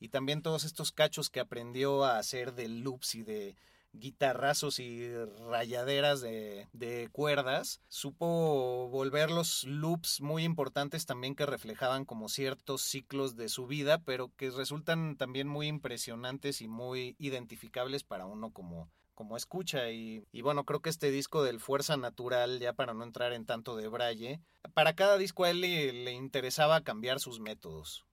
Y 0.00 0.08
también 0.08 0.42
todos 0.42 0.64
estos 0.64 0.92
cachos 0.92 1.30
que 1.30 1.40
aprendió 1.40 2.04
a 2.04 2.18
hacer 2.18 2.54
de 2.54 2.68
loops 2.68 3.14
y 3.14 3.22
de 3.22 3.56
guitarrazos 3.92 4.78
y 4.78 5.08
rayaderas 5.48 6.20
de, 6.20 6.68
de 6.72 7.08
cuerdas, 7.10 7.80
supo 7.88 8.88
volver 8.88 9.30
los 9.30 9.64
loops 9.64 10.20
muy 10.20 10.44
importantes 10.44 11.06
también 11.06 11.34
que 11.34 11.46
reflejaban 11.46 12.04
como 12.04 12.28
ciertos 12.28 12.82
ciclos 12.82 13.36
de 13.36 13.48
su 13.48 13.66
vida, 13.66 13.98
pero 13.98 14.30
que 14.36 14.50
resultan 14.50 15.16
también 15.16 15.48
muy 15.48 15.66
impresionantes 15.66 16.60
y 16.60 16.68
muy 16.68 17.16
identificables 17.18 18.04
para 18.04 18.26
uno 18.26 18.52
como, 18.52 18.90
como 19.14 19.36
escucha. 19.36 19.90
Y, 19.90 20.26
bueno, 20.42 20.64
creo 20.64 20.80
que 20.80 20.90
este 20.90 21.10
disco 21.10 21.42
del 21.42 21.60
Fuerza 21.60 21.96
Natural, 21.96 22.60
ya 22.60 22.72
para 22.72 22.94
no 22.94 23.04
entrar 23.04 23.32
en 23.32 23.46
tanto 23.46 23.76
de 23.76 23.88
braille, 23.88 24.40
para 24.74 24.94
cada 24.94 25.18
disco 25.18 25.44
a 25.44 25.50
él 25.50 25.60
le 25.60 26.12
interesaba 26.12 26.82
cambiar 26.82 27.20
sus 27.20 27.40
métodos. 27.40 28.07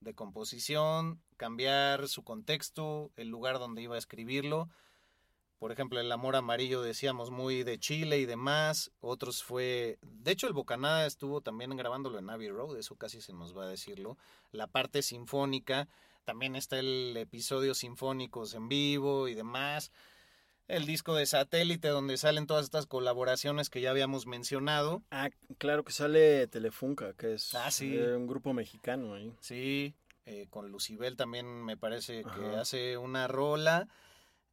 De 0.00 0.14
composición, 0.14 1.20
cambiar 1.36 2.08
su 2.08 2.24
contexto, 2.24 3.12
el 3.16 3.28
lugar 3.28 3.58
donde 3.58 3.82
iba 3.82 3.94
a 3.94 3.98
escribirlo. 3.98 4.70
Por 5.58 5.70
ejemplo, 5.70 6.00
El 6.00 6.10
Amor 6.10 6.34
Amarillo 6.34 6.80
decíamos 6.80 7.30
muy 7.30 7.62
de 7.62 7.78
Chile 7.78 8.18
y 8.18 8.24
demás. 8.24 8.90
Otros 9.00 9.44
fue... 9.44 9.98
De 10.00 10.30
hecho, 10.30 10.46
el 10.46 10.54
Bocanada 10.54 11.04
estuvo 11.04 11.42
también 11.42 11.76
grabándolo 11.76 12.18
en 12.18 12.30
Abbey 12.30 12.48
Road, 12.48 12.78
eso 12.78 12.96
casi 12.96 13.20
se 13.20 13.34
nos 13.34 13.54
va 13.54 13.64
a 13.64 13.68
decirlo. 13.68 14.16
La 14.50 14.66
parte 14.66 15.02
sinfónica, 15.02 15.88
también 16.24 16.56
está 16.56 16.78
el 16.78 17.14
episodio 17.18 17.74
sinfónicos 17.74 18.54
en 18.54 18.68
vivo 18.68 19.28
y 19.28 19.34
demás. 19.34 19.92
El 20.70 20.86
disco 20.86 21.14
de 21.16 21.26
satélite 21.26 21.88
donde 21.88 22.16
salen 22.16 22.46
todas 22.46 22.64
estas 22.64 22.86
colaboraciones 22.86 23.70
que 23.70 23.80
ya 23.80 23.90
habíamos 23.90 24.26
mencionado. 24.26 25.02
Ah, 25.10 25.30
claro 25.58 25.84
que 25.84 25.90
sale 25.92 26.46
Telefunca, 26.46 27.12
que 27.14 27.34
es 27.34 27.54
Ah, 27.56 27.72
sí. 27.72 27.96
eh, 27.96 28.14
un 28.14 28.28
grupo 28.28 28.52
mexicano 28.52 29.14
ahí. 29.14 29.34
Sí, 29.40 29.94
eh, 30.26 30.46
con 30.48 30.70
Lucibel 30.70 31.16
también 31.16 31.46
me 31.64 31.76
parece 31.76 32.22
que 32.22 32.56
hace 32.56 32.96
una 32.96 33.26
rola. 33.26 33.88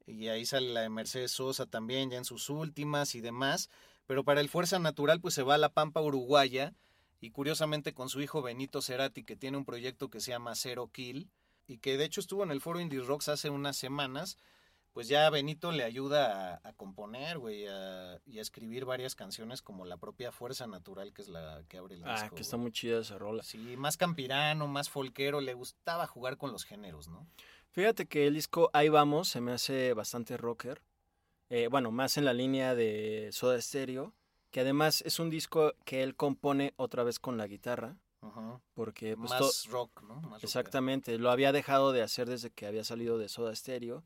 Y 0.08 0.30
ahí 0.30 0.46
sale 0.46 0.74
la 0.74 0.82
de 0.82 0.90
Mercedes 0.90 1.32
Sosa 1.34 1.66
también, 1.68 2.10
ya 2.10 2.18
en 2.18 2.26
sus 2.26 2.50
últimas 2.50 3.14
y 3.14 3.22
demás. 3.22 3.70
Pero 4.08 4.24
para 4.24 4.42
el 4.42 4.50
Fuerza 4.50 4.80
Natural, 4.80 5.22
pues 5.22 5.36
se 5.36 5.44
va 5.44 5.54
a 5.56 5.60
la 5.60 5.70
Pampa 5.70 6.02
Uruguaya. 6.02 6.74
Y 7.20 7.30
curiosamente 7.30 7.94
con 7.94 8.10
su 8.10 8.22
hijo 8.22 8.42
Benito 8.42 8.82
Cerati, 8.82 9.24
que 9.24 9.36
tiene 9.36 9.58
un 9.58 9.66
proyecto 9.66 10.10
que 10.10 10.20
se 10.20 10.32
llama 10.32 10.56
Zero 10.56 10.88
Kill. 10.92 11.30
Y 11.68 11.78
que 11.78 11.98
de 11.98 12.06
hecho 12.06 12.22
estuvo 12.22 12.44
en 12.44 12.50
el 12.52 12.62
foro 12.62 12.80
Indie 12.80 13.02
Rocks 13.02 13.28
hace 13.28 13.50
unas 13.52 13.76
semanas. 13.78 14.38
Pues 14.98 15.10
ya 15.10 15.30
Benito 15.30 15.72
le 15.72 15.84
ayuda 15.84 16.56
a, 16.56 16.70
a 16.70 16.74
componer, 16.74 17.38
güey, 17.38 17.68
a- 17.68 18.20
y 18.26 18.40
a 18.40 18.42
escribir 18.42 18.84
varias 18.84 19.14
canciones 19.14 19.62
como 19.62 19.86
la 19.86 19.98
propia 19.98 20.32
Fuerza 20.32 20.66
Natural, 20.66 21.14
que 21.14 21.22
es 21.22 21.28
la 21.28 21.64
que 21.70 21.78
abre 21.78 21.94
el 21.94 22.02
disco. 22.04 22.16
Ah, 22.26 22.30
que 22.34 22.42
está 22.42 22.58
muy 22.58 22.72
chida 22.72 23.02
esa 23.02 23.20
rola. 23.20 23.44
Sí, 23.44 23.78
más 23.78 23.96
campirano, 23.96 24.68
más 24.68 24.90
folquero, 24.90 25.40
le 25.40 25.54
gustaba 25.54 26.08
jugar 26.08 26.38
con 26.38 26.52
los 26.52 26.64
géneros, 26.66 27.08
¿no? 27.10 27.28
Fíjate 27.70 28.08
que 28.08 28.26
el 28.26 28.34
disco 28.34 28.72
Ahí 28.74 28.90
Vamos 28.90 29.28
se 29.28 29.40
me 29.40 29.52
hace 29.52 29.94
bastante 29.94 30.36
rocker. 30.36 30.82
Eh, 31.52 31.68
bueno, 31.70 31.92
más 31.92 32.18
en 32.18 32.26
la 32.26 32.34
línea 32.34 32.74
de 32.74 33.30
Soda 33.34 33.62
Stereo. 33.62 34.14
Que 34.50 34.62
además 34.62 35.04
es 35.06 35.20
un 35.20 35.30
disco 35.30 35.74
que 35.86 36.02
él 36.02 36.16
compone 36.16 36.74
otra 36.78 37.04
vez 37.04 37.20
con 37.20 37.38
la 37.38 37.46
guitarra. 37.46 37.98
Ajá. 38.22 38.60
Porque 38.74 39.16
pues, 39.16 39.30
más 39.30 39.68
rock, 39.70 40.02
¿no? 40.02 40.22
Más. 40.22 40.44
Exactamente, 40.44 41.20
lo 41.20 41.30
había 41.30 41.52
dejado 41.52 41.92
de 41.92 42.02
hacer 42.02 42.28
desde 42.28 42.50
que 42.50 42.66
había 42.66 42.84
salido 42.84 43.20
de 43.20 43.30
Soda 43.30 43.54
Stereo. 43.56 44.04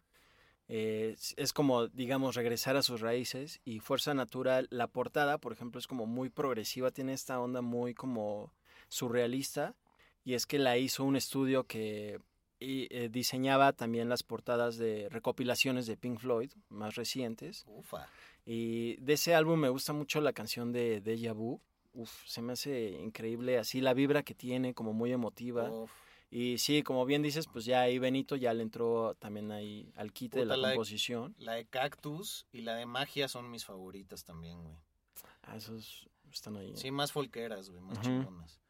Eh, 0.74 1.18
es- 1.36 1.52
como, 1.52 1.88
digamos, 1.90 2.36
regresar 2.36 2.78
a 2.78 2.82
sus 2.82 3.02
raíces 3.02 3.60
y 3.66 3.82
Fuerza 3.82 4.14
Natural, 4.14 4.68
la 4.72 4.88
portada, 4.88 5.38
por 5.38 5.52
ejemplo, 5.52 5.80
es 5.80 5.86
como 5.88 6.06
muy 6.06 6.30
progresiva, 6.30 6.92
tiene 6.92 7.12
esta 7.12 7.42
onda 7.42 7.62
muy 7.62 7.94
como 7.94 8.54
surrealista 8.88 9.76
y 10.24 10.34
es 10.36 10.46
que 10.46 10.60
la 10.60 10.78
hizo 10.78 11.04
un 11.04 11.18
estudio 11.18 11.66
que 11.66 12.20
eh, 12.62 13.10
diseñaba 13.12 13.74
también 13.74 14.08
las 14.08 14.24
portadas 14.24 14.78
de 14.78 15.10
recopilaciones 15.10 15.88
de 15.88 15.98
Pink 15.98 16.20
Floyd 16.20 16.52
más 16.70 16.96
recientes. 16.96 17.66
Ufa. 17.68 18.08
Y 18.46 18.96
de 18.98 19.14
ese 19.14 19.36
álbum 19.36 19.60
me 19.60 19.70
gusta 19.70 19.92
mucho 19.92 20.22
la 20.22 20.32
canción 20.32 20.72
de 20.72 21.02
Deja 21.02 21.34
Vu. 21.34 21.60
Uf, 21.94 22.12
se 22.26 22.42
me 22.42 22.54
hace 22.54 22.92
increíble 22.92 23.58
así 23.58 23.82
la 23.82 23.94
vibra 23.94 24.24
que 24.24 24.36
tiene, 24.36 24.74
como 24.74 24.94
muy 24.94 25.12
emotiva. 25.12 25.70
Uf. 25.70 25.92
Y 26.34 26.58
sí, 26.60 26.82
como 26.82 27.06
bien 27.06 27.22
dices, 27.22 27.46
pues 27.52 27.66
ya 27.66 27.82
ahí 27.82 28.00
Benito 28.00 28.38
ya 28.38 28.54
le 28.54 28.64
entró 28.64 29.16
también 29.20 29.52
ahí 29.52 29.92
al 29.96 30.14
quite 30.14 30.40
de 30.40 30.46
la 30.46 30.56
de- 30.56 30.62
composición. 30.76 31.36
la 31.38 31.54
de 31.56 31.66
Cactus 31.66 32.48
y 32.54 32.62
la 32.62 32.76
de 32.76 32.86
Magia 32.86 33.28
son 33.28 33.52
mis 33.52 33.66
favoritas 33.66 34.24
también, 34.24 34.64
güey. 34.64 34.76
Ah, 35.44 35.58
esos 35.58 36.08
están 36.32 36.56
ahí. 36.56 36.72
Sí, 36.78 36.90
más 36.90 37.12
folqueras, 37.12 37.70
güey, 37.70 37.82
más 37.82 37.98
Ujú. 37.98 38.08
chingonas. 38.08 38.62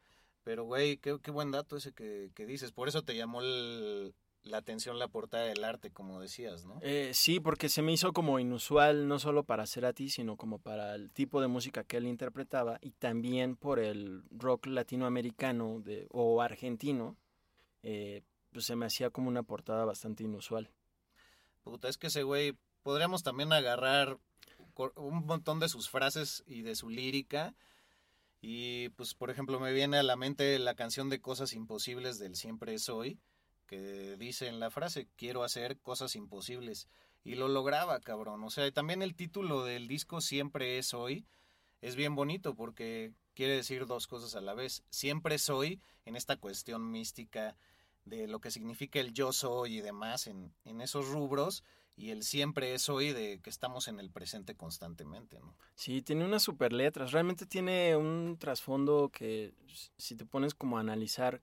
Pero, 0.42 0.64
güey, 0.64 0.96
qué, 0.96 1.18
qué 1.22 1.30
buen 1.30 1.52
dato 1.52 1.76
ese 1.76 1.92
que, 1.92 2.32
que 2.34 2.46
dices. 2.46 2.72
Por 2.72 2.88
eso 2.88 3.02
te 3.02 3.14
llamó 3.14 3.40
el- 3.42 4.12
la 4.42 4.56
atención 4.58 4.98
la 4.98 5.06
portada 5.06 5.44
del 5.44 5.62
arte, 5.62 5.92
como 5.92 6.20
decías, 6.20 6.64
¿no? 6.64 6.80
Eh, 6.82 7.12
sí, 7.14 7.38
porque 7.38 7.68
se 7.68 7.80
me 7.80 7.92
hizo 7.92 8.12
como 8.12 8.40
inusual, 8.40 9.06
no 9.06 9.20
solo 9.20 9.44
para 9.44 9.68
Cerati, 9.68 10.08
sino 10.08 10.36
como 10.36 10.58
para 10.58 10.96
el 10.96 11.12
tipo 11.12 11.40
de 11.40 11.46
música 11.46 11.84
que 11.84 11.98
él 11.98 12.08
interpretaba 12.08 12.78
y 12.82 12.90
también 12.90 13.54
por 13.54 13.78
el 13.78 14.24
rock 14.32 14.66
latinoamericano 14.66 15.78
de, 15.78 16.08
o 16.10 16.42
argentino, 16.42 17.16
eh, 17.82 18.22
pues 18.52 18.66
se 18.66 18.76
me 18.76 18.86
hacía 18.86 19.10
como 19.10 19.28
una 19.28 19.42
portada 19.42 19.84
bastante 19.84 20.24
inusual. 20.24 20.70
Puta, 21.62 21.88
es 21.88 21.98
que 21.98 22.08
ese 22.08 22.22
güey, 22.22 22.56
podríamos 22.82 23.22
también 23.22 23.52
agarrar 23.52 24.18
un 24.96 25.26
montón 25.26 25.60
de 25.60 25.68
sus 25.68 25.88
frases 25.88 26.42
y 26.46 26.62
de 26.62 26.74
su 26.74 26.90
lírica. 26.90 27.54
Y 28.40 28.88
pues, 28.90 29.14
por 29.14 29.30
ejemplo, 29.30 29.60
me 29.60 29.72
viene 29.72 29.98
a 29.98 30.02
la 30.02 30.16
mente 30.16 30.58
la 30.58 30.74
canción 30.74 31.08
de 31.08 31.20
Cosas 31.20 31.52
Imposibles 31.52 32.18
del 32.18 32.34
Siempre 32.34 32.78
Soy, 32.78 33.20
que 33.66 34.16
dice 34.16 34.48
en 34.48 34.58
la 34.58 34.70
frase, 34.70 35.08
quiero 35.16 35.44
hacer 35.44 35.78
cosas 35.78 36.16
imposibles. 36.16 36.88
Y 37.24 37.36
lo 37.36 37.46
lograba, 37.46 38.00
cabrón. 38.00 38.42
O 38.42 38.50
sea, 38.50 38.66
y 38.66 38.72
también 38.72 39.02
el 39.02 39.14
título 39.14 39.64
del 39.64 39.86
disco 39.86 40.20
Siempre 40.20 40.78
es 40.78 40.92
hoy 40.92 41.24
es 41.82 41.96
bien 41.96 42.14
bonito 42.14 42.54
porque 42.54 43.12
quiere 43.34 43.56
decir 43.56 43.86
dos 43.86 44.06
cosas 44.06 44.36
a 44.36 44.40
la 44.40 44.54
vez. 44.54 44.84
Siempre 44.88 45.38
soy 45.38 45.80
en 46.06 46.16
esta 46.16 46.36
cuestión 46.36 46.90
mística 46.90 47.56
de 48.04 48.26
lo 48.26 48.40
que 48.40 48.50
significa 48.50 49.00
el 49.00 49.12
yo 49.12 49.32
soy 49.32 49.78
y 49.78 49.80
demás 49.80 50.26
en, 50.26 50.52
en 50.64 50.80
esos 50.80 51.08
rubros 51.08 51.64
y 51.96 52.10
el 52.10 52.22
siempre 52.22 52.74
es 52.74 52.88
hoy 52.88 53.12
de 53.12 53.40
que 53.40 53.50
estamos 53.50 53.86
en 53.88 54.00
el 54.00 54.10
presente 54.10 54.54
constantemente, 54.54 55.38
¿no? 55.40 55.54
Sí, 55.74 56.02
tiene 56.02 56.24
unas 56.24 56.42
super 56.42 56.72
letras. 56.72 57.12
Realmente 57.12 57.46
tiene 57.46 57.96
un 57.96 58.36
trasfondo 58.38 59.10
que 59.10 59.52
si 59.98 60.16
te 60.16 60.24
pones 60.24 60.54
como 60.54 60.78
a 60.78 60.80
analizar, 60.80 61.42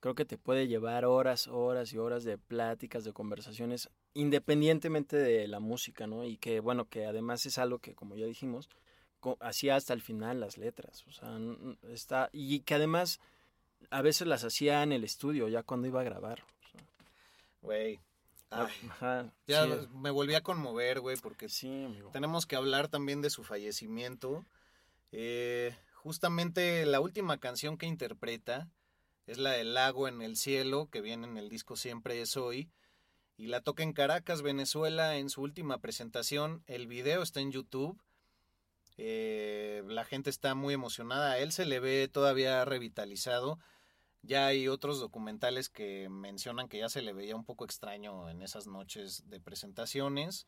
creo 0.00 0.14
que 0.14 0.24
te 0.24 0.36
puede 0.36 0.66
llevar 0.66 1.04
horas, 1.04 1.46
horas 1.46 1.92
y 1.92 1.98
horas 1.98 2.24
de 2.24 2.38
pláticas, 2.38 3.04
de 3.04 3.12
conversaciones, 3.12 3.88
independientemente 4.14 5.16
de 5.16 5.46
la 5.46 5.60
música, 5.60 6.06
¿no? 6.06 6.24
Y 6.24 6.38
que, 6.38 6.60
bueno, 6.60 6.86
que 6.86 7.06
además 7.06 7.46
es 7.46 7.58
algo 7.58 7.78
que, 7.78 7.94
como 7.94 8.16
ya 8.16 8.26
dijimos, 8.26 8.68
hacía 9.40 9.76
hasta 9.76 9.94
el 9.94 10.02
final 10.02 10.40
las 10.40 10.58
letras. 10.58 11.06
O 11.06 11.12
sea, 11.12 11.38
está. 11.88 12.30
Y 12.32 12.60
que 12.60 12.74
además 12.74 13.20
a 13.90 14.02
veces 14.02 14.26
las 14.26 14.44
hacía 14.44 14.82
en 14.82 14.92
el 14.92 15.04
estudio, 15.04 15.48
ya 15.48 15.62
cuando 15.62 15.86
iba 15.88 16.00
a 16.00 16.04
grabar. 16.04 16.44
Güey. 17.62 18.00
ah, 18.50 18.66
Ay, 18.68 18.88
ajá, 18.90 19.32
ya 19.46 19.64
sí, 19.64 19.88
me 19.94 20.10
volví 20.10 20.34
a 20.34 20.42
conmover, 20.42 21.00
güey, 21.00 21.16
porque 21.16 21.48
sí, 21.48 21.84
amigo. 21.84 22.10
tenemos 22.10 22.46
que 22.46 22.56
hablar 22.56 22.88
también 22.88 23.22
de 23.22 23.30
su 23.30 23.42
fallecimiento. 23.42 24.44
Eh, 25.12 25.74
justamente 25.94 26.84
la 26.86 27.00
última 27.00 27.38
canción 27.38 27.78
que 27.78 27.86
interpreta 27.86 28.68
es 29.26 29.38
la 29.38 29.52
del 29.52 29.74
lago 29.74 30.08
en 30.08 30.20
el 30.22 30.36
cielo, 30.36 30.88
que 30.90 31.00
viene 31.00 31.26
en 31.26 31.36
el 31.38 31.48
disco 31.48 31.76
Siempre 31.76 32.20
es 32.20 32.36
hoy. 32.36 32.70
Y 33.36 33.46
la 33.46 33.60
toca 33.62 33.82
en 33.82 33.92
Caracas, 33.92 34.42
Venezuela, 34.42 35.16
en 35.16 35.28
su 35.28 35.42
última 35.42 35.78
presentación. 35.78 36.62
El 36.66 36.86
video 36.86 37.22
está 37.22 37.40
en 37.40 37.50
YouTube. 37.50 38.00
Eh, 38.96 39.82
la 39.86 40.04
gente 40.04 40.30
está 40.30 40.54
muy 40.54 40.74
emocionada. 40.74 41.32
A 41.32 41.38
él 41.38 41.50
se 41.50 41.64
le 41.64 41.80
ve 41.80 42.06
todavía 42.06 42.64
revitalizado. 42.64 43.58
Ya 44.26 44.46
hay 44.46 44.68
otros 44.68 45.00
documentales 45.00 45.68
que 45.68 46.08
mencionan 46.08 46.68
que 46.68 46.78
ya 46.78 46.88
se 46.88 47.02
le 47.02 47.12
veía 47.12 47.36
un 47.36 47.44
poco 47.44 47.64
extraño 47.64 48.30
en 48.30 48.42
esas 48.42 48.66
noches 48.66 49.28
de 49.28 49.38
presentaciones 49.38 50.46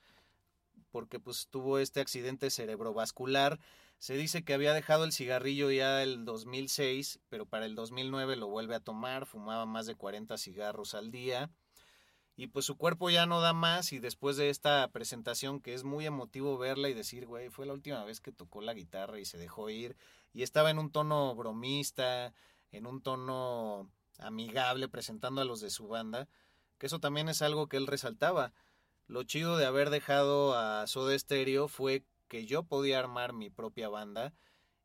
porque 0.90 1.20
pues 1.20 1.48
tuvo 1.50 1.78
este 1.78 2.00
accidente 2.00 2.50
cerebrovascular. 2.50 3.58
Se 3.98 4.16
dice 4.16 4.44
que 4.44 4.54
había 4.54 4.72
dejado 4.72 5.04
el 5.04 5.12
cigarrillo 5.12 5.70
ya 5.70 6.02
el 6.02 6.24
2006, 6.24 7.20
pero 7.28 7.46
para 7.46 7.66
el 7.66 7.74
2009 7.74 8.36
lo 8.36 8.48
vuelve 8.48 8.74
a 8.74 8.80
tomar, 8.80 9.26
fumaba 9.26 9.66
más 9.66 9.86
de 9.86 9.94
40 9.94 10.36
cigarros 10.38 10.94
al 10.94 11.10
día. 11.10 11.50
Y 12.34 12.48
pues 12.48 12.66
su 12.66 12.76
cuerpo 12.76 13.08
ya 13.08 13.24
no 13.24 13.40
da 13.40 13.54
más 13.54 13.92
y 13.92 13.98
después 13.98 14.36
de 14.36 14.50
esta 14.50 14.88
presentación 14.88 15.60
que 15.60 15.72
es 15.72 15.84
muy 15.84 16.04
emotivo 16.04 16.58
verla 16.58 16.90
y 16.90 16.94
decir, 16.94 17.26
güey, 17.26 17.48
fue 17.48 17.66
la 17.66 17.72
última 17.72 18.04
vez 18.04 18.20
que 18.20 18.32
tocó 18.32 18.60
la 18.60 18.74
guitarra 18.74 19.18
y 19.18 19.24
se 19.24 19.38
dejó 19.38 19.70
ir. 19.70 19.96
Y 20.34 20.42
estaba 20.42 20.70
en 20.70 20.78
un 20.78 20.90
tono 20.90 21.34
bromista, 21.34 22.34
en 22.76 22.86
un 22.86 23.00
tono 23.00 23.90
amigable, 24.18 24.88
presentando 24.88 25.40
a 25.40 25.44
los 25.44 25.60
de 25.60 25.70
su 25.70 25.88
banda, 25.88 26.28
que 26.78 26.86
eso 26.86 27.00
también 27.00 27.28
es 27.28 27.42
algo 27.42 27.68
que 27.68 27.76
él 27.76 27.86
resaltaba. 27.86 28.52
Lo 29.06 29.22
chido 29.22 29.56
de 29.56 29.66
haber 29.66 29.90
dejado 29.90 30.56
a 30.56 30.86
Soda 30.86 31.18
Stereo 31.18 31.68
fue 31.68 32.04
que 32.28 32.44
yo 32.44 32.64
podía 32.64 32.98
armar 32.98 33.32
mi 33.32 33.50
propia 33.50 33.88
banda 33.88 34.34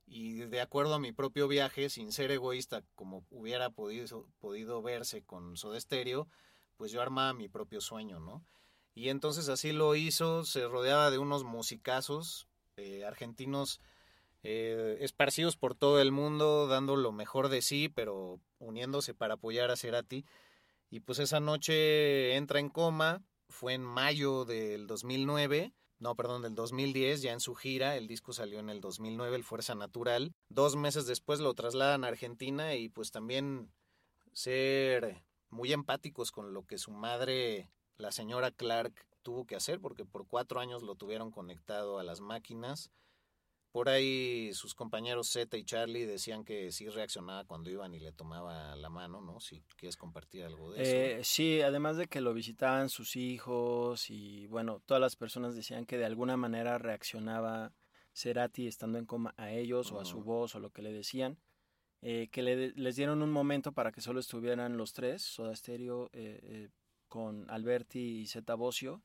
y 0.06 0.40
de 0.40 0.62
acuerdo 0.62 0.96
a 0.96 1.00
mi 1.00 1.12
propio 1.12 1.48
viaje, 1.48 1.90
sin 1.90 2.12
ser 2.12 2.32
egoísta 2.32 2.84
como 2.96 3.26
hubiera 3.30 3.70
podido, 3.70 4.28
podido 4.40 4.82
verse 4.82 5.24
con 5.24 5.58
Soda 5.58 5.80
Stereo, 5.80 6.28
pues 6.78 6.92
yo 6.92 7.02
armaba 7.02 7.34
mi 7.34 7.48
propio 7.48 7.82
sueño, 7.82 8.20
¿no? 8.20 8.44
Y 8.94 9.10
entonces 9.10 9.48
así 9.48 9.72
lo 9.72 9.96
hizo, 9.96 10.44
se 10.44 10.68
rodeaba 10.68 11.12
de 11.12 11.18
unos 11.18 11.44
musicazos 11.44 12.48
eh, 12.76 13.06
argentinos 13.06 13.80
eh, 14.44 14.98
esparcidos 15.02 15.58
por 15.58 15.76
todo 15.76 16.02
el 16.02 16.12
mundo, 16.12 16.68
dando 16.68 16.96
lo 16.96 17.12
mejor 17.12 17.50
de 17.50 17.62
sí, 17.62 17.90
pero 17.90 18.40
uniéndose 18.60 19.14
para 19.14 19.36
apoyar 19.36 19.72
a 19.72 19.76
Cerati. 19.76 20.26
Y 20.90 21.02
pues 21.02 21.20
esa 21.20 21.40
noche 21.40 22.36
entra 22.36 22.60
en 22.60 22.70
coma, 22.70 23.24
fue 23.50 23.74
en 23.74 23.84
mayo 23.84 24.46
del 24.46 24.88
2009, 24.88 25.74
no, 26.02 26.16
perdón, 26.16 26.42
del 26.42 26.56
2010, 26.56 27.22
ya 27.22 27.32
en 27.32 27.40
su 27.40 27.54
gira, 27.54 27.96
el 27.96 28.08
disco 28.08 28.34
salió 28.34 28.60
en 28.60 28.72
el 28.72 28.82
2009, 28.82 29.36
el 29.36 29.44
Fuerza 29.44 29.76
Natural. 29.76 30.34
Dos 30.50 30.76
meses 30.76 31.06
después 31.06 31.40
lo 31.40 31.54
trasladan 31.54 32.04
a 32.04 32.08
Argentina 32.08 32.74
y 32.74 32.90
pues 32.90 33.12
también 33.12 33.72
ser 34.34 35.24
muy 35.50 35.74
empáticos 35.74 36.32
con 36.32 36.56
lo 36.56 36.66
que 36.66 36.80
su 36.80 36.90
madre, 36.90 37.70
la 37.98 38.12
señora 38.12 38.50
Clark, 38.50 39.06
tuvo 39.22 39.46
que 39.46 39.56
hacer, 39.56 39.80
porque 39.80 40.04
por 40.04 40.26
cuatro 40.26 40.60
años 40.60 40.82
lo 40.82 40.96
tuvieron 40.96 41.30
conectado 41.30 42.00
a 42.00 42.04
las 42.04 42.20
máquinas. 42.20 42.90
Por 43.72 43.88
ahí 43.88 44.52
sus 44.54 44.76
compañeros 44.76 45.32
Zeta 45.32 45.56
y 45.58 45.64
Charlie 45.64 46.06
decían 46.06 46.44
que 46.44 46.72
sí 46.74 46.90
reaccionaba 46.90 47.46
cuando 47.46 47.70
iban 47.70 47.94
y 47.94 48.00
le 48.00 48.12
tomaba 48.12 48.76
la 48.76 48.90
mano, 48.90 49.22
¿no? 49.22 49.40
Si 49.40 49.64
quieres 49.78 49.96
compartir 49.96 50.44
algo 50.44 50.72
de 50.72 50.82
eso. 50.82 50.92
Eh, 50.92 51.24
sí, 51.24 51.62
además 51.62 51.96
de 51.96 52.08
que 52.08 52.20
lo 52.20 52.34
visitaban 52.34 52.90
sus 52.90 53.16
hijos 53.16 54.10
y 54.10 54.48
bueno, 54.48 54.82
todas 54.86 55.00
las 55.00 55.16
personas 55.16 55.56
decían 55.56 55.86
que 55.86 55.98
de 55.98 56.06
alguna 56.06 56.36
manera 56.36 56.78
reaccionaba 56.80 57.72
Cerati 58.14 58.68
estando 58.68 58.98
en 59.00 59.06
coma 59.06 59.34
a 59.38 59.52
ellos 59.52 59.92
o 59.94 60.02
a 60.02 60.06
su 60.06 60.22
voz 60.22 60.54
o 60.56 60.60
lo 60.60 60.72
que 60.72 60.82
le 60.82 60.92
decían, 60.92 61.38
eh, 62.02 62.28
que 62.30 62.42
le- 62.42 62.74
les 62.76 62.96
dieron 62.98 63.22
un 63.22 63.32
momento 63.32 63.72
para 63.72 63.94
que 63.94 64.02
solo 64.02 64.20
estuvieran 64.20 64.76
los 64.76 64.92
tres, 64.92 65.22
Soda 65.22 65.56
Stereo 65.56 66.10
eh, 66.12 66.40
eh, 66.44 66.70
con 67.08 67.50
Alberti 67.50 68.20
y 68.22 68.28
Zeta 68.28 68.56
Bosio, 68.56 69.02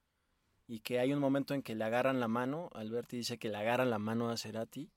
y 0.68 0.80
que 0.80 0.98
hay 0.98 1.12
un 1.12 1.20
momento 1.20 1.54
en 1.54 1.62
que 1.62 1.74
le 1.74 1.84
agarran 1.84 2.20
la 2.20 2.28
mano, 2.28 2.70
Alberti 2.74 3.18
dice 3.18 3.38
que 3.38 3.48
le 3.48 3.56
agarran 3.56 3.90
la 3.90 3.98
mano 3.98 4.30
a 4.30 4.36
Cerati, 4.36 4.90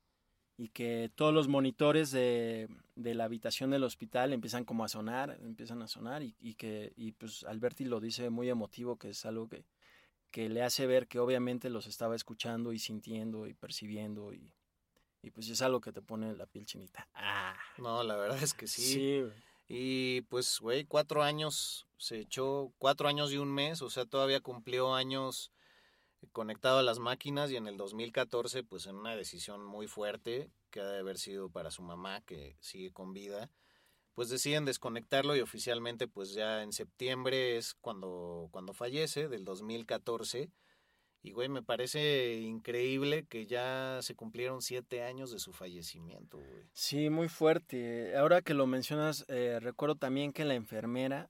y 0.58 0.68
que 0.70 1.10
todos 1.16 1.34
los 1.34 1.48
monitores 1.48 2.12
de, 2.12 2.68
de 2.96 3.14
la 3.14 3.24
habitación 3.24 3.70
del 3.70 3.86
hospital 3.86 4.34
empiezan 4.34 4.66
como 4.66 4.84
a 4.84 4.90
sonar, 4.90 5.38
empiezan 5.42 5.82
a 5.82 5.88
sonar 5.88 6.22
y, 6.22 6.36
y 6.42 6.56
que 6.56 6.92
y 6.98 7.14
pues 7.14 7.46
Alberti 7.46 7.86
lo 7.86 8.02
dice 8.02 8.30
muy 8.30 8.50
emotivo, 8.50 8.98
que 8.98 9.12
es 9.12 9.26
algo 9.26 9.48
que, 9.48 9.64
que 10.32 10.50
le 10.50 10.62
hace 10.62 10.86
ver 10.86 11.08
que 11.08 11.20
obviamente 11.20 11.70
los 11.70 11.88
estaba 11.88 12.14
escuchando 12.14 12.74
y 12.74 12.80
sintiendo 12.80 13.48
y 13.48 13.54
percibiendo 13.54 14.34
y, 14.34 14.52
y 15.22 15.30
pues 15.32 15.48
es 15.48 15.62
algo 15.62 15.80
que 15.80 15.94
te 15.94 16.02
pone 16.02 16.36
la 16.36 16.46
piel 16.46 16.66
chinita. 16.66 17.08
Ah, 17.14 17.56
No, 17.78 18.04
la 18.04 18.18
verdad 18.18 18.44
es 18.44 18.54
que 18.54 18.68
sí. 18.68 18.82
sí. 18.82 19.24
Y 19.70 20.22
pues, 20.24 20.60
güey, 20.60 20.84
cuatro 20.84 21.24
años 21.24 21.88
se 21.98 22.20
echó, 22.20 22.74
cuatro 22.80 23.08
años 23.08 23.32
y 23.32 23.38
un 23.38 23.54
mes, 23.54 23.82
o 23.82 23.90
sea, 23.90 24.06
todavía 24.06 24.42
cumplió 24.42 24.94
años 24.94 25.54
conectado 26.32 26.80
a 26.80 26.84
las 26.84 27.00
máquinas 27.00 27.52
y 27.52 27.56
en 27.56 27.68
el 27.68 27.78
2014, 27.78 28.64
pues 28.64 28.86
en 28.86 28.96
una 28.96 29.16
decisión 29.16 29.66
muy 29.66 29.88
fuerte, 29.88 30.52
que 30.70 30.82
ha 30.82 30.86
de 30.86 31.00
haber 31.00 31.18
sido 31.18 31.50
para 31.50 31.72
su 31.72 31.82
mamá, 31.82 32.22
que 32.22 32.58
sigue 32.60 32.92
con 32.92 33.14
vida, 33.14 33.50
pues 34.14 34.30
deciden 34.30 34.66
desconectarlo 34.66 35.36
y 35.36 35.42
oficialmente, 35.42 36.08
pues 36.08 36.34
ya 36.34 36.62
en 36.62 36.74
septiembre 36.74 37.58
es 37.58 37.74
cuando, 37.76 38.50
cuando 38.52 38.74
fallece, 38.74 39.30
del 39.30 39.46
2014. 39.46 40.52
Y, 41.22 41.32
güey, 41.32 41.50
me 41.50 41.64
parece 41.64 42.36
increíble 42.40 43.26
que 43.28 43.46
ya 43.46 44.00
se 44.02 44.16
cumplieron 44.16 44.62
siete 44.62 45.04
años 45.04 45.32
de 45.32 45.40
su 45.40 45.52
fallecimiento, 45.52 46.38
güey. 46.38 46.70
Sí, 46.74 47.10
muy 47.10 47.28
fuerte. 47.28 48.16
Ahora 48.16 48.42
que 48.42 48.54
lo 48.54 48.68
mencionas, 48.68 49.26
eh, 49.28 49.60
recuerdo 49.62 49.96
también 49.96 50.32
que 50.32 50.46
la 50.46 50.56
enfermera 50.56 51.30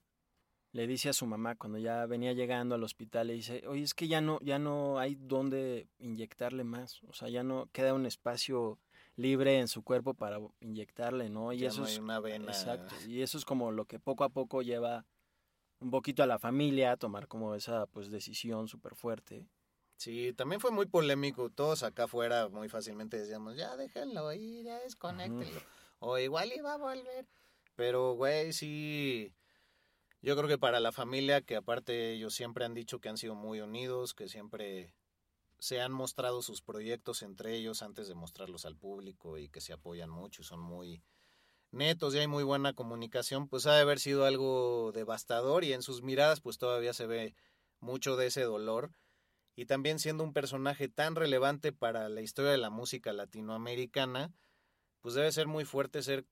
le 0.72 0.86
dice 0.86 1.08
a 1.08 1.12
su 1.12 1.26
mamá 1.26 1.56
cuando 1.56 1.78
ya 1.78 2.06
venía 2.06 2.32
llegando 2.32 2.74
al 2.74 2.84
hospital, 2.84 3.26
le 3.28 3.32
dice, 3.34 3.66
oye, 3.66 3.82
es 3.82 3.94
que 3.94 4.08
ya 4.08 4.20
no, 4.20 4.38
ya 4.40 4.58
no 4.58 4.98
hay 4.98 5.16
dónde 5.16 5.88
inyectarle 5.98 6.64
más, 6.64 7.02
o 7.04 7.12
sea, 7.12 7.28
ya 7.28 7.42
no 7.42 7.68
queda 7.72 7.92
un 7.94 8.06
espacio 8.06 8.78
libre 9.16 9.58
en 9.58 9.68
su 9.68 9.82
cuerpo 9.82 10.14
para 10.14 10.38
inyectarle, 10.60 11.28
¿no? 11.28 11.52
Y 11.52 11.58
Ya 11.58 11.68
eso 11.68 11.80
no 11.80 11.86
hay 11.86 11.92
es 11.94 11.98
una 11.98 12.20
vena. 12.20 12.46
exacto, 12.52 12.94
y 13.08 13.22
eso 13.22 13.36
es 13.36 13.44
como 13.44 13.72
lo 13.72 13.84
que 13.84 13.98
poco 13.98 14.24
a 14.24 14.28
poco 14.28 14.62
lleva 14.62 15.04
un 15.80 15.90
poquito 15.90 16.22
a 16.22 16.26
la 16.26 16.38
familia 16.38 16.92
a 16.92 16.96
tomar 16.96 17.26
como 17.26 17.54
esa 17.54 17.86
pues 17.86 18.10
decisión 18.10 18.68
súper 18.68 18.94
fuerte. 18.94 19.46
Sí, 19.96 20.32
también 20.32 20.60
fue 20.60 20.70
muy 20.70 20.86
polémico. 20.86 21.50
Todos 21.50 21.82
acá 21.82 22.04
afuera 22.04 22.48
muy 22.48 22.68
fácilmente 22.68 23.18
decíamos, 23.18 23.56
ya 23.56 23.76
déjenlo 23.76 24.32
ir, 24.32 24.64
ya 24.64 24.78
desconéctenlo. 24.78 25.60
O 25.98 26.16
igual 26.18 26.50
iba 26.54 26.72
a 26.72 26.78
volver. 26.78 27.26
Pero, 27.76 28.14
güey, 28.14 28.52
sí. 28.54 29.34
Yo 30.22 30.36
creo 30.36 30.48
que 30.48 30.58
para 30.58 30.80
la 30.80 30.92
familia, 30.92 31.40
que 31.40 31.56
aparte 31.56 32.12
ellos 32.12 32.34
siempre 32.34 32.64
han 32.64 32.74
dicho 32.74 33.00
que 33.00 33.08
han 33.08 33.16
sido 33.16 33.34
muy 33.34 33.60
unidos, 33.60 34.12
que 34.12 34.28
siempre 34.28 34.94
se 35.58 35.80
han 35.80 35.92
mostrado 35.92 36.42
sus 36.42 36.62
proyectos 36.62 37.22
entre 37.22 37.54
ellos 37.54 37.82
antes 37.82 38.08
de 38.08 38.14
mostrarlos 38.14 38.64
al 38.66 38.76
público 38.76 39.38
y 39.38 39.48
que 39.48 39.60
se 39.60 39.72
apoyan 39.72 40.10
mucho 40.10 40.42
y 40.42 40.44
son 40.44 40.60
muy 40.60 41.02
netos 41.70 42.14
y 42.14 42.18
hay 42.18 42.26
muy 42.26 42.44
buena 42.44 42.72
comunicación, 42.74 43.48
pues 43.48 43.66
ha 43.66 43.74
de 43.74 43.80
haber 43.80 44.00
sido 44.00 44.24
algo 44.24 44.92
devastador 44.92 45.64
y 45.64 45.72
en 45.72 45.82
sus 45.82 46.02
miradas 46.02 46.40
pues 46.40 46.58
todavía 46.58 46.92
se 46.92 47.06
ve 47.06 47.34
mucho 47.78 48.16
de 48.16 48.26
ese 48.26 48.42
dolor. 48.42 48.92
Y 49.56 49.66
también 49.66 49.98
siendo 49.98 50.24
un 50.24 50.32
personaje 50.32 50.88
tan 50.88 51.16
relevante 51.16 51.72
para 51.72 52.08
la 52.08 52.22
historia 52.22 52.50
de 52.50 52.58
la 52.58 52.70
música 52.70 53.12
latinoamericana, 53.12 54.32
pues 55.00 55.14
debe 55.14 55.32
ser 55.32 55.46
muy 55.46 55.64
fuerte 55.64 56.02
ser 56.02 56.26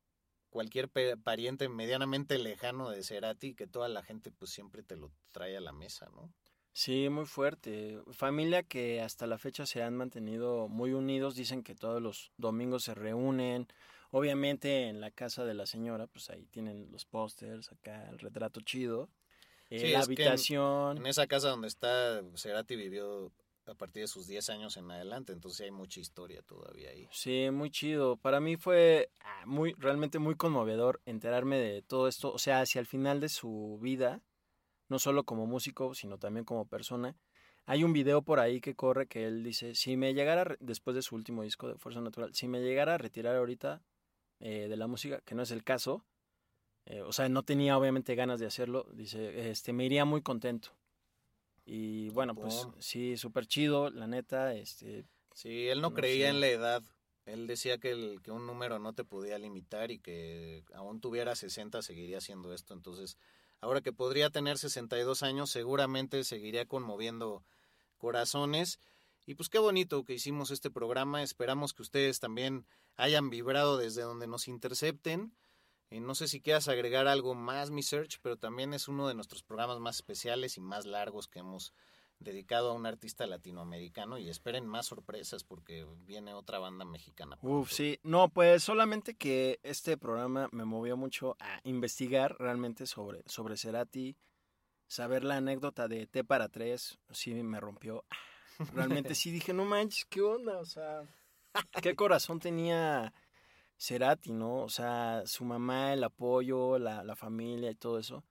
cualquier 0.50 0.88
pariente 1.22 1.68
medianamente 1.68 2.38
lejano 2.38 2.90
de 2.90 3.02
Cerati 3.02 3.54
que 3.54 3.66
toda 3.66 3.88
la 3.88 4.02
gente 4.02 4.30
pues 4.30 4.50
siempre 4.50 4.82
te 4.82 4.96
lo 4.96 5.10
trae 5.32 5.56
a 5.56 5.60
la 5.60 5.72
mesa, 5.72 6.08
¿no? 6.14 6.32
Sí, 6.72 7.08
muy 7.08 7.24
fuerte. 7.26 7.98
Familia 8.12 8.62
que 8.62 9.00
hasta 9.00 9.26
la 9.26 9.36
fecha 9.38 9.66
se 9.66 9.82
han 9.82 9.96
mantenido 9.96 10.68
muy 10.68 10.92
unidos. 10.92 11.34
Dicen 11.34 11.64
que 11.64 11.74
todos 11.74 12.00
los 12.00 12.30
domingos 12.36 12.84
se 12.84 12.94
reúnen. 12.94 13.66
Obviamente 14.12 14.88
en 14.88 15.00
la 15.00 15.10
casa 15.10 15.44
de 15.44 15.54
la 15.54 15.66
señora, 15.66 16.06
pues 16.06 16.30
ahí 16.30 16.46
tienen 16.46 16.90
los 16.92 17.04
pósters, 17.04 17.72
acá 17.72 18.08
el 18.08 18.18
retrato 18.20 18.60
chido. 18.60 19.08
Eh, 19.70 19.80
Sí, 19.80 19.86
la 19.88 19.88
que 19.88 19.94
en- 19.96 20.02
habitación. 20.04 20.96
En 20.98 21.06
esa 21.06 21.26
casa 21.26 21.48
donde 21.48 21.68
está 21.68 22.22
Cerati 22.36 22.76
vivió 22.76 23.32
a 23.68 23.74
partir 23.74 24.02
de 24.02 24.08
sus 24.08 24.26
10 24.26 24.50
años 24.50 24.76
en 24.76 24.90
adelante, 24.90 25.32
entonces 25.32 25.62
hay 25.62 25.70
mucha 25.70 26.00
historia 26.00 26.42
todavía 26.42 26.90
ahí. 26.90 27.08
Sí, 27.12 27.48
muy 27.52 27.70
chido. 27.70 28.16
Para 28.16 28.40
mí 28.40 28.56
fue 28.56 29.10
ah, 29.20 29.44
muy, 29.46 29.74
realmente 29.78 30.18
muy 30.18 30.34
conmovedor 30.34 31.00
enterarme 31.06 31.58
de 31.58 31.82
todo 31.82 32.08
esto. 32.08 32.32
O 32.32 32.38
sea, 32.38 32.60
hacia 32.60 32.80
el 32.80 32.86
final 32.86 33.20
de 33.20 33.28
su 33.28 33.78
vida, 33.80 34.22
no 34.88 34.98
solo 34.98 35.24
como 35.24 35.46
músico, 35.46 35.94
sino 35.94 36.18
también 36.18 36.44
como 36.44 36.66
persona. 36.66 37.16
Hay 37.66 37.84
un 37.84 37.92
video 37.92 38.22
por 38.22 38.40
ahí 38.40 38.60
que 38.60 38.74
corre 38.74 39.06
que 39.06 39.26
él 39.26 39.44
dice, 39.44 39.74
si 39.74 39.96
me 39.96 40.14
llegara, 40.14 40.56
después 40.58 40.94
de 40.96 41.02
su 41.02 41.14
último 41.14 41.42
disco 41.42 41.68
de 41.68 41.76
Fuerza 41.76 42.00
Natural, 42.00 42.34
si 42.34 42.48
me 42.48 42.62
llegara 42.62 42.94
a 42.94 42.98
retirar 42.98 43.36
ahorita 43.36 43.82
eh, 44.40 44.68
de 44.68 44.76
la 44.76 44.86
música, 44.86 45.20
que 45.20 45.34
no 45.34 45.42
es 45.42 45.50
el 45.50 45.64
caso, 45.64 46.06
eh, 46.86 47.02
o 47.02 47.12
sea, 47.12 47.28
no 47.28 47.42
tenía 47.42 47.76
obviamente 47.76 48.14
ganas 48.14 48.40
de 48.40 48.46
hacerlo, 48.46 48.86
dice, 48.94 49.50
este, 49.50 49.74
me 49.74 49.84
iría 49.84 50.06
muy 50.06 50.22
contento. 50.22 50.77
Y 51.70 52.08
bueno, 52.10 52.34
pues 52.34 52.66
sí, 52.78 53.18
súper 53.18 53.46
chido, 53.46 53.90
la 53.90 54.06
neta, 54.06 54.54
este, 54.54 55.04
Sí, 55.34 55.68
él 55.68 55.82
no 55.82 55.90
No 55.90 55.94
creía 55.94 56.28
sé. 56.28 56.30
en 56.30 56.40
la 56.40 56.48
edad. 56.48 56.82
Él 57.26 57.46
decía 57.46 57.76
que, 57.76 57.90
el, 57.90 58.22
que 58.22 58.30
un 58.30 58.46
número 58.46 58.78
no 58.78 58.94
te 58.94 59.04
podía 59.04 59.38
limitar 59.38 59.90
y 59.90 59.98
que 59.98 60.64
aún 60.72 61.02
tuviera 61.02 61.36
60 61.36 61.82
seguiría 61.82 62.18
haciendo 62.18 62.54
esto. 62.54 62.72
Entonces, 62.72 63.18
ahora 63.60 63.82
que 63.82 63.92
podría 63.92 64.30
tener 64.30 64.56
62 64.56 65.22
años, 65.22 65.50
seguramente 65.50 66.24
seguiría 66.24 66.64
conmoviendo 66.64 67.44
corazones. 67.98 68.80
Y 69.26 69.34
pues 69.34 69.50
qué 69.50 69.58
bonito 69.58 70.04
que 70.04 70.14
hicimos 70.14 70.50
este 70.50 70.70
programa. 70.70 71.22
Esperamos 71.22 71.74
que 71.74 71.82
ustedes 71.82 72.18
también 72.18 72.64
hayan 72.96 73.28
vibrado 73.28 73.76
desde 73.76 74.00
donde 74.00 74.26
nos 74.26 74.48
intercepten. 74.48 75.34
Eh, 75.90 76.00
no 76.00 76.14
sé 76.14 76.28
si 76.28 76.40
quieras 76.40 76.68
agregar 76.68 77.06
algo 77.06 77.34
más, 77.34 77.70
mi 77.70 77.82
Search, 77.82 78.18
pero 78.22 78.36
también 78.36 78.74
es 78.74 78.88
uno 78.88 79.08
de 79.08 79.14
nuestros 79.14 79.42
programas 79.42 79.78
más 79.78 79.96
especiales 79.96 80.56
y 80.56 80.60
más 80.60 80.84
largos 80.84 81.28
que 81.28 81.38
hemos 81.38 81.72
dedicado 82.20 82.70
a 82.70 82.74
un 82.74 82.84
artista 82.84 83.26
latinoamericano 83.26 84.18
y 84.18 84.28
esperen 84.28 84.66
más 84.66 84.86
sorpresas 84.86 85.44
porque 85.44 85.86
viene 86.04 86.34
otra 86.34 86.58
banda 86.58 86.84
mexicana. 86.84 87.38
Uf, 87.42 87.70
sí. 87.70 88.00
No, 88.02 88.28
pues 88.28 88.64
solamente 88.64 89.14
que 89.14 89.60
este 89.62 89.96
programa 89.96 90.48
me 90.52 90.64
movió 90.64 90.96
mucho 90.96 91.36
a 91.38 91.60
investigar 91.62 92.36
realmente 92.38 92.86
sobre, 92.86 93.22
sobre 93.26 93.56
Cerati, 93.56 94.16
saber 94.88 95.24
la 95.24 95.36
anécdota 95.36 95.86
de 95.86 96.06
T 96.06 96.24
para 96.24 96.48
tres, 96.48 96.98
sí 97.10 97.34
me 97.34 97.60
rompió. 97.60 98.04
Realmente 98.74 99.14
sí 99.14 99.30
dije, 99.30 99.52
no 99.52 99.64
manches, 99.64 100.04
¿qué 100.06 100.20
onda? 100.20 100.58
O 100.58 100.64
sea, 100.64 101.02
qué 101.80 101.94
corazón 101.94 102.40
tenía 102.40 103.12
Cerati, 103.78 104.32
¿no? 104.32 104.62
O 104.64 104.68
sea, 104.68 105.22
su 105.26 105.44
mamá, 105.44 105.92
el 105.94 106.04
apoyo, 106.04 106.78
la, 106.78 107.04
la 107.04 107.16
familia 107.16 107.70
y 107.70 107.74
todo 107.76 107.98
eso. 107.98 108.24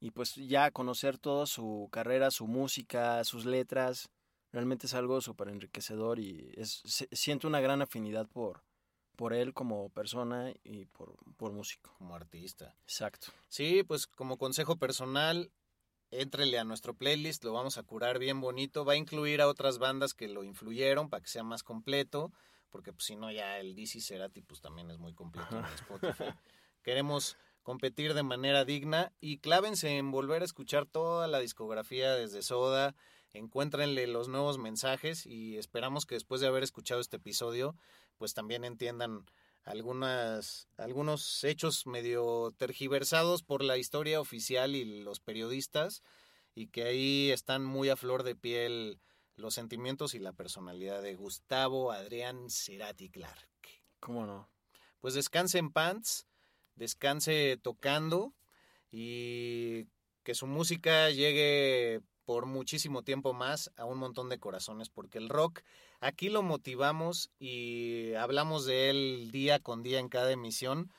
Y 0.00 0.10
pues 0.12 0.34
ya 0.36 0.70
conocer 0.70 1.18
toda 1.18 1.46
su 1.46 1.88
carrera, 1.92 2.30
su 2.30 2.46
música, 2.46 3.22
sus 3.24 3.44
letras, 3.44 4.10
realmente 4.52 4.86
es 4.86 4.94
algo 4.94 5.20
súper 5.20 5.48
enriquecedor 5.48 6.18
y 6.18 6.52
es, 6.56 6.82
se- 6.84 7.08
siento 7.12 7.48
una 7.48 7.60
gran 7.60 7.82
afinidad 7.82 8.26
por, 8.28 8.62
por 9.16 9.34
él 9.34 9.52
como 9.54 9.90
persona 9.90 10.52
y 10.64 10.86
por, 10.86 11.14
por 11.36 11.52
músico. 11.52 11.94
Como 11.98 12.14
artista. 12.14 12.74
Exacto. 12.84 13.28
Sí, 13.48 13.82
pues 13.82 14.06
como 14.06 14.38
consejo 14.38 14.76
personal, 14.76 15.50
éntrele 16.10 16.58
a 16.58 16.64
nuestro 16.64 16.94
playlist, 16.94 17.44
lo 17.44 17.52
vamos 17.52 17.78
a 17.78 17.82
curar 17.82 18.18
bien 18.18 18.40
bonito. 18.40 18.84
Va 18.84 18.94
a 18.94 18.96
incluir 18.96 19.40
a 19.40 19.48
otras 19.48 19.78
bandas 19.78 20.14
que 20.14 20.28
lo 20.28 20.44
influyeron 20.44 21.08
para 21.10 21.22
que 21.22 21.28
sea 21.28 21.44
más 21.44 21.62
completo, 21.62 22.32
porque 22.70 22.92
pues 22.92 23.04
si 23.04 23.16
no 23.16 23.30
ya 23.30 23.58
el 23.58 23.74
DC 23.74 24.00
Cerati 24.00 24.40
pues 24.42 24.60
también 24.60 24.90
es 24.90 24.98
muy 24.98 25.12
completo 25.12 25.58
en 25.58 25.64
Spotify. 25.66 26.24
Queremos 26.82 27.36
competir 27.62 28.14
de 28.14 28.22
manera 28.22 28.64
digna 28.64 29.12
y 29.20 29.38
clávense 29.38 29.98
en 29.98 30.10
volver 30.10 30.42
a 30.42 30.46
escuchar 30.46 30.86
toda 30.86 31.28
la 31.28 31.40
discografía 31.40 32.14
desde 32.14 32.42
Soda, 32.42 32.94
encuéntrenle 33.32 34.06
los 34.06 34.28
nuevos 34.28 34.58
mensajes 34.58 35.26
y 35.26 35.56
esperamos 35.58 36.06
que 36.06 36.14
después 36.14 36.40
de 36.40 36.46
haber 36.46 36.62
escuchado 36.62 37.00
este 37.00 37.16
episodio, 37.16 37.76
pues 38.16 38.34
también 38.34 38.64
entiendan 38.64 39.24
algunas, 39.64 40.68
algunos 40.78 41.44
hechos 41.44 41.86
medio 41.86 42.52
tergiversados 42.56 43.42
por 43.42 43.62
la 43.62 43.76
historia 43.76 44.20
oficial 44.20 44.74
y 44.74 45.02
los 45.02 45.20
periodistas, 45.20 46.02
y 46.54 46.68
que 46.68 46.84
ahí 46.84 47.30
están 47.30 47.64
muy 47.64 47.88
a 47.88 47.96
flor 47.96 48.22
de 48.22 48.34
piel 48.34 48.98
los 49.40 49.54
sentimientos 49.54 50.14
y 50.14 50.18
la 50.18 50.32
personalidad 50.32 51.02
de 51.02 51.14
Gustavo 51.14 51.92
Adrián 51.92 52.50
Cerati 52.50 53.08
Clark. 53.08 53.48
¿Cómo 53.98 54.26
no? 54.26 54.48
Pues 55.00 55.14
descanse 55.14 55.58
en 55.58 55.70
pants, 55.70 56.26
descanse 56.74 57.58
tocando 57.62 58.34
y 58.90 59.86
que 60.22 60.34
su 60.34 60.46
música 60.46 61.10
llegue 61.10 62.02
por 62.24 62.46
muchísimo 62.46 63.02
tiempo 63.02 63.32
más 63.32 63.72
a 63.76 63.84
un 63.84 63.98
montón 63.98 64.28
de 64.28 64.38
corazones, 64.38 64.88
porque 64.88 65.18
el 65.18 65.28
rock 65.28 65.62
aquí 66.00 66.28
lo 66.28 66.42
motivamos 66.42 67.30
y 67.38 68.14
hablamos 68.14 68.66
de 68.66 68.90
él 68.90 69.30
día 69.32 69.58
con 69.58 69.82
día 69.82 69.98
en 69.98 70.08
cada 70.08 70.30
emisión, 70.30 70.92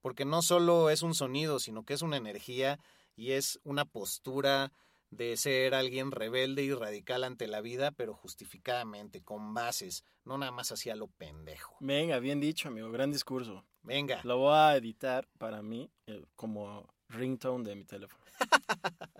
porque 0.00 0.24
no 0.24 0.40
solo 0.40 0.88
es 0.90 1.02
un 1.02 1.14
sonido, 1.14 1.58
sino 1.58 1.84
que 1.84 1.94
es 1.94 2.02
una 2.02 2.16
energía 2.16 2.78
y 3.16 3.32
es 3.32 3.60
una 3.64 3.84
postura 3.84 4.72
de 5.10 5.36
ser 5.36 5.74
alguien 5.74 6.10
rebelde 6.10 6.62
y 6.62 6.72
radical 6.72 7.24
ante 7.24 7.46
la 7.46 7.60
vida, 7.60 7.90
pero 7.92 8.14
justificadamente, 8.14 9.22
con 9.22 9.54
bases, 9.54 10.04
no 10.24 10.38
nada 10.38 10.52
más 10.52 10.70
hacia 10.72 10.96
lo 10.96 11.08
pendejo. 11.08 11.76
Venga, 11.80 12.18
bien 12.18 12.40
dicho, 12.40 12.68
amigo. 12.68 12.90
Gran 12.90 13.10
discurso. 13.10 13.64
Venga. 13.82 14.20
Lo 14.24 14.38
voy 14.38 14.54
a 14.54 14.76
editar 14.76 15.26
para 15.38 15.62
mí 15.62 15.90
eh, 16.06 16.24
como 16.36 16.86
ringtone 17.08 17.68
de 17.68 17.76
mi 17.76 17.84
teléfono. 17.84 18.22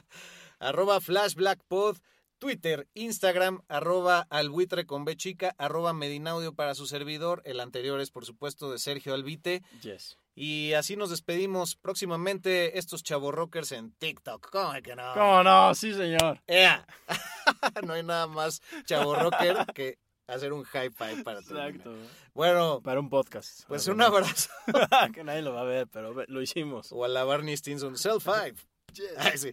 arroba 0.59 1.01
flashblackpod, 1.01 1.99
Twitter, 2.39 2.89
Instagram, 2.95 3.63
arroba 3.69 4.27
albuitre 4.31 4.87
con 4.87 5.05
B 5.05 5.17
chica, 5.17 5.55
arroba 5.59 5.93
medinaudio 5.93 6.55
para 6.55 6.75
su 6.75 6.87
servidor. 6.87 7.43
El 7.45 7.61
anterior 7.61 8.01
es, 8.01 8.11
por 8.11 8.25
supuesto, 8.25 8.71
de 8.71 8.79
Sergio 8.79 9.15
Albite. 9.15 9.63
Yes. 9.83 10.17
Y 10.35 10.73
así 10.75 10.97
nos 10.97 11.11
despedimos 11.11 11.75
próximamente 11.75 12.79
estos 12.79 13.03
chavos 13.03 13.35
rockers 13.35 13.73
en 13.73 13.91
TikTok. 13.93 14.51
¿Cómo 14.51 14.73
que 14.83 14.95
no? 14.95 15.13
¿Cómo 15.15 15.43
no? 15.43 15.75
Sí, 15.75 15.93
señor. 15.93 16.41
¡Ea! 16.47 16.87
no 17.85 17.95
hay 17.95 18.05
nada 18.05 18.29
más 18.29 18.63
chavo 18.85 19.17
rocker 19.17 19.67
que 19.75 19.99
hacer 20.29 20.53
un 20.53 20.63
high 20.63 20.91
five 20.91 21.25
para 21.25 21.41
terminar. 21.43 21.71
Exacto. 21.71 21.93
Bueno, 22.35 22.81
Para 22.83 23.01
un 23.01 23.11
podcast. 23.11 23.65
pues 23.67 23.89
un 23.89 24.01
abrazo. 24.01 24.51
que 25.13 25.25
nadie 25.25 25.43
lo 25.43 25.55
va 25.55 25.63
a 25.63 25.65
ver, 25.65 25.89
pero 25.89 26.13
lo 26.15 26.41
hicimos. 26.43 26.93
o 26.93 27.05
a 27.05 27.09
la 27.09 27.25
Barney 27.25 27.57
Stinson. 27.57 27.97
Self 27.99 28.23
five. 28.23 28.55
Ay, 29.19 29.39
sí. 29.39 29.51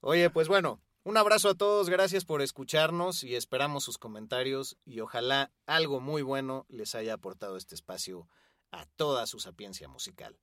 Oye, 0.00 0.28
pues 0.28 0.48
bueno, 0.48 0.82
un 1.06 1.16
abrazo 1.16 1.50
a 1.50 1.54
todos, 1.54 1.88
gracias 1.88 2.24
por 2.24 2.42
escucharnos 2.42 3.22
y 3.22 3.36
esperamos 3.36 3.84
sus 3.84 3.96
comentarios 3.96 4.76
y 4.84 4.98
ojalá 4.98 5.52
algo 5.64 6.00
muy 6.00 6.22
bueno 6.22 6.66
les 6.68 6.96
haya 6.96 7.14
aportado 7.14 7.56
este 7.56 7.76
espacio 7.76 8.28
a 8.72 8.86
toda 8.96 9.28
su 9.28 9.38
sapiencia 9.38 9.86
musical. 9.86 10.36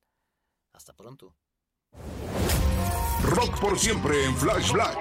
Hasta 0.72 0.94
pronto. 0.94 1.36
Rock 3.24 3.60
por 3.60 3.78
siempre 3.78 4.24
en 4.24 4.34
Flash 4.36 4.72
Black. 4.72 4.98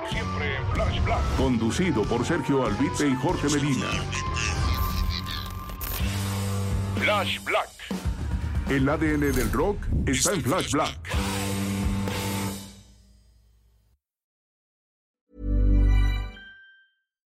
Conducido 1.37 2.03
por 2.03 2.25
Sergio 2.25 2.65
Albite 2.65 3.07
y 3.07 3.15
Jorge 3.15 3.47
Medina. 3.47 3.87
Flash 6.99 7.41
Black. 7.45 7.69
El 8.69 8.89
ADN 8.89 9.31
del 9.31 9.49
rock 9.53 9.77
está 10.07 10.33
en 10.33 10.41
Flash 10.41 10.71
Black. 10.73 11.32